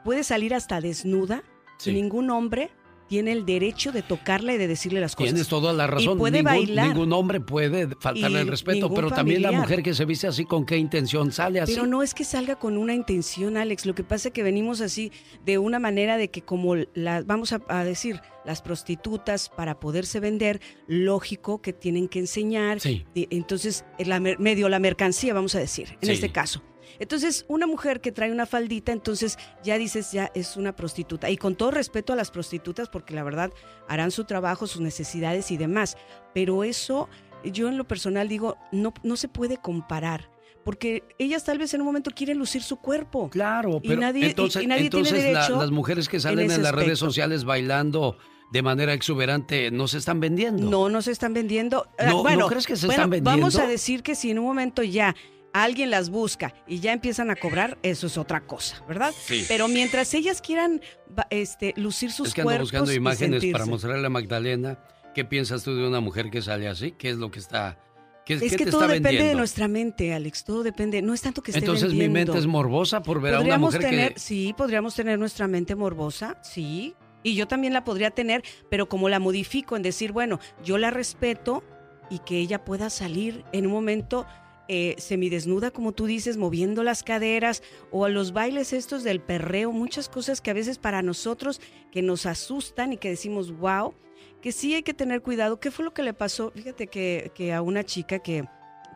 [0.03, 1.41] puede salir hasta desnuda
[1.83, 1.93] Sí.
[1.93, 2.69] ningún hombre
[3.07, 5.33] tiene el derecho de tocarla y de decirle las cosas.
[5.33, 6.15] Tienes toda la razón.
[6.17, 6.87] Y puede ningún, bailar.
[6.87, 10.65] ningún hombre puede faltarle el respeto, pero también la mujer que se viste así, ¿con
[10.65, 11.73] qué intención sale así?
[11.73, 13.85] Pero no es que salga con una intención, Alex.
[13.85, 15.11] Lo que pasa es que venimos así
[15.45, 20.19] de una manera de que como las, vamos a, a decir, las prostitutas para poderse
[20.19, 22.79] vender, lógico que tienen que enseñar.
[22.79, 23.05] Sí.
[23.15, 26.13] Entonces, la medio la mercancía, vamos a decir, en Sí.
[26.13, 26.63] este caso.
[26.99, 31.29] Entonces, una mujer que trae una faldita, entonces ya dices, ya es una prostituta.
[31.29, 33.51] Y con todo respeto a las prostitutas, porque la verdad
[33.87, 35.97] harán su trabajo, sus necesidades y demás.
[36.33, 37.09] Pero eso,
[37.43, 40.29] yo en lo personal digo, no, no se puede comparar.
[40.63, 43.29] Porque ellas tal vez en un momento quieren lucir su cuerpo.
[43.29, 46.19] Claro, Y pero nadie, y- entonces, y nadie entonces tiene la- derecho las mujeres que
[46.21, 48.17] salen en, las redes sociales bailando
[48.53, 50.69] de manera exuberante no se están vendiendo.
[50.69, 51.87] No, no se están vendiendo.
[51.99, 53.41] Ah, No, ¿no bueno, crees que se bueno, están vendiendo?
[53.41, 55.15] Vamos a decir que si en un momento ya
[55.53, 59.13] alguien las busca y ya empiezan a cobrar, eso es otra cosa, ¿verdad?
[59.25, 59.45] Sí.
[59.47, 60.81] Pero mientras ellas quieran
[61.29, 64.79] este, lucir sus es que cuerpos buscando y imágenes para mostrarle a Magdalena.
[65.13, 66.91] ¿Qué piensas tú de una mujer que sale así?
[66.91, 67.77] ¿Qué es lo que está,
[68.25, 70.43] qué, Es qué que todo depende de nuestra mente, Alex.
[70.43, 71.03] Todo depende.
[71.03, 73.81] No es tanto que esté Entonces mi mente es morbosa por ver a una mujer
[73.81, 74.19] tener, que...
[74.19, 76.95] sí, podríamos tener nuestra mente morbosa, sí.
[77.21, 80.89] Y yo también la podría tener, pero como la modifico en decir, bueno, yo la
[80.89, 81.63] respeto
[82.09, 84.25] y que ella pueda salir en un momento
[84.67, 89.71] eh, semidesnuda, como tú dices, moviendo las caderas o a los bailes estos del perreo,
[89.71, 91.59] muchas cosas que a veces para nosotros
[91.91, 93.93] que nos asustan y que decimos, wow,
[94.41, 95.59] que sí hay que tener cuidado.
[95.59, 96.51] ¿Qué fue lo que le pasó?
[96.51, 98.45] Fíjate que, que a una chica que,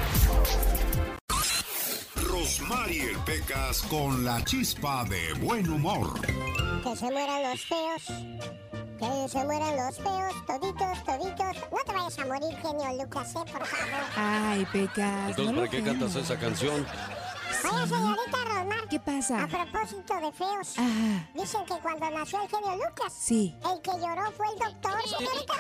[2.16, 6.20] Rosmarie Pecas con la chispa de buen humor.
[6.84, 8.04] Que se mueran los feos.
[9.00, 11.72] Que se mueran los feos, toditos, toditos.
[11.72, 13.52] No te vayas a morir, genio Lucas, ¿eh?
[13.52, 14.04] Por favor.
[14.16, 15.30] Ay, Pecas.
[15.30, 16.86] Entonces, ¿para qué cantas esa canción?
[17.72, 18.88] Oye, señorita Rosmar.
[18.90, 19.44] ¿Qué pasa?
[19.44, 20.78] A propósito de feos.
[20.78, 21.30] Ajá.
[21.34, 23.14] Dicen que cuando nació el genio Lucas.
[23.14, 23.56] Sí.
[23.64, 25.54] El que lloró fue el doctor, señorita.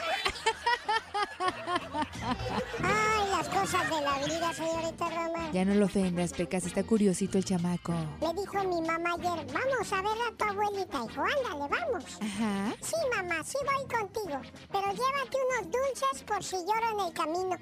[2.83, 5.49] Ay, las cosas de la vida, señorita Roma.
[5.51, 6.65] Ya no lo ofendas, Pecas.
[6.65, 7.93] Está curiosito el chamaco.
[8.21, 11.01] Me dijo mi mamá ayer, vamos a ver a tu abuelita.
[11.01, 12.05] Dijo, ándale, vamos.
[12.21, 12.73] Ajá.
[12.81, 14.41] Sí, mamá, sí voy contigo.
[14.71, 17.57] Pero llévate unos dulces por si lloro en el camino.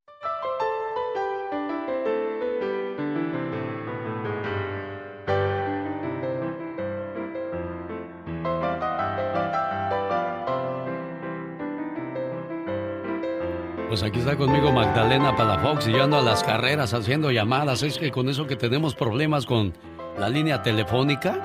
[13.91, 17.83] Pues aquí está conmigo Magdalena Palafox y yo ando a las carreras haciendo llamadas.
[17.83, 19.73] Es que con eso que tenemos problemas con
[20.17, 21.41] la línea telefónica.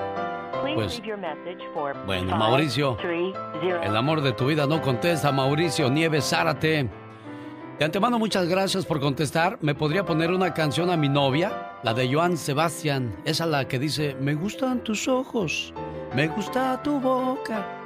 [0.73, 1.01] Pues,
[2.05, 2.97] bueno, Mauricio,
[3.83, 5.29] el amor de tu vida no contesta.
[5.33, 6.89] Mauricio Nieves Zárate.
[7.79, 9.57] De antemano, muchas gracias por contestar.
[9.59, 11.73] ¿Me podría poner una canción a mi novia?
[11.83, 13.13] La de Joan Sebastián.
[13.25, 15.73] Esa la que dice, me gustan tus ojos,
[16.15, 17.76] me gusta tu boca.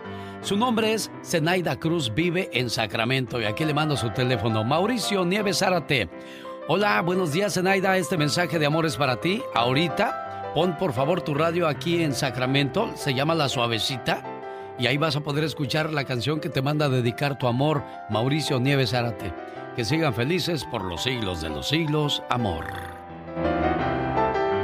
[0.42, 4.64] Su nombre es Zenaida Cruz, vive en Sacramento y aquí le mando su teléfono.
[4.64, 6.10] Mauricio Nieves Zárate.
[6.68, 9.44] Hola, buenos días Zenaida, este mensaje de amor es para ti.
[9.54, 14.24] Ahorita pon por favor tu radio aquí en Sacramento, se llama La Suavecita,
[14.80, 17.84] y ahí vas a poder escuchar la canción que te manda a dedicar tu amor,
[18.10, 19.32] Mauricio Nieves Árate.
[19.76, 23.01] Que sigan felices por los siglos de los siglos, amor.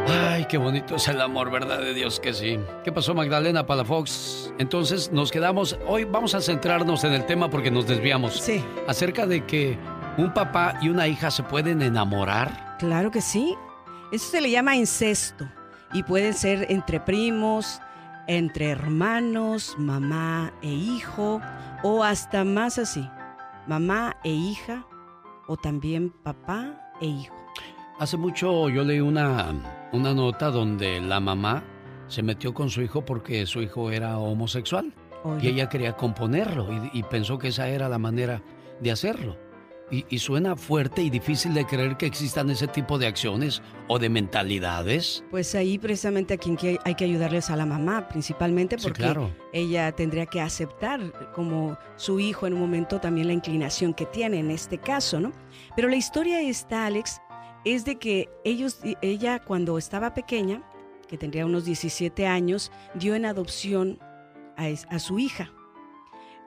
[0.10, 2.60] Ay, qué bonito es el amor, ¿verdad de Dios que sí?
[2.84, 4.54] ¿Qué pasó Magdalena Palafox?
[4.58, 8.40] Entonces nos quedamos, hoy vamos a centrarnos en el tema porque nos desviamos.
[8.40, 8.64] Sí.
[8.88, 9.78] Acerca de que
[10.18, 12.78] un papá y una hija se pueden enamorar.
[12.80, 13.56] Claro que sí.
[14.12, 15.46] Eso se le llama incesto
[15.94, 17.82] y puede ser entre primos,
[18.28, 21.42] entre hermanos, mamá e hijo
[21.84, 23.10] o hasta más así,
[23.68, 24.86] mamá e hija
[25.48, 27.36] o también papá e hijo.
[28.00, 29.52] Hace mucho yo leí una,
[29.94, 31.64] una nota donde la mamá
[32.08, 34.94] se metió con su hijo porque su hijo era homosexual
[35.42, 38.42] y ella quería componerlo y, y pensó que esa era la manera
[38.80, 39.38] de hacerlo.
[39.90, 44.10] Y, suena fuerte y difícil de creer que existan ese tipo de acciones o de
[44.10, 45.24] mentalidades.
[45.32, 49.16] Pues ahí precisamente a quien hay que ayudarles a la mamá, principalmente porque
[49.54, 54.40] ella tendría que aceptar como su hijo en un momento también la inclinación que tiene
[54.40, 55.32] en este caso, ¿no?
[55.78, 57.22] Pero la historia está, Alex,
[57.74, 60.64] es de que ellos, ella cuando estaba pequeña,
[61.08, 64.00] que tendría unos 17 años, dio en adopción
[64.58, 65.52] a, a su hija.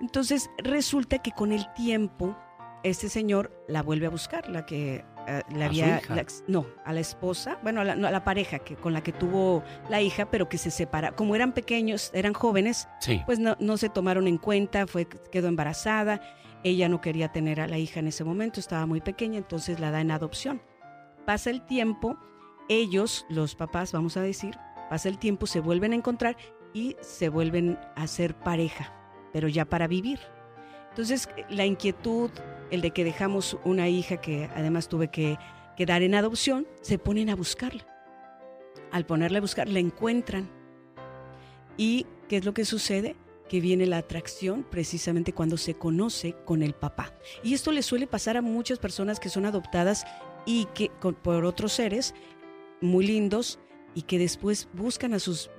[0.00, 2.36] Entonces resulta que con el tiempo
[2.82, 6.00] este señor la vuelve a buscar, la que eh, la había,
[6.48, 10.30] no, a la esposa, bueno, a la, pareja que con la que tuvo la hija,
[10.30, 11.12] pero que se separa.
[11.12, 12.88] Como eran pequeños, eran jóvenes,
[13.26, 16.20] pues no, no, se tomaron en cuenta, fue quedó embarazada.
[16.64, 19.90] Ella no quería tener a la hija en ese momento, estaba muy pequeña, entonces la
[19.90, 20.62] da en adopción.
[21.30, 22.18] Pasa el tiempo,
[22.68, 24.58] ellos, los papás, vamos a decir,
[24.88, 26.36] pasa el tiempo, se vuelven a encontrar
[26.74, 28.92] y se vuelven a ser pareja,
[29.32, 30.18] pero ya para vivir.
[30.88, 32.32] Entonces, la inquietud,
[32.72, 35.38] el de que dejamos una hija que además tuve que,
[35.86, 37.86] dar en adopción, se ponen a buscarla.
[38.90, 40.50] Al ponerla a buscar, la encuentran.
[41.76, 43.14] ¿Y qué es lo que sucede?
[43.48, 47.14] Que viene la atracción precisamente cuando se conoce con el papá.
[47.44, 50.04] Y esto le suele pasar a muchas personas que son adoptadas
[50.46, 50.90] y que
[51.22, 52.14] por otros seres
[52.80, 53.58] muy lindos
[53.94, 55.50] y que después buscan a sus,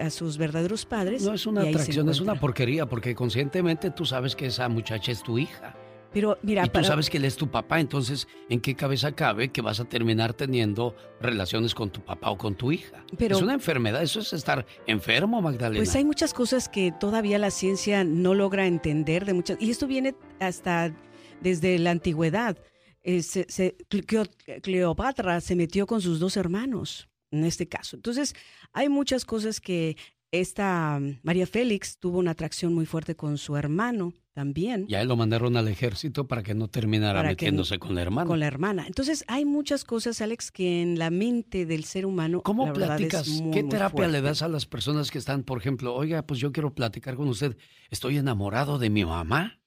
[0.00, 1.22] a sus verdaderos padres.
[1.22, 5.22] No es una atracción, es una porquería, porque conscientemente tú sabes que esa muchacha es
[5.22, 5.74] tu hija.
[6.12, 9.50] Pero mira, y tú sabes que él es tu papá, entonces, ¿en qué cabeza cabe
[9.50, 13.04] que vas a terminar teniendo relaciones con tu papá o con tu hija?
[13.16, 15.78] Pero, es una enfermedad, eso es estar enfermo, Magdalena.
[15.78, 19.86] Pues hay muchas cosas que todavía la ciencia no logra entender de muchas, y esto
[19.86, 20.92] viene hasta
[21.40, 22.58] desde la antigüedad.
[23.02, 23.22] Eh,
[24.62, 27.96] Cleopatra se metió con sus dos hermanos en este caso.
[27.96, 28.34] Entonces,
[28.72, 29.96] hay muchas cosas que
[30.32, 34.86] esta mm, María Félix tuvo una atracción muy fuerte con su hermano también.
[34.88, 38.26] Ya lo mandaron al ejército para que no terminara metiéndose con la hermana.
[38.26, 38.86] Con la hermana.
[38.86, 42.42] Entonces, hay muchas cosas, Alex, que en la mente del ser humano.
[42.42, 43.28] ¿Cómo platicas?
[43.52, 46.74] ¿Qué terapia le das a las personas que están, por ejemplo, oiga, pues yo quiero
[46.74, 47.56] platicar con usted,
[47.90, 49.59] estoy enamorado de mi mamá?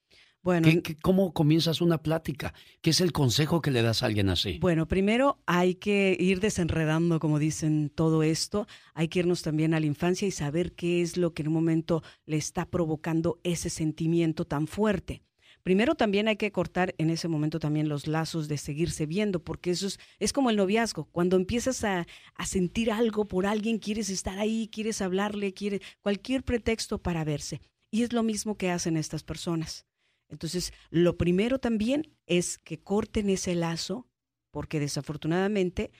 [0.43, 0.67] Bueno,
[1.01, 2.53] cómo comienzas una plática?
[2.81, 4.59] ¿Qué es el consejo que le das a alguien así?
[4.59, 8.67] Bueno, primero hay que ir desenredando, como dicen, todo esto.
[8.93, 11.53] Hay que irnos también a la infancia y saber qué es lo que en un
[11.53, 15.23] momento le está provocando ese sentimiento tan fuerte.
[15.63, 19.71] Primero también hay que cortar en ese momento también los lazos de seguirse viendo, porque
[19.71, 21.05] eso es, es como el noviazgo.
[21.05, 22.05] Cuando empiezas a,
[22.35, 27.61] a, sentir algo por alguien, quieres estar ahí, quieres hablarle, quieres cualquier pretexto para verse.
[27.91, 29.85] Y es lo mismo que hacen estas personas.
[30.33, 34.07] Entonces, lo primero también es que corten ese lazo,
[34.51, 35.91] porque desafortunadamente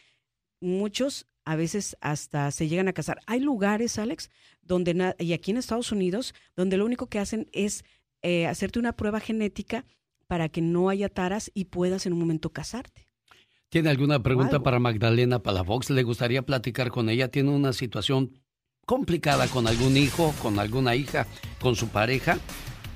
[0.60, 3.20] muchos a veces hasta se llegan a casar.
[3.28, 4.30] Hay lugares, Alex,
[4.62, 7.86] donde, y aquí en Estados Unidos, donde lo único que hacen es
[8.22, 9.86] eh, hacerte una prueba genética
[10.28, 13.08] para que no haya taras y puedas en un momento casarte.
[13.70, 15.90] ¿Tiene alguna pregunta para Magdalena Palafox?
[15.90, 17.30] ¿Le gustaría platicar con ella?
[17.30, 18.40] ¿Tiene una situación
[18.86, 21.28] complicada con algún hijo, con alguna hija,
[21.60, 22.40] con su pareja?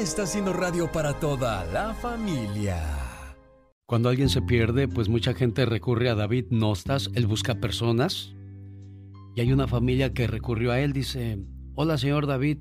[0.00, 2.80] está haciendo radio para toda la familia.
[3.84, 8.34] Cuando alguien se pierde, pues mucha gente recurre a David Nostas, él busca personas.
[9.34, 11.38] Y hay una familia que recurrió a él, dice,
[11.74, 12.58] hola señor David,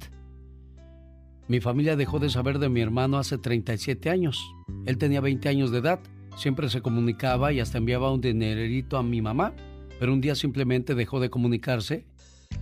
[1.48, 4.44] mi familia dejó de saber de mi hermano hace 37 años.
[4.86, 6.00] Él tenía 20 años de edad,
[6.38, 9.54] siempre se comunicaba y hasta enviaba un dinerito a mi mamá,
[10.00, 12.06] pero un día simplemente dejó de comunicarse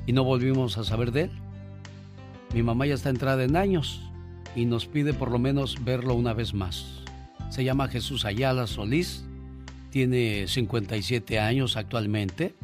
[0.06, 1.31] y no volvimos a saber de él.
[2.53, 4.05] Mi mamá ya está entrada en años
[4.56, 7.03] y nos pide por lo menos verlo una vez más.
[7.49, 9.26] Se llama Jesús Ayala Solís,
[9.90, 12.56] tiene 57 años actualmente,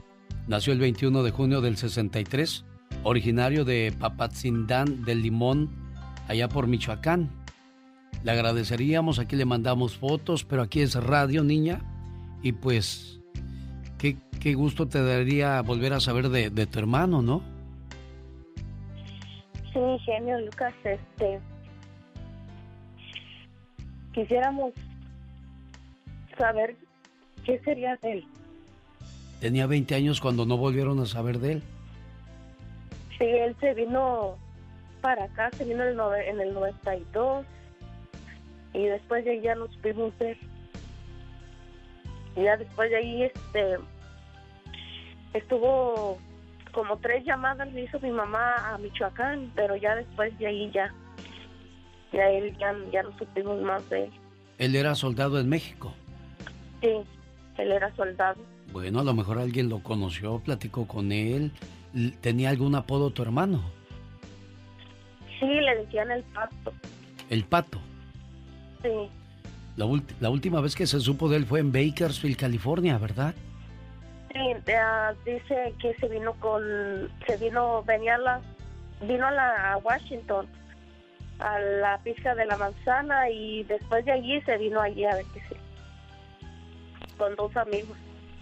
[0.47, 2.65] nació el 21 de junio del 63,
[3.03, 5.69] originario de Papatzindán del Limón,
[6.27, 7.29] allá por Michoacán.
[8.23, 11.81] Le agradeceríamos, aquí le mandamos fotos, pero aquí es radio, niña,
[12.43, 13.19] y pues
[13.97, 17.41] qué, qué gusto te daría volver a saber de, de tu hermano, ¿no?
[19.73, 21.39] Sí, genio Lucas, este
[24.13, 24.73] quisiéramos
[26.37, 26.75] saber
[27.45, 28.25] qué sería de él.
[29.39, 31.63] Tenía 20 años cuando no volvieron a saber de él.
[33.17, 34.37] Sí, él se vino
[35.01, 37.45] para acá, se vino en el, en el 92
[38.73, 40.37] y después de ahí ya nos pudimos ver.
[42.35, 43.77] Y ya después de ahí este
[45.33, 46.17] estuvo
[46.71, 50.93] como tres llamadas le hizo mi mamá a Michoacán, pero ya después de ahí ya
[52.11, 54.11] ya él ya, ya no supimos más de él.
[54.57, 55.93] Él era soldado en México.
[56.81, 56.89] Sí,
[57.57, 58.41] él era soldado.
[58.71, 61.51] Bueno, a lo mejor alguien lo conoció, platicó con él.
[62.21, 63.61] ¿Tenía algún apodo tu hermano?
[65.39, 66.73] Sí, le decían el pasto.
[67.29, 67.79] El Pato.
[68.81, 68.89] Sí,
[69.75, 69.85] La,
[70.19, 73.33] la última vez que se supo de él fue en Bakersfield, California, ¿verdad?
[74.33, 76.61] sí ah, dice que se vino con,
[77.27, 78.41] se vino, venía a la,
[79.01, 80.47] vino a, la, a Washington,
[81.41, 85.25] a la pizca de la manzana y después de allí se vino allí a ver
[85.33, 85.55] qué sí,
[87.17, 87.97] con dos amigos.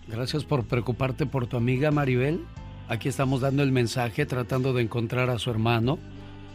[0.08, 2.46] Gracias por preocuparte por tu amiga Maribel.
[2.88, 6.00] Aquí estamos dando el mensaje, tratando de encontrar a su hermano.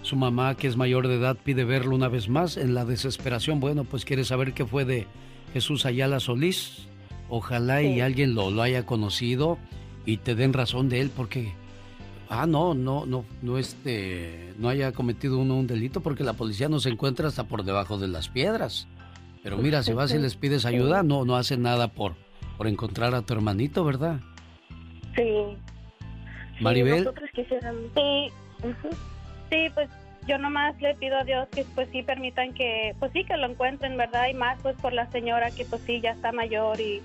[0.03, 3.61] Su mamá, que es mayor de edad, pide verlo una vez más en la desesperación.
[3.61, 5.07] Bueno, pues quiere saber qué fue de
[5.53, 6.89] Jesús Ayala Solís.
[7.29, 9.57] Ojalá y alguien lo, lo haya conocido
[10.05, 11.55] y te den razón de él porque
[12.35, 16.69] ah no no no no este no haya cometido uno un delito porque la policía
[16.69, 18.86] no se encuentra hasta por debajo de las piedras.
[19.43, 22.15] Pero mira, si vas y les pides ayuda, no no hacen nada por
[22.56, 24.20] por encontrar a tu hermanito, ¿verdad?
[25.16, 25.56] Sí.
[26.61, 27.82] Maribel, Nosotros quisiéramos.
[27.94, 28.32] Sí,
[29.51, 29.90] sí, pues
[30.27, 33.47] yo nomás le pido a Dios que pues sí permitan que, pues sí que lo
[33.47, 34.28] encuentren, ¿verdad?
[34.31, 37.02] Y más pues por la señora que pues sí ya está mayor y,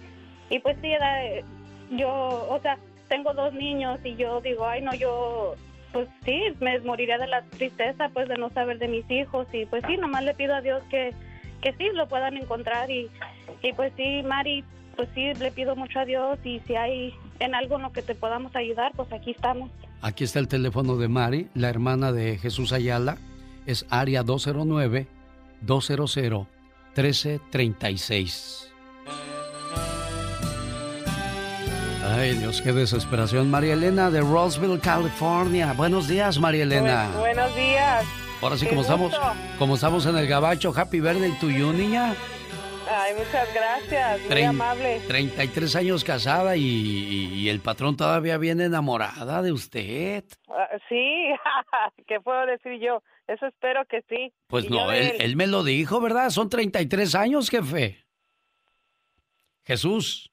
[0.50, 1.44] y pues sí, era, eh,
[1.92, 2.78] yo, o sea,
[3.10, 5.56] tengo dos niños y yo digo, ay no, yo
[5.92, 9.66] pues sí, me moriría de la tristeza pues de no saber de mis hijos y
[9.66, 11.14] pues sí, nomás le pido a Dios que,
[11.62, 13.10] que sí lo puedan encontrar y,
[13.64, 14.64] y pues sí, Mari,
[14.96, 18.02] pues sí, le pido mucho a Dios y si hay en algo en lo que
[18.02, 19.72] te podamos ayudar, pues aquí estamos.
[20.02, 23.18] aquí está el teléfono de Mari, la hermana de Jesús Ayala.
[23.66, 25.08] Es área 209
[25.62, 26.18] 200
[26.96, 28.74] 1336.
[32.12, 33.50] Ay, Dios, qué desesperación.
[33.52, 35.74] María Elena de Roseville, California.
[35.74, 37.10] Buenos días, María Elena.
[37.14, 38.06] Bu- buenos días.
[38.42, 39.34] Ahora sí, Qué como estamos, gusto.
[39.58, 42.16] como estamos en el gabacho, Happy Birthday to you, niña.
[42.92, 45.02] Ay, muchas gracias, muy amable.
[45.08, 50.24] 33 años casada y, el patrón todavía viene enamorada de usted.
[50.50, 51.28] Ah, sí,
[52.08, 53.04] ¿qué puedo decir yo?
[53.28, 54.34] Eso espero que sí.
[54.48, 56.32] Pues Y no, él, él me lo dijo, ¿verdad?
[56.32, 58.04] Son 33 años, jefe.
[59.66, 60.29] Jesús.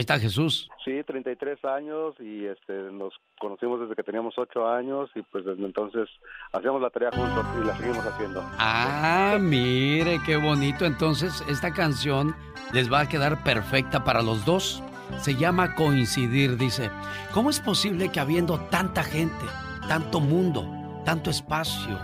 [0.00, 0.66] Ahí está Jesús.
[0.82, 5.62] Sí, 33 años y este, nos conocimos desde que teníamos 8 años y pues desde
[5.62, 6.08] entonces
[6.54, 8.42] hacíamos la tarea juntos y la seguimos haciendo.
[8.58, 10.86] Ah, mire, qué bonito.
[10.86, 12.34] Entonces, esta canción
[12.72, 14.82] les va a quedar perfecta para los dos.
[15.18, 16.90] Se llama Coincidir, dice.
[17.34, 19.44] ¿Cómo es posible que habiendo tanta gente,
[19.86, 20.64] tanto mundo,
[21.04, 21.98] tanto espacio,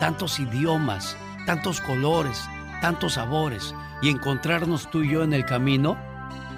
[0.00, 2.48] tantos idiomas, tantos colores,
[2.80, 5.98] tantos sabores, y encontrarnos tú y yo en el camino,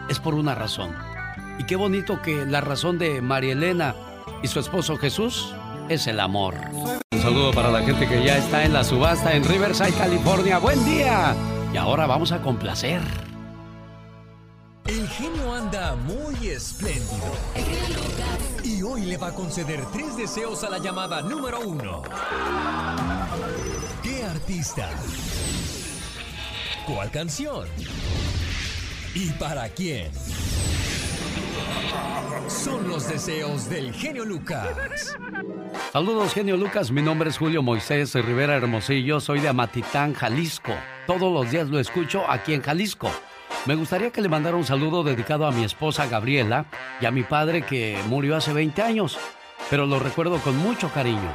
[0.09, 0.95] es por una razón?
[1.59, 3.95] Y qué bonito que la razón de María Elena
[4.43, 5.55] y su esposo Jesús
[5.89, 6.55] es el amor.
[7.13, 10.59] Un saludo para la gente que ya está en la subasta en Riverside, California.
[10.59, 11.35] ¡Buen día!
[11.73, 13.01] Y ahora vamos a complacer.
[14.87, 17.35] El genio anda muy espléndido.
[18.63, 22.03] Y hoy le va a conceder tres deseos a la llamada número uno.
[24.03, 24.91] ¿Qué artista?
[26.87, 27.67] ¿Cuál canción?
[29.15, 30.11] ¿Y para quién?
[32.49, 35.16] Son los deseos del genio Lucas.
[35.93, 36.91] Saludos, genio Lucas.
[36.91, 39.20] Mi nombre es Julio Moisés Rivera Hermosillo.
[39.20, 40.73] Soy de Amatitán, Jalisco.
[41.07, 43.09] Todos los días lo escucho aquí en Jalisco.
[43.66, 46.66] Me gustaría que le mandara un saludo dedicado a mi esposa Gabriela
[47.01, 49.16] y a mi padre que murió hace 20 años,
[49.70, 51.32] pero lo recuerdo con mucho cariño.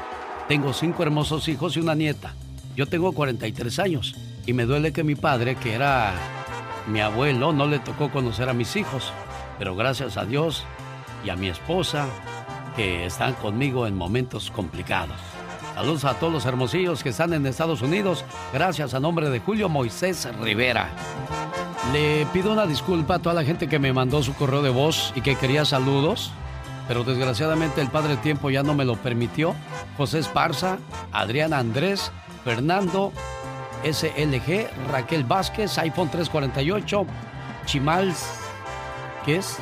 [0.49, 2.35] Tengo cinco hermosos hijos y una nieta.
[2.76, 4.15] Yo tengo 43 años
[4.45, 6.39] y me duele que mi padre, que era
[6.90, 9.14] mi abuelo, no le tocó conocer a mis hijos,
[9.57, 10.66] pero gracias a Dios
[11.24, 12.07] y a mi esposa
[12.76, 15.18] que están conmigo en momentos complicados.
[15.76, 18.26] Saludos a todos los hermosillos que están en Estados Unidos.
[18.52, 20.90] Gracias a nombre de Julio Moisés Rivera.
[21.94, 25.14] Le pido una disculpa a toda la gente que me mandó su correo de voz
[25.16, 26.32] y que quería saludos,
[26.88, 29.56] pero desgraciadamente el Padre Tiempo ya no me lo permitió.
[29.95, 30.80] José Esparza,
[31.11, 32.11] Adrián Andrés,
[32.44, 33.14] Fernando,
[33.84, 37.06] SLG, Raquel Vázquez, iPhone 348,
[37.65, 38.26] Chimals,
[39.26, 39.57] ¿qué es?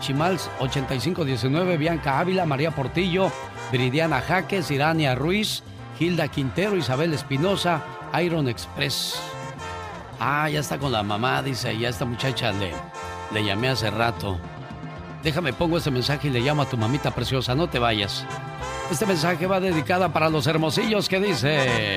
[0.00, 3.30] Chimals 8519, Bianca Ávila, María Portillo,
[3.70, 5.62] Viridiana Jaques, Irania Ruiz,
[5.98, 7.82] Hilda Quintero, Isabel Espinosa,
[8.20, 9.20] Iron Express.
[10.18, 12.72] Ah, ya está con la mamá, dice, ya esta muchacha le,
[13.32, 14.38] le llamé hace rato.
[15.22, 18.26] Déjame pongo ese mensaje y le llamo a tu mamita preciosa, no te vayas.
[18.90, 21.96] Este mensaje va dedicada para los hermosillos que dice...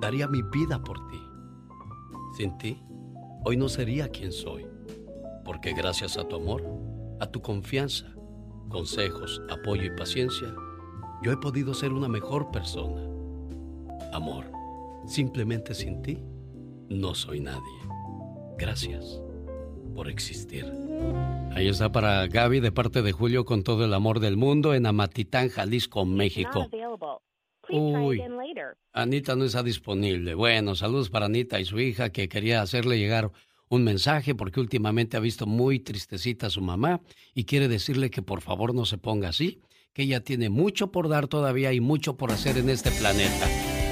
[0.00, 1.20] daría mi vida por ti.
[2.36, 2.82] Sin ti,
[3.44, 4.66] hoy no sería quien soy,
[5.44, 6.64] porque gracias a tu amor,
[7.20, 8.06] a tu confianza,
[8.68, 10.54] consejos, apoyo y paciencia,
[11.22, 13.02] yo he podido ser una mejor persona.
[14.12, 14.50] Amor,
[15.06, 16.18] simplemente sin ti,
[16.88, 17.60] no soy nadie.
[18.56, 19.20] Gracias
[19.94, 20.64] por existir.
[21.52, 24.86] Ahí está para Gaby de parte de Julio con todo el amor del mundo en
[24.86, 26.68] Amatitán, Jalisco, México.
[27.72, 28.22] Uy,
[28.92, 30.34] Anita no está disponible.
[30.34, 33.30] Bueno, saludos para Anita y su hija que quería hacerle llegar
[33.68, 37.00] un mensaje porque últimamente ha visto muy tristecita a su mamá
[37.34, 39.60] y quiere decirle que por favor no se ponga así,
[39.92, 43.46] que ella tiene mucho por dar todavía y mucho por hacer en este planeta.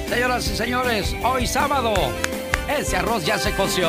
[0.08, 1.94] Señoras y señores, hoy sábado,
[2.68, 3.88] ese arroz ya se coció.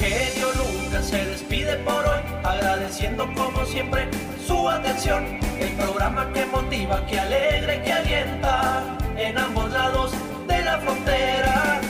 [0.00, 2.11] El genio Lucas se despide por hoy,
[2.44, 4.08] agradeciendo como siempre
[4.46, 5.24] su atención.
[5.58, 10.12] El programa que motiva, que alegra, que alienta en ambos lados
[10.48, 11.80] de la frontera.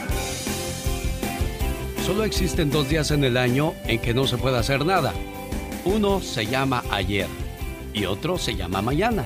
[2.05, 5.13] Solo existen dos días en el año en que no se puede hacer nada.
[5.85, 7.29] Uno se llama ayer
[7.95, 9.25] y otro se llama mañana.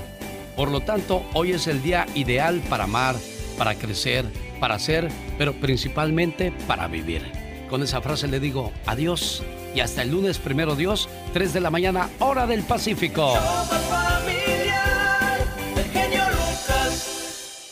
[0.56, 3.16] Por lo tanto, hoy es el día ideal para amar,
[3.58, 4.24] para crecer,
[4.60, 5.08] para ser,
[5.38, 7.22] pero principalmente para vivir.
[7.68, 9.42] Con esa frase le digo adiós
[9.76, 13.34] y hasta el lunes primero Dios, 3 de la mañana, hora del Pacífico.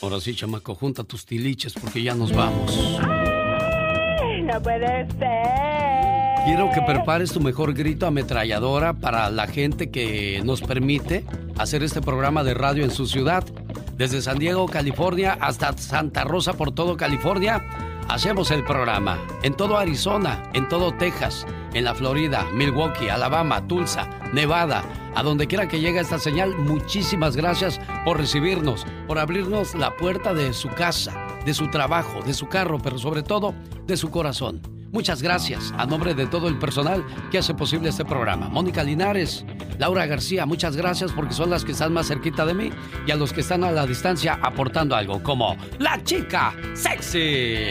[0.03, 3.01] Ahora sí, chamaco, junta tus tiliches porque ya nos vamos.
[4.43, 6.45] No puede ser.
[6.45, 11.25] Quiero que prepares tu mejor grito ametralladora para la gente que nos permite
[11.57, 13.45] hacer este programa de radio en su ciudad.
[13.97, 17.65] Desde San Diego, California, hasta Santa Rosa, por todo California,
[18.11, 19.19] hacemos el programa.
[19.43, 24.85] En todo Arizona, en todo Texas, en la Florida, Milwaukee, Alabama, Tulsa, Nevada,
[25.15, 30.33] a donde quiera que llegue esta señal, muchísimas gracias por recibirnos, por abrirnos la puerta
[30.35, 31.15] de su casa,
[31.45, 33.55] de su trabajo, de su carro, pero sobre todo
[33.87, 34.63] de su corazón.
[34.95, 38.49] Muchas gracias a nombre de todo el personal que hace posible este programa.
[38.49, 39.45] Mónica Linares,
[39.77, 42.71] Laura García, muchas gracias porque son las que están más cerquita de mí
[43.05, 47.65] y a los que están a la distancia aportando algo como la chica sexy.